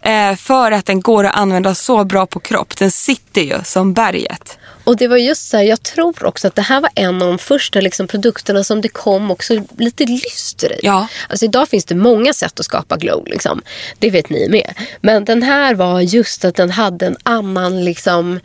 Eh, 0.01 0.35
för 0.35 0.71
att 0.71 0.85
den 0.85 1.01
går 1.01 1.23
att 1.23 1.35
använda 1.35 1.75
så 1.75 2.03
bra 2.03 2.25
på 2.25 2.39
kropp. 2.39 2.77
Den 2.77 2.91
sitter 2.91 3.41
ju 3.41 3.57
som 3.63 3.93
berget. 3.93 4.57
Och 4.85 4.97
det 4.97 5.07
var 5.07 5.17
just 5.17 5.49
så 5.49 5.57
här, 5.57 5.63
jag 5.63 5.83
tror 5.83 6.25
också 6.25 6.47
att 6.47 6.55
det 6.55 6.61
här 6.61 6.81
var 6.81 6.89
en 6.95 7.21
av 7.21 7.27
de 7.27 7.37
första 7.37 7.81
liksom, 7.81 8.07
produkterna 8.07 8.63
som 8.63 8.81
det 8.81 8.89
kom 8.89 9.31
också 9.31 9.63
lite 9.77 10.05
lyster 10.05 10.71
i. 10.71 10.79
Ja. 10.83 11.07
Alltså 11.29 11.45
idag 11.45 11.69
finns 11.69 11.85
det 11.85 11.95
många 11.95 12.33
sätt 12.33 12.59
att 12.59 12.65
skapa 12.65 12.97
glow. 12.97 13.27
Liksom. 13.27 13.61
Det 13.99 14.09
vet 14.09 14.29
ni 14.29 14.49
med. 14.49 14.73
Men 15.01 15.25
den 15.25 15.43
här 15.43 15.75
var 15.75 16.01
just 16.01 16.45
att 16.45 16.55
den 16.55 16.71
hade 16.71 17.05
en 17.05 17.17
annan 17.23 17.85
liksom... 17.85 18.39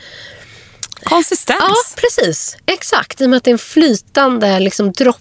Konsistens. 1.03 1.59
Ja, 1.61 1.75
precis. 1.97 2.57
Exakt. 2.67 3.21
I 3.21 3.25
och 3.25 3.31
med 3.31 3.37
att 3.37 3.45
det 3.45 3.51
är 3.51 3.53
en 3.53 3.59
flytande 3.59 4.61
liksom, 4.61 4.93
dropp 4.93 5.17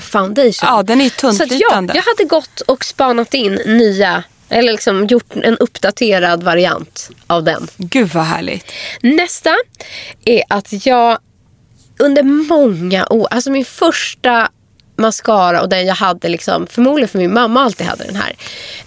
foundation. 0.00 0.68
Ja, 0.68 0.82
den 0.82 1.00
är 1.00 1.04
ju 1.04 1.10
Så 1.10 1.26
att 1.26 1.38
ja, 1.40 1.46
tunnflytande. 1.46 1.94
jag 1.94 2.02
hade 2.02 2.24
gått 2.24 2.60
och 2.60 2.84
spanat 2.84 3.34
in 3.34 3.54
nya, 3.54 4.24
eller 4.52 4.72
liksom 4.72 5.06
gjort 5.06 5.36
en 5.36 5.58
uppdaterad 5.58 6.42
variant 6.42 7.10
av 7.26 7.44
den. 7.44 7.68
Gud 7.76 8.08
vad 8.08 8.24
härligt. 8.24 8.72
Nästa 9.02 9.56
är 10.24 10.42
att 10.48 10.86
jag 10.86 11.18
under 11.98 12.22
många 12.22 13.06
år, 13.10 13.28
alltså 13.30 13.50
min 13.50 13.64
första 13.64 14.48
mascara 14.96 15.62
och 15.62 15.68
den 15.68 15.86
jag 15.86 15.94
hade 15.94 16.28
liksom, 16.28 16.66
förmodligen 16.66 17.08
för 17.08 17.18
min 17.18 17.34
mamma 17.34 17.62
alltid 17.62 17.86
hade 17.86 18.04
den 18.04 18.16
här. 18.16 18.32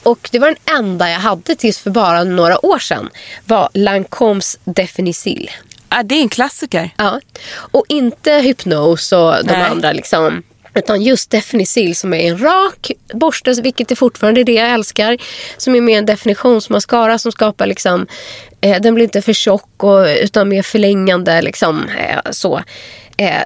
Och 0.03 0.29
det 0.31 0.39
var 0.39 0.47
den 0.47 0.75
enda 0.79 1.09
jag 1.09 1.19
hade 1.19 1.55
tills 1.55 1.79
för 1.79 1.89
bara 1.89 2.23
några 2.23 2.65
år 2.65 2.79
sedan. 2.79 3.09
Var 3.45 3.69
Lancomes 3.73 4.59
Definisil. 4.63 5.51
Ah, 5.89 6.03
det 6.03 6.15
är 6.15 6.21
en 6.21 6.29
klassiker. 6.29 6.89
Ja. 6.97 7.19
Och 7.53 7.85
inte 7.89 8.31
Hypnose 8.31 9.15
och 9.15 9.45
de 9.45 9.53
Nej. 9.53 9.61
andra 9.61 9.91
liksom. 9.91 10.43
Utan 10.75 11.01
just 11.01 11.29
Definisil 11.31 11.95
som 11.95 12.13
är 12.13 12.19
en 12.19 12.37
rak 12.41 12.91
borste, 13.13 13.53
vilket 13.61 13.91
är 13.91 13.95
fortfarande 13.95 14.43
det 14.43 14.53
jag 14.53 14.71
älskar. 14.71 15.17
Som 15.57 15.75
är 15.75 15.81
mer 15.81 15.97
en 15.97 16.05
definitionsmascara 16.05 17.17
som 17.17 17.31
skapar 17.31 17.65
liksom, 17.65 18.07
eh, 18.61 18.81
den 18.81 18.93
blir 18.95 19.03
inte 19.05 19.21
för 19.21 19.33
tjock 19.33 19.83
och, 19.83 20.05
utan 20.21 20.49
mer 20.49 20.61
förlängande 20.63 21.41
liksom 21.41 21.83
eh, 21.89 22.31
så. 22.31 22.61
Eh, 23.17 23.41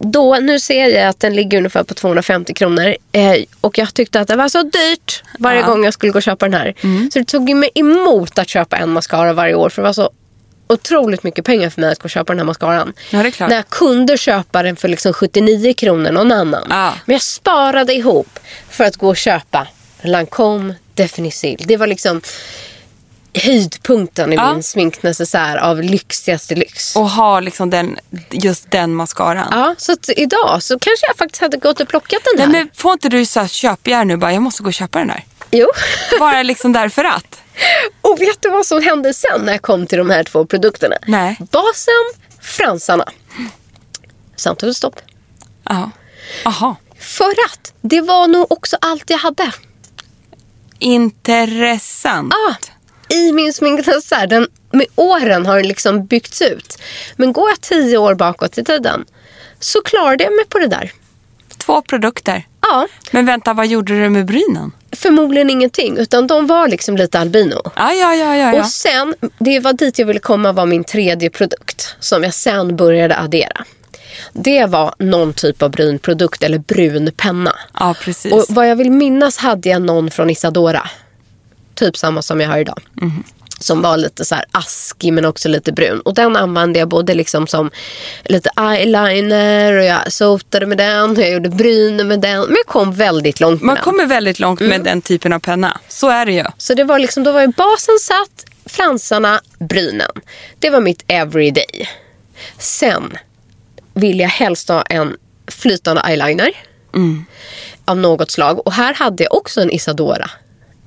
då, 0.00 0.34
nu 0.36 0.60
ser 0.60 0.88
jag 0.88 1.08
att 1.08 1.20
den 1.20 1.34
ligger 1.36 1.58
ungefär 1.58 1.82
på 1.82 1.94
250 1.94 2.54
kronor. 2.54 2.96
Eh, 3.12 3.34
och 3.60 3.78
jag 3.78 3.94
tyckte 3.94 4.20
att 4.20 4.28
det 4.28 4.36
var 4.36 4.48
så 4.48 4.62
dyrt 4.62 5.22
varje 5.38 5.60
Ja. 5.60 5.66
gång 5.66 5.84
jag 5.84 5.94
skulle 5.94 6.12
gå 6.12 6.16
och 6.18 6.22
köpa 6.22 6.46
den 6.48 6.54
här. 6.60 6.74
Så 7.12 7.18
det 7.18 7.24
tog 7.24 7.54
mig 7.56 7.70
emot 7.74 8.38
att 8.38 8.48
köpa 8.48 8.76
en 8.76 8.90
mascara 8.90 9.32
varje 9.32 9.54
år. 9.54 9.68
För 9.68 9.82
det 9.82 9.86
var 9.88 9.92
så 9.92 10.10
otroligt 10.68 11.22
mycket 11.22 11.44
pengar 11.44 11.70
för 11.70 11.80
mig 11.80 11.92
att 11.92 11.98
gå 11.98 12.04
och 12.04 12.10
köpa 12.10 12.32
den 12.32 12.38
här 12.38 12.46
mascaran. 12.46 12.92
Ja, 13.10 13.22
det 13.22 13.28
är 13.28 13.30
klart. 13.30 13.48
När 13.50 13.56
jag 13.56 13.68
kunde 13.68 14.18
köpa 14.18 14.62
den 14.62 14.76
för 14.76 14.88
liksom 14.88 15.12
79 15.12 15.74
kronor 15.74 16.12
någon 16.12 16.32
annan. 16.32 16.66
Ja. 16.70 16.94
Men 17.04 17.12
jag 17.14 17.22
sparade 17.22 17.94
ihop 17.94 18.38
för 18.70 18.84
att 18.84 18.96
gå 18.96 19.08
och 19.08 19.16
köpa 19.16 19.66
Lancome 20.02 20.74
Definisil. 20.94 21.64
Det 21.66 21.76
var 21.76 21.86
liksom 21.86 22.20
höjdpunkten 23.34 24.32
i 24.32 24.36
Ja. 24.36 24.52
min 24.54 24.62
sminknecessär 24.62 25.56
av 25.56 25.82
lyxigaste 25.82 26.54
lyx. 26.54 26.96
Och 26.96 27.10
ha 27.10 27.40
liksom 27.40 27.70
den, 27.70 27.98
just 28.30 28.70
den 28.70 28.94
mascaran. 28.94 29.48
Ja, 29.50 29.74
så 29.78 29.96
idag 30.16 30.62
så 30.62 30.78
kanske 30.78 31.06
jag 31.06 31.16
faktiskt 31.16 31.40
hade 31.42 31.56
gått 31.56 31.80
och 31.80 31.88
plockat 31.88 32.20
den 32.32 32.40
här. 32.40 32.48
Nej, 32.52 32.60
men 32.64 32.70
får 32.74 32.92
inte 32.92 33.08
du 33.08 33.26
så 33.26 33.40
här 33.40 34.04
nu 34.04 34.16
bara, 34.16 34.32
jag 34.32 34.42
måste 34.42 34.62
gå 34.62 34.66
och 34.68 34.74
köpa 34.74 34.98
den 34.98 35.10
här. 35.10 35.24
Jo. 35.50 35.66
Bara 36.20 36.42
liksom 36.50 36.72
därför 36.72 37.04
att. 37.04 37.40
Och 38.00 38.20
vet 38.20 38.42
du 38.42 38.50
vad 38.50 38.66
som 38.66 38.82
hände 38.82 39.14
sen 39.14 39.40
när 39.44 39.52
jag 39.52 39.62
kom 39.62 39.86
till 39.86 39.98
de 39.98 40.10
här 40.10 40.24
två 40.24 40.46
produkterna? 40.46 40.96
Nej. 41.06 41.36
Basen, 41.50 42.22
fransarna. 42.40 43.04
Det 44.60 44.74
stopp. 44.74 45.00
Ja. 45.64 45.90
Aha. 46.44 46.76
För 46.98 47.30
att 47.46 47.72
det 47.80 48.00
var 48.00 48.28
nog 48.28 48.52
också 48.52 48.76
allt 48.80 49.10
jag 49.10 49.18
hade. 49.18 49.52
Intressant. 50.78 52.34
Ah, 52.34 52.54
i 53.14 53.32
min 53.32 53.52
sminknäsär, 53.52 54.26
den, 54.26 54.48
med 54.70 54.86
åren 54.94 55.46
har 55.46 55.56
den 55.56 55.68
liksom 55.68 56.06
byggts 56.06 56.42
ut. 56.42 56.78
Men 57.16 57.32
går 57.32 57.48
jag 57.48 57.60
tio 57.60 57.98
år 57.98 58.14
bakåt 58.14 58.58
i 58.58 58.64
tiden 58.64 59.04
så 59.60 59.80
klarade 59.82 60.24
jag 60.24 60.36
mig 60.36 60.44
på 60.44 60.58
det 60.58 60.66
där. 60.66 60.92
Två 61.56 61.82
produkter. 61.82 62.46
Ja, 62.60 62.86
Men 63.10 63.26
vänta, 63.26 63.54
vad 63.54 63.66
gjorde 63.66 64.02
du 64.02 64.08
med 64.08 64.26
brynen? 64.26 64.72
Förmodligen 64.98 65.50
ingenting. 65.50 65.96
Utan 65.96 66.26
de 66.26 66.46
var 66.46 66.68
liksom 66.68 66.96
lite 66.96 67.18
albino. 67.18 67.62
Ja, 67.76 67.92
ja, 67.92 68.14
ja. 68.14 68.36
ja. 68.36 68.60
Och 68.60 68.66
sen, 68.66 69.14
det 69.38 69.60
var 69.60 69.72
dit 69.72 69.98
jag 69.98 70.06
ville 70.06 70.20
komma 70.20 70.52
var 70.52 70.66
min 70.66 70.84
tredje 70.84 71.30
produkt. 71.30 71.96
Som 72.00 72.24
jag 72.24 72.34
sen 72.34 72.76
började 72.76 73.16
addera. 73.18 73.64
Det 74.32 74.66
var 74.66 74.94
någon 74.98 75.32
typ 75.32 75.62
av 75.62 75.70
brynprodukt 75.70 76.42
eller 76.42 76.58
brun 76.58 77.12
penna. 77.16 77.52
ja 77.80 77.94
precis. 78.00 78.32
Och 78.32 78.44
vad 78.48 78.68
jag 78.68 78.76
vill 78.76 78.90
minnas 78.90 79.36
hade 79.38 79.68
jag 79.68 79.82
någon 79.82 80.10
från 80.10 80.30
Isadora. 80.30 80.88
Typ 81.74 81.96
samma 81.96 82.22
som 82.22 82.40
jag 82.40 82.48
har 82.48 82.58
idag. 82.58 82.80
Som 83.60 83.82
var 83.82 83.96
lite 83.96 84.24
så 84.24 84.34
här 84.34 84.44
askig 84.50 85.12
men 85.12 85.24
också 85.24 85.48
lite 85.48 85.72
brun. 85.72 86.00
Och 86.00 86.14
den 86.14 86.36
använde 86.36 86.78
jag 86.78 86.88
både 86.88 87.14
liksom 87.14 87.46
som 87.46 87.70
lite 88.24 88.50
eyeliner 88.60 89.72
och 89.72 89.84
jag 89.84 90.12
sotade 90.12 90.66
med 90.66 90.78
den. 90.78 91.10
Och 91.10 91.18
jag 91.22 91.30
gjorde 91.30 91.48
bryn 91.48 92.08
med 92.08 92.20
den. 92.20 92.40
Men 92.40 92.56
jag 92.56 92.66
kom 92.66 92.92
väldigt 92.92 93.40
långt 93.40 93.60
med 93.60 93.66
Man 93.66 93.74
den. 93.74 93.84
kommer 93.84 94.06
väldigt 94.06 94.40
långt 94.40 94.60
Mm. 94.60 94.70
med 94.70 94.84
den 94.84 95.02
typen 95.02 95.32
av 95.32 95.38
penna. 95.38 95.80
Så 95.88 96.08
är 96.08 96.26
det 96.26 96.32
ju. 96.32 96.44
Så 96.58 96.74
det 96.74 96.84
var 96.84 96.98
liksom, 96.98 97.24
då 97.24 97.32
var 97.32 97.40
ju 97.40 97.46
basen 97.48 97.98
satt, 98.00 98.44
fransarna, 98.66 99.40
brynen. 99.58 100.10
Det 100.58 100.70
var 100.70 100.80
mitt 100.80 101.04
everyday. 101.08 101.88
Sen 102.58 103.12
vill 103.94 104.20
jag 104.20 104.28
helst 104.28 104.68
ha 104.68 104.82
en 104.82 105.16
flytande 105.48 106.02
eyeliner. 106.06 106.50
Av 107.84 107.96
något 107.96 108.30
slag. 108.30 108.66
Och 108.66 108.72
här 108.72 108.94
hade 108.94 109.22
jag 109.24 109.34
också 109.34 109.60
en 109.60 109.70
Isadora. 109.70 110.30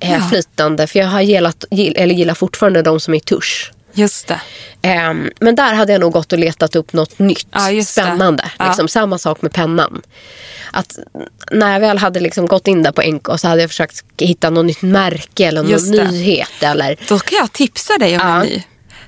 Eh, 0.02 0.28
Flytande, 0.28 0.86
för 0.86 0.98
jag 0.98 1.06
har 1.06 1.20
gillat, 1.20 1.64
gill, 1.70 1.94
eller 1.96 2.14
gillar 2.14 2.34
fortfarande 2.34 2.82
de 2.82 3.00
som 3.00 3.14
är 3.14 3.18
i 3.18 3.20
tusch. 3.20 3.72
Just 3.94 4.26
det. 4.28 4.40
Ehm, 4.82 5.30
men 5.40 5.54
där 5.54 5.74
hade 5.74 5.92
jag 5.92 6.00
nog 6.00 6.12
gått 6.12 6.32
och 6.32 6.38
letat 6.38 6.76
upp 6.76 6.92
något 6.92 7.18
nytt, 7.18 7.46
Ja, 7.52 7.84
spännande. 7.84 8.50
Ja. 8.58 8.66
Liksom, 8.66 8.88
samma 8.88 9.18
sak 9.18 9.42
med 9.42 9.52
pennan. 9.52 10.02
Att 10.72 10.98
när 11.50 11.72
jag 11.72 11.80
väl 11.80 11.98
hade 11.98 12.20
liksom 12.20 12.46
gått 12.46 12.68
in 12.68 12.82
där 12.82 12.92
på 12.92 13.02
NK 13.02 13.28
så 13.40 13.48
hade 13.48 13.60
jag 13.60 13.70
försökt 13.70 14.04
hitta 14.18 14.50
något 14.50 14.64
nytt 14.66 14.82
märke 14.82 15.44
eller 15.46 15.62
någon 15.62 15.90
nyhet. 16.12 16.48
Eller, 16.60 16.96
Då 17.08 17.18
ska 17.18 17.34
jag 17.34 17.52
tipsa 17.52 17.98
dig 17.98 18.14
om 18.20 18.28
Ja. 18.28 18.34
en 18.40 18.46
ny. 18.46 18.62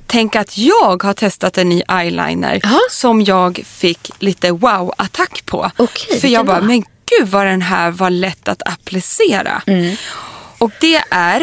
Tänk 0.07 0.37
att 0.37 0.59
jag 0.59 1.03
har 1.03 1.13
testat 1.15 1.59
en 1.59 1.69
ny 1.69 1.83
eyeliner 1.89 2.61
Ja. 2.63 2.79
som 2.91 3.25
jag 3.25 3.61
fick 3.67 4.11
lite 4.19 4.51
wow-attack 4.51 5.43
på. 5.47 5.71
Okej, 5.77 6.21
För 6.21 6.29
jag 6.29 6.47
bara, 6.47 6.61
men 6.61 6.81
gud 7.19 7.29
vad 7.29 7.47
den 7.47 7.63
här 7.63 7.91
var 7.91 8.11
lätt 8.11 8.49
att 8.49 8.63
applicera. 8.69 9.63
Mm. 9.67 9.97
Och 10.59 10.71
det 10.81 11.03
är, 11.11 11.43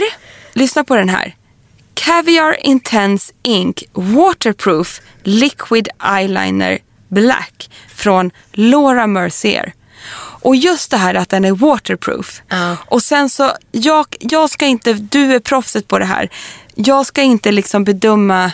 lyssna 0.54 0.84
på 0.84 0.96
den 0.96 1.10
här. 1.10 1.36
Caviar 1.94 2.58
Intense 2.66 3.34
Ink 3.44 3.84
Waterproof 3.94 5.02
Liquid 5.24 5.88
Eyeliner 6.18 6.80
Black 7.08 7.70
från 7.96 8.32
Laura 8.52 9.08
Mercier. 9.08 9.74
Och 10.44 10.56
just 10.56 10.92
det 10.92 10.98
här 10.98 11.16
att 11.16 11.30
den 11.30 11.46
är 11.46 11.52
waterproof. 11.52 12.42
Ja. 12.48 12.78
Och 12.86 13.04
sen 13.04 13.30
så, 13.30 13.52
jag, 13.72 14.06
jag 14.20 14.50
ska 14.50 14.66
inte, 14.66 14.94
du 14.94 15.36
är 15.36 15.40
proffset 15.40 15.88
på 15.88 16.00
det 16.00 16.06
här. 16.06 16.30
Jag 16.76 17.06
ska 17.06 17.22
inte 17.22 17.52
liksom 17.52 17.84
bedöma 17.84 18.52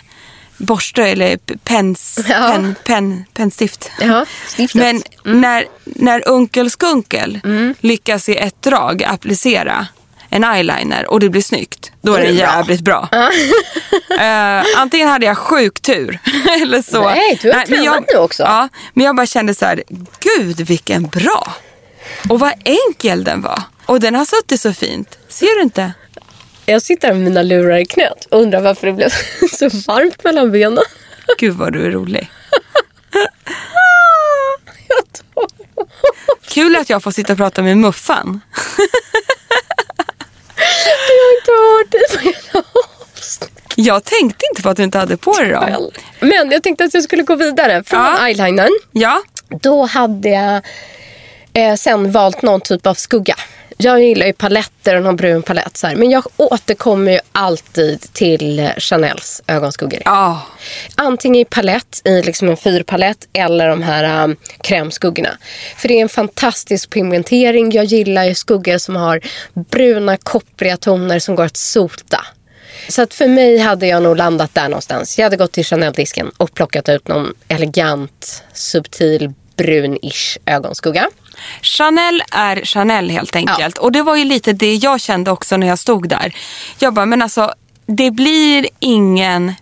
borste 0.57 1.03
eller 1.03 1.37
pens, 1.63 2.19
Ja. 2.29 2.51
pen, 2.51 2.75
pen, 2.83 3.25
penstift. 3.33 3.91
Ja. 3.99 4.25
Men 4.73 5.03
när, 5.23 5.65
när 5.85 6.27
Unkel 6.27 6.69
Skunkel 6.71 7.39
lyckas 7.79 8.29
i 8.29 8.35
ett 8.35 8.61
drag 8.61 9.03
applicera 9.03 9.87
en 10.29 10.43
eyeliner 10.43 11.11
och 11.11 11.19
det 11.19 11.29
blir 11.29 11.41
snyggt, 11.41 11.91
då 12.01 12.13
är 12.13 12.19
det 12.19 12.25
det 12.27 12.33
bra. 12.33 12.41
jävligt 12.41 12.81
bra. 12.81 13.09
Eh, 14.19 14.63
antingen 14.75 15.07
hade 15.09 15.25
jag 15.25 15.37
sjuk 15.37 15.79
tur 15.79 16.19
eller 16.61 16.81
så. 16.81 17.03
Nej, 17.09 17.39
du 17.41 17.51
har 17.51 17.63
men 17.67 17.83
jag, 17.83 18.05
nu 18.13 18.19
också. 18.19 18.43
Ja, 18.43 18.69
men 18.93 19.05
jag 19.05 19.15
bara 19.15 19.25
kände 19.25 19.53
så 19.55 19.65
här, 19.65 19.83
gud 20.19 20.61
vilken 20.61 21.03
bra. 21.07 21.53
Och 22.29 22.39
vad 22.39 22.53
enkel 22.65 23.23
den 23.23 23.41
var. 23.41 23.61
Och 23.85 23.99
den 23.99 24.15
har 24.15 24.25
suttit 24.25 24.61
så 24.61 24.73
fint. 24.73 25.17
Ser 25.29 25.55
du 25.55 25.61
inte? 25.61 25.91
Jag 26.65 26.81
sitter 26.81 27.13
med 27.13 27.21
mina 27.21 27.41
lurar 27.41 27.77
i 27.77 27.85
knät 27.85 28.27
och 28.31 28.41
undrar 28.41 28.61
varför 28.61 28.87
det 28.87 28.93
blev 28.93 29.09
så 29.51 29.69
varmt 29.87 30.23
mellan 30.23 30.51
benen. 30.51 30.83
Gud 31.39 31.53
vad 31.53 31.73
du 31.73 31.85
är 31.85 31.91
rolig. 31.91 32.29
Kul 36.49 36.75
att 36.75 36.89
jag 36.89 37.03
får 37.03 37.11
sitta 37.11 37.33
och 37.33 37.37
prata 37.37 37.61
med 37.61 37.77
Muffan. 37.77 38.41
Jag 40.85 41.13
har 41.17 41.37
inte 41.37 41.51
hört 41.51 41.91
det 41.91 42.17
på 42.17 42.19
hela. 42.23 42.65
Jag 43.75 44.03
tänkte 44.03 44.45
inte 44.51 44.61
på 44.63 44.69
att 44.69 44.77
du 44.77 44.83
inte 44.83 44.97
hade 44.97 45.17
på 45.17 45.33
dig 45.33 45.51
då. 45.51 45.91
Men 46.19 46.51
jag 46.51 46.63
tänkte 46.63 46.83
att 46.83 46.93
jag 46.93 47.03
skulle 47.03 47.23
gå 47.23 47.35
vidare 47.35 47.83
från 47.83 47.99
Ja. 47.99 48.27
eyelinern. 48.27 48.69
Ja, 48.91 49.21
Då 49.61 49.85
hade 49.85 50.29
jag 50.29 50.61
eh, 51.53 51.75
sen 51.75 52.11
valt 52.11 52.41
någon 52.41 52.61
typ 52.61 52.87
av 52.87 52.93
skugga. 52.93 53.35
Jag 53.79 54.03
gillar 54.03 54.25
ju 54.27 54.33
paletter 54.33 54.95
och 54.95 55.03
någon 55.03 55.15
brun 55.15 55.43
palett. 55.43 55.77
Så 55.77 55.87
här. 55.87 55.95
Men 55.95 56.09
jag 56.09 56.23
återkommer 56.37 57.11
ju 57.11 57.19
alltid 57.31 58.13
till 58.13 58.71
Chanels 58.77 59.41
ögonskuggor. 59.47 60.01
ja. 60.05 60.41
Antingen 60.95 61.41
i 61.41 61.45
palett, 61.45 62.01
i 62.03 62.21
liksom 62.21 62.49
en 62.49 62.57
fyrpalett 62.57 63.27
eller 63.33 63.69
de 63.69 63.81
här 63.81 64.23
um, 64.23 64.35
krämskuggorna. 64.63 65.37
För 65.77 65.87
det 65.87 65.93
är 65.93 66.01
en 66.01 66.09
fantastisk 66.09 66.89
pigmentering. 66.89 67.71
Jag 67.71 67.85
gillar 67.85 68.23
ju 68.23 68.35
skuggor 68.35 68.77
som 68.77 68.95
har 68.95 69.21
bruna 69.53 70.17
koppriga 70.17 70.77
toner 70.77 71.19
som 71.19 71.35
går 71.35 71.43
att 71.43 71.57
sota. 71.57 72.25
Så 72.89 73.01
att 73.01 73.13
för 73.13 73.27
mig 73.27 73.57
hade 73.57 73.87
jag 73.87 74.03
nog 74.03 74.17
landat 74.17 74.53
där 74.53 74.69
någonstans. 74.69 75.17
Jag 75.17 75.25
hade 75.25 75.37
gått 75.37 75.51
till 75.51 75.65
Chanel-disken 75.65 76.31
och 76.37 76.53
plockat 76.53 76.89
ut 76.89 77.07
någon 77.07 77.33
elegant, 77.47 78.43
subtil, 78.53 79.33
brun-ish 79.57 80.37
ögonskugga. 80.45 81.09
Chanel 81.61 82.23
är 82.31 82.61
Chanel 82.65 83.09
helt 83.09 83.35
enkelt. 83.35 83.77
Och 83.77 83.91
det 83.91 84.01
var 84.01 84.15
ju 84.15 84.23
lite 84.23 84.53
det 84.53 84.75
jag 84.75 85.01
kände 85.01 85.31
också 85.31 85.57
när 85.57 85.67
jag 85.67 85.79
stod 85.79 86.09
där. 86.09 86.35
Jag 86.79 86.93
bara, 86.93 87.05
men 87.05 87.21
alltså 87.21 87.53
det 87.85 88.11
blir 88.11 88.67
ingen 88.79 89.53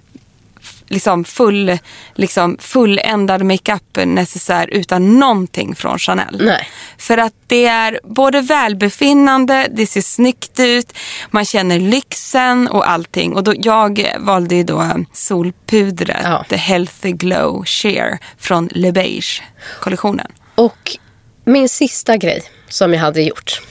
liksom 0.88 1.24
full, 1.24 1.78
liksom 2.16 2.58
fulländad 2.60 3.44
makeup 3.46 3.98
necessär 4.06 4.68
utan 4.72 5.20
någonting 5.20 5.76
från 5.76 6.00
Chanel. 6.00 6.42
Nej. 6.46 6.70
För 6.98 7.18
att 7.18 7.34
det 7.48 7.66
är 7.66 8.00
både 8.04 8.42
välbefinnande, 8.42 9.68
det 9.72 9.88
ser 9.88 10.02
snyggt 10.02 10.60
ut, 10.60 10.94
man 11.32 11.46
känner 11.46 11.80
lyxen 11.80 12.68
och 12.68 12.90
allting. 12.90 13.36
Och 13.36 13.44
då, 13.44 13.54
jag 13.58 14.08
valde 14.20 14.56
ju 14.56 14.64
då 14.64 15.06
solpudret, 15.14 16.22
Ja. 16.24 16.46
The 16.50 16.56
Healthy 16.56 17.12
Glow 17.12 17.66
Sheer 17.66 18.20
från 18.38 18.70
Le 18.72 18.92
Beige 18.92 19.44
kollektionen. 19.82 20.28
Och 20.56 20.98
min 21.46 21.70
sista 21.70 22.18
grej 22.18 22.44
som 22.70 22.94
jag 22.94 23.02
hade 23.02 23.22
gjort, 23.22 23.62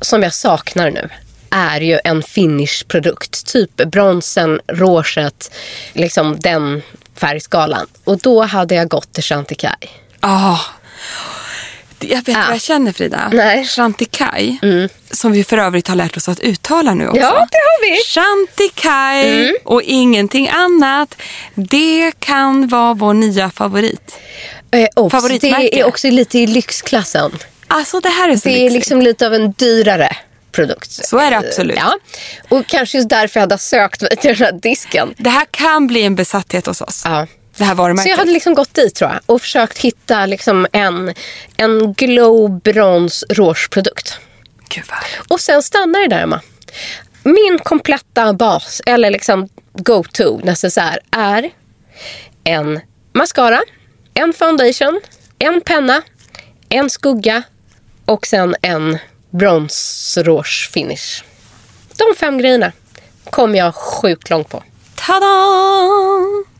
som 0.00 0.22
jag 0.22 0.34
saknar 0.34 0.90
nu, 0.90 1.08
är 1.50 1.80
ju 1.80 1.98
en 2.04 2.22
finish-produkt. 2.22 3.46
Typ 3.46 3.76
bronsen, 3.76 4.60
rouget, 4.66 5.50
liksom 5.92 6.38
den 6.40 6.82
färgskalan. 7.16 7.86
Och 8.04 8.18
då 8.18 8.42
hade 8.42 8.74
jag 8.74 8.88
gått 8.88 9.12
till 9.12 9.22
Chantecaille. 9.22 9.88
Ah. 10.20 10.58
Jag 12.00 12.24
vet 12.26 12.36
Ah. 12.36 12.40
vad 12.46 12.54
jag 12.54 12.60
känner 12.60 12.92
Frida. 12.92 13.30
Nej. 13.32 13.54
Mm. 13.54 13.64
Chantecaille, 13.66 14.88
som 15.10 15.32
vi 15.32 15.44
för 15.44 15.58
övrigt 15.58 15.88
har 15.88 15.94
lärt 15.96 16.16
oss 16.16 16.28
att 16.28 16.40
uttala 16.40 16.94
nu 16.94 17.08
också. 17.08 17.20
Ja, 17.20 17.30
det 17.50 17.56
har 17.56 17.82
vi. 17.82 17.88
Mm. 17.90 18.00
Chantecaille 18.08 19.54
och 19.64 19.82
ingenting 19.82 20.48
annat. 20.48 21.14
Det 21.54 22.12
kan 22.18 22.68
vara 22.68 22.94
vår 22.94 23.14
nya 23.14 23.50
favorit. 23.50 24.18
Eh, 24.74 24.88
obs. 24.96 25.40
Det 25.40 25.80
är 25.80 25.84
också 25.84 26.10
lite 26.10 26.38
i 26.38 26.46
lyxklassen. 26.46 27.32
Alltså 27.66 28.00
det 28.00 28.08
här 28.08 28.28
är 28.28 28.36
så 28.36 28.48
Det 28.48 28.54
är 28.54 28.60
lyxigt. 28.60 28.74
liksom 28.74 29.02
lite 29.02 29.26
av 29.26 29.34
en 29.34 29.52
dyrare 29.52 30.16
produkt. 30.52 30.90
Så 30.92 31.18
är 31.18 31.30
det 31.30 31.36
absolut. 31.38 31.76
Ja. 31.76 31.98
Och 32.48 32.66
kanske 32.66 32.98
just 32.98 33.08
därför 33.08 33.40
jag 33.40 33.42
hade 33.42 33.58
sökt 33.58 34.02
mig 34.02 34.16
till 34.16 34.28
den 34.36 34.46
här 34.46 34.52
disken. 34.52 35.14
Det 35.18 35.30
här 35.30 35.46
kan 35.50 35.86
bli 35.86 36.02
en 36.02 36.14
besatthet 36.14 36.66
hos 36.66 36.80
oss. 36.80 37.02
Ja. 37.04 37.26
Det 37.56 37.64
här 37.64 37.74
varumärket. 37.74 38.02
Så 38.02 38.08
jag 38.08 38.16
hade 38.16 38.30
liksom 38.32 38.54
gått 38.54 38.74
dit 38.74 38.94
tror 38.94 39.10
jag 39.10 39.20
och 39.26 39.40
försökt 39.40 39.78
hitta 39.78 40.26
liksom 40.26 40.66
en, 40.72 41.14
en 41.56 41.92
glow 41.92 42.60
brons 42.60 43.24
rouge-produkt. 43.30 44.18
Gud 44.68 44.84
vad 44.88 44.98
härligt. 44.98 45.30
Och 45.30 45.40
sen 45.40 45.62
stannar 45.62 46.00
det 46.00 46.08
där 46.08 46.22
Emma. 46.22 46.40
Min 47.22 47.58
kompletta 47.62 48.32
bas, 48.32 48.82
eller 48.86 49.10
liksom 49.10 49.48
go-to 49.72 50.38
necessär, 50.44 50.98
är 51.10 51.50
en 52.44 52.80
mascara, 53.12 53.60
en 54.14 54.32
foundation, 54.32 55.00
en 55.38 55.60
penna, 55.60 56.02
en 56.68 56.90
skugga 56.90 57.42
och 58.04 58.26
sen 58.26 58.56
en 58.62 58.98
brons 59.30 60.18
rouge 60.22 60.70
finish. 60.72 61.24
De 61.96 62.16
fem 62.16 62.38
grejerna 62.38 62.72
kommer 63.30 63.58
jag 63.58 63.74
sjukt 63.74 64.30
långt 64.30 64.48
på. 64.48 64.62
Tada! 64.94 66.53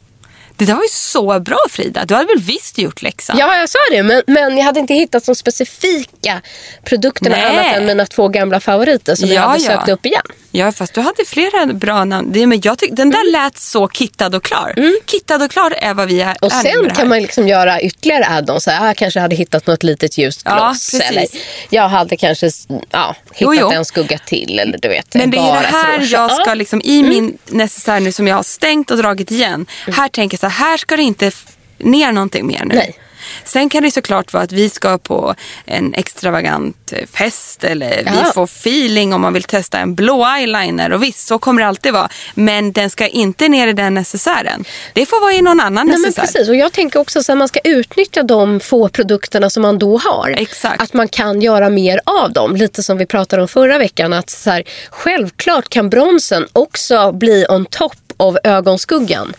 Det 0.56 0.64
där 0.64 0.74
var 0.74 0.82
ju 0.82 0.88
så 0.90 1.40
bra 1.40 1.58
Frida. 1.70 2.04
Du 2.04 2.14
hade 2.14 2.26
väl 2.26 2.38
visst 2.42 2.78
gjort 2.78 3.02
läxan? 3.02 3.36
Ja, 3.38 3.56
jag 3.56 3.68
sa 3.68 3.78
det. 3.90 4.02
Men, 4.02 4.22
men 4.26 4.56
jag 4.58 4.64
hade 4.64 4.80
inte 4.80 4.94
hittat 4.94 5.26
de 5.26 5.34
specifika 5.34 6.40
produkterna 6.84 7.36
Nej. 7.36 7.44
annat 7.46 7.76
än 7.76 7.86
mina 7.86 8.06
två 8.06 8.28
gamla 8.28 8.60
favoriter 8.60 9.14
som 9.14 9.28
jag 9.28 9.36
Ja, 9.36 9.48
hade 9.48 9.62
ja. 9.64 9.70
sökt 9.76 9.88
upp 9.88 10.06
igen. 10.06 10.22
Ja, 10.50 10.72
fast 10.72 10.94
du 10.94 11.00
hade 11.00 11.24
flera 11.26 11.66
bra 11.66 12.04
namn. 12.04 12.32
Det, 12.32 12.46
men 12.46 12.60
jag 12.64 12.78
tyck, 12.78 12.90
den 12.92 13.10
där 13.10 13.32
lät 13.32 13.58
så 13.58 13.88
kittad 13.88 14.34
och 14.34 14.42
klar. 14.44 14.74
Kittad 15.10 15.42
och 15.42 15.50
klar 15.50 15.70
är 15.78 15.94
vad 15.94 16.08
vi 16.08 16.20
är 16.20 16.36
Och 16.40 16.52
sen 16.52 16.90
kan 16.94 17.08
man 17.08 17.22
liksom 17.22 17.48
göra 17.48 17.80
ytterligare 17.80 18.24
add-ons. 18.24 18.60
Så 18.64 18.70
här, 18.70 18.86
Jag 18.86 18.96
kanske 18.96 19.20
hade 19.20 19.36
hittat 19.36 19.66
något 19.66 19.82
litet 19.82 20.18
ljust 20.18 20.42
Ja, 20.44 20.54
gloss. 20.56 20.90
precis. 20.90 21.10
eller 21.10 21.26
jag 21.70 21.88
hade 21.88 22.16
kanske 22.16 22.46
ja, 22.90 23.16
hittat 23.24 23.38
Jo, 23.38 23.54
jo. 23.54 23.70
en 23.70 23.84
skugga 23.84 24.18
till. 24.18 24.58
Eller 24.58 24.78
du 24.78 24.88
vet, 24.88 25.14
Men 25.14 25.30
det 25.30 25.38
är 25.38 25.62
det 25.62 25.68
här 25.68 25.98
jag 26.12 26.30
ska 26.32 26.44
Ja. 26.46 26.54
liksom, 26.54 26.80
i 26.84 27.02
min 27.02 27.38
necessär 27.46 28.00
nu 28.00 28.12
som 28.12 28.26
jag 28.28 28.36
har 28.36 28.42
stängt 28.42 28.90
och 28.90 28.96
dragit 28.96 29.30
igen. 29.30 29.66
Här 29.92 30.08
tänker 30.08 30.38
jag 30.42 30.43
så 30.44 30.48
här, 30.48 30.76
ska 30.76 30.96
det 30.96 31.02
inte 31.02 31.30
ner 31.78 32.12
någonting 32.12 32.46
mer 32.46 32.64
nu. 32.64 32.74
Nej. 32.74 32.98
Sen 33.44 33.68
kan 33.68 33.82
det 33.82 33.90
såklart 33.90 34.32
vara 34.32 34.42
att 34.42 34.52
vi 34.52 34.70
ska 34.70 34.98
på 34.98 35.34
en 35.66 35.94
extravagant 35.94 36.92
eh, 36.92 37.06
fest 37.06 37.64
eller 37.64 37.96
vi 37.96 38.10
Ja. 38.24 38.32
får 38.34 38.44
feeling 38.44 39.12
om 39.12 39.20
man 39.20 39.32
vill 39.32 39.42
testa 39.42 39.78
en 39.78 39.94
blå 39.94 40.26
eyeliner. 40.26 40.92
Och 40.92 41.02
visst, 41.02 41.26
så 41.26 41.38
kommer 41.38 41.62
det 41.62 41.68
alltid 41.68 41.92
vara. 41.92 42.08
Men 42.34 42.72
den 42.72 42.90
ska 42.90 43.06
inte 43.08 43.48
ner 43.48 43.68
i 43.68 43.72
den 43.72 43.94
necessären. 43.94 44.64
Det 44.92 45.06
får 45.06 45.20
vara 45.20 45.32
i 45.32 45.42
någon 45.42 45.60
annan 45.60 45.86
Nej, 45.86 45.92
men 45.96 46.02
necessär. 46.02 46.22
precis. 46.22 46.48
Och 46.48 46.56
jag 46.56 46.72
tänker 46.72 47.00
också 47.00 47.18
att 47.18 47.38
man 47.38 47.48
ska 47.48 47.60
utnyttja 47.64 48.22
de 48.22 48.60
få 48.60 48.88
produkterna 48.88 49.50
som 49.50 49.62
man 49.62 49.78
då 49.78 49.98
har. 49.98 50.30
Exakt. 50.38 50.82
Att 50.82 50.92
man 50.92 51.08
kan 51.08 51.40
göra 51.42 51.70
mer 51.70 52.00
av 52.04 52.32
dem. 52.32 52.56
Lite 52.56 52.82
som 52.82 52.98
vi 52.98 53.06
pratade 53.06 53.42
om 53.42 53.48
förra 53.48 53.78
veckan. 53.78 54.12
Att 54.12 54.30
så 54.30 54.50
här, 54.50 54.62
självklart 54.90 55.68
kan 55.68 55.90
bronsen 55.90 56.46
också 56.52 57.12
bli 57.12 57.46
on 57.48 57.66
top 57.66 58.03
av 58.16 58.38
ögonskuggan. 58.44 59.34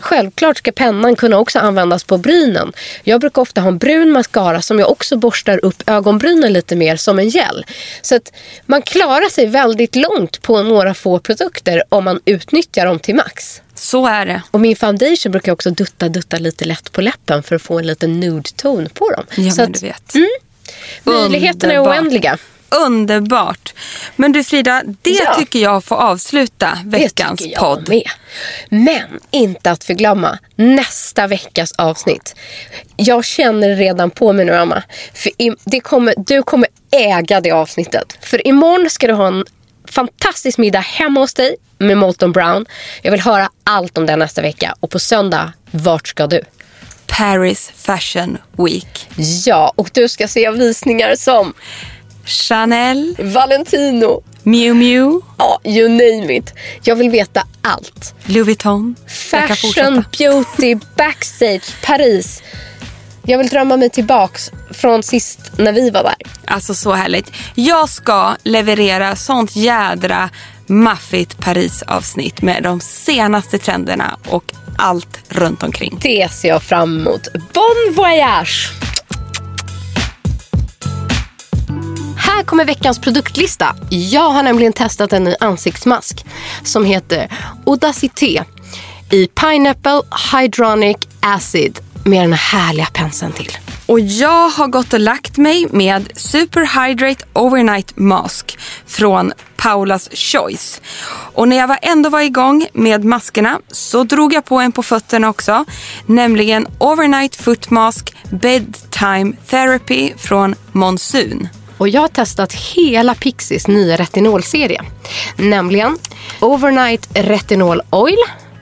Självklart 0.00 0.58
ska 0.58 0.72
pennan 0.72 1.16
kunna 1.16 1.38
också 1.38 1.58
användas 1.58 2.04
på 2.04 2.18
brynen. 2.18 2.72
Jag 3.04 3.20
brukar 3.20 3.42
ofta 3.42 3.60
ha 3.60 3.68
en 3.68 3.78
brun 3.78 4.12
mascara 4.12 4.62
som 4.62 4.78
jag 4.78 4.90
också 4.90 5.16
borstar 5.16 5.64
upp 5.64 5.82
ögonbrynen 5.86 6.52
lite 6.52 6.76
mer 6.76 6.96
som 6.96 7.18
en 7.18 7.28
gel. 7.28 7.66
Så 8.02 8.16
att 8.16 8.32
man 8.66 8.82
klarar 8.82 9.28
sig 9.30 9.46
väldigt 9.46 9.96
långt 9.96 10.42
på 10.42 10.62
några 10.62 10.94
få 10.94 11.18
produkter 11.18 11.82
om 11.88 12.04
man 12.04 12.20
utnyttjar 12.24 12.86
dem 12.86 12.98
till 12.98 13.14
max. 13.14 13.62
Så 13.74 14.06
är 14.06 14.26
det. 14.26 14.42
Och 14.50 14.60
min 14.60 14.76
foundation 14.76 15.32
brukar 15.32 15.50
jag 15.50 15.54
också 15.56 15.70
dutta 15.70 16.08
dutta 16.08 16.38
lite 16.38 16.64
lätt 16.64 16.92
på 16.92 17.00
läppen 17.00 17.42
för 17.42 17.56
att 17.56 17.62
få 17.62 17.78
en 17.78 17.86
liten 17.86 18.20
nude-ton 18.20 18.88
på 18.94 19.10
dem. 19.10 19.24
Ja, 19.36 19.50
Så 19.52 19.60
men 19.62 19.70
att 19.70 19.80
du 19.80 19.86
vet. 19.86 20.14
möjligheterna 21.04 21.72
är 21.72 21.82
oändliga. 21.84 22.38
Underbart. 22.70 23.74
Men 24.16 24.32
du 24.32 24.44
Frida, 24.44 24.82
det 25.02 25.10
Ja. 25.24 25.34
tycker 25.38 25.58
jag 25.58 25.84
får 25.84 25.96
avsluta 25.96 26.78
veckans 26.84 27.40
det 27.40 27.48
jag 27.48 27.60
podd. 27.60 27.88
med. 27.88 28.10
Men 28.68 29.20
inte 29.30 29.70
att 29.70 29.84
förglömma 29.84 30.38
nästa 30.56 31.26
veckas 31.26 31.72
avsnitt. 31.72 32.34
Jag 32.96 33.24
känner 33.24 33.76
redan 33.76 34.10
på 34.10 34.32
mig 34.32 34.44
nu 34.44 34.54
Emma. 34.56 34.82
För 35.14 35.32
det 35.64 35.80
kommer, 35.80 36.14
du 36.16 36.42
kommer 36.42 36.68
äga 36.90 37.40
det 37.40 37.50
avsnittet. 37.50 38.18
För 38.22 38.46
imorgon 38.46 38.90
ska 38.90 39.06
du 39.06 39.12
ha 39.12 39.26
en 39.26 39.44
fantastisk 39.88 40.58
middag 40.58 40.80
hemma 40.80 41.20
hos 41.20 41.34
dig 41.34 41.56
med 41.78 41.98
Molton 41.98 42.32
Brown. 42.32 42.66
Jag 43.02 43.10
vill 43.10 43.20
höra 43.20 43.50
allt 43.64 43.98
om 43.98 44.06
det 44.06 44.16
nästa 44.16 44.42
vecka. 44.42 44.74
Och 44.80 44.90
på 44.90 44.98
söndag, 44.98 45.52
vart 45.70 46.08
ska 46.08 46.26
du? 46.26 46.42
Paris 47.06 47.72
Fashion 47.76 48.38
Week. 48.58 49.08
Ja, 49.46 49.72
och 49.76 49.90
du 49.92 50.08
ska 50.08 50.28
se 50.28 50.50
visningar 50.50 51.14
som 51.16 51.52
Chanel, 52.24 53.14
Valentino. 53.18 54.22
Miu 54.42 54.74
Miu, 54.74 55.20
Ja, 55.38 55.60
you 55.64 55.88
name 55.88 56.36
it. 56.36 56.54
Jag 56.82 56.96
vill 56.96 57.10
veta 57.10 57.42
allt. 57.62 58.14
Louis 58.24 58.46
Vuitton. 58.46 58.96
Fashion, 59.08 60.04
beauty, 60.18 60.74
backstage, 60.96 61.82
Paris. 61.82 62.42
Jag 63.22 63.38
vill 63.38 63.48
drömma 63.48 63.76
mig 63.76 63.90
tillbaks 63.90 64.50
från 64.70 65.02
sist 65.02 65.52
när 65.56 65.72
vi 65.72 65.90
var 65.90 66.02
där. 66.02 66.14
Alltså 66.44 66.74
så 66.74 66.92
härligt. 66.92 67.32
Jag 67.54 67.88
ska 67.88 68.36
leverera 68.42 69.16
sånt 69.16 69.56
jädra 69.56 70.30
maffigt 70.66 71.38
Paris-avsnitt 71.40 72.42
med 72.42 72.62
de 72.62 72.80
senaste 72.80 73.58
trenderna 73.58 74.18
och 74.28 74.52
allt 74.78 75.18
runt 75.28 75.62
omkring. 75.62 75.98
Det 76.02 76.32
ser 76.32 76.48
jag 76.48 76.62
fram 76.62 77.00
emot. 77.00 77.28
Bon 77.32 77.94
voyage! 77.94 78.70
Kommer 82.50 82.64
veckans 82.64 82.98
produktlista. 82.98 83.76
Jag 83.90 84.30
har 84.30 84.42
nämligen 84.42 84.72
testat 84.72 85.12
en 85.12 85.24
ny 85.24 85.34
ansiktsmask 85.40 86.26
som 86.64 86.84
heter 86.84 87.28
Audacité 87.66 88.44
i 89.10 89.26
Pineapple 89.26 90.02
Hydronic 90.32 90.96
Acid 91.20 91.78
med 92.04 92.22
den 92.22 92.32
härliga 92.32 92.86
penseln 92.86 93.32
till. 93.32 93.58
Och 93.86 94.00
jag 94.00 94.48
har 94.48 94.66
gått 94.66 94.92
och 94.92 95.00
lagt 95.00 95.36
mig 95.36 95.66
med 95.70 96.08
Super 96.16 96.86
Hydrate 96.88 97.24
Overnight 97.32 97.96
Mask 97.96 98.58
från 98.86 99.32
Paulas 99.56 100.08
Choice. 100.12 100.80
Och 101.34 101.48
när 101.48 101.56
jag 101.56 101.68
var 101.68 101.78
ändå 101.82 102.10
var 102.10 102.20
igång 102.20 102.66
med 102.72 103.04
maskerna 103.04 103.60
så 103.68 104.04
drog 104.04 104.32
jag 104.32 104.44
på 104.44 104.60
en 104.60 104.72
på 104.72 104.82
fötterna 104.82 105.28
också. 105.28 105.64
Nämligen 106.06 106.66
Overnight 106.78 107.36
Foot 107.36 107.70
Mask 107.70 108.14
Bedtime 108.30 109.32
Therapy 109.46 110.12
från 110.16 110.54
Monsoon. 110.72 111.48
Och 111.80 111.88
jag 111.88 112.00
har 112.00 112.08
testat 112.08 112.52
hela 112.52 113.14
Pixies 113.14 113.68
nya 113.68 113.96
retinolserie. 113.96 114.82
Nämligen 115.36 115.98
Overnight 116.40 117.08
Retinol 117.14 117.82
Oil, 117.90 118.16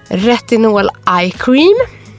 Retinol 0.08 0.90
Eye 1.20 1.30
Cream, 1.30 1.76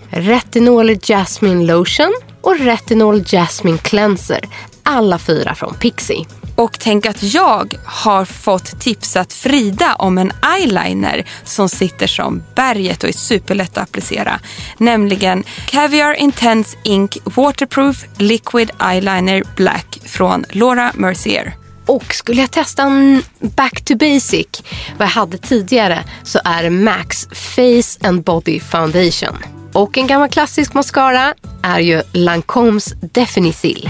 Retinol 0.09 0.97
Jasmine 1.01 1.65
Lotion 1.73 2.13
och 2.41 2.59
Retinol 2.59 3.23
Jasmine 3.25 3.77
Cleanser. 3.77 4.39
Alla 4.83 5.19
fyra 5.19 5.55
från 5.55 5.73
Pixie. 5.73 6.25
Och 6.59 6.79
tänk 6.79 7.05
att 7.05 7.23
jag 7.23 7.75
har 7.85 8.25
fått 8.25 8.79
tipsat 8.79 9.33
Frida 9.33 9.95
om 9.95 10.17
en 10.17 10.31
eyeliner 10.57 11.25
som 11.43 11.69
sitter 11.69 12.07
som 12.07 12.43
berget 12.55 13.03
och 13.03 13.09
är 13.09 13.13
superlätt 13.13 13.77
att 13.77 13.83
applicera. 13.83 14.39
Nämligen 14.77 15.43
Caviar 15.65 16.13
Intense 16.13 16.77
Ink 16.83 17.17
Waterproof 17.23 18.05
Liquid 18.17 18.71
Eyeliner 18.81 19.43
Black 19.55 19.99
från 20.05 20.45
Laura 20.49 20.91
Mercier. 20.95 21.55
Och 21.85 22.13
skulle 22.13 22.41
jag 22.41 22.51
testa 22.51 22.83
en 22.83 23.23
back 23.39 23.81
to 23.85 23.95
basic, 23.95 24.63
vad 24.97 25.07
jag 25.07 25.11
hade 25.11 25.37
tidigare, 25.37 26.03
så 26.23 26.39
är 26.45 26.63
det 26.63 26.69
Max 26.69 27.27
Face 27.31 28.07
and 28.07 28.23
Body 28.23 28.59
Foundation. 28.59 29.37
Och 29.73 29.97
en 29.97 30.07
gammal 30.07 30.29
klassisk 30.29 30.73
mascara 30.73 31.33
är 31.63 31.79
ju 31.79 32.01
Lancomes 32.13 32.93
Definisil. 33.01 33.89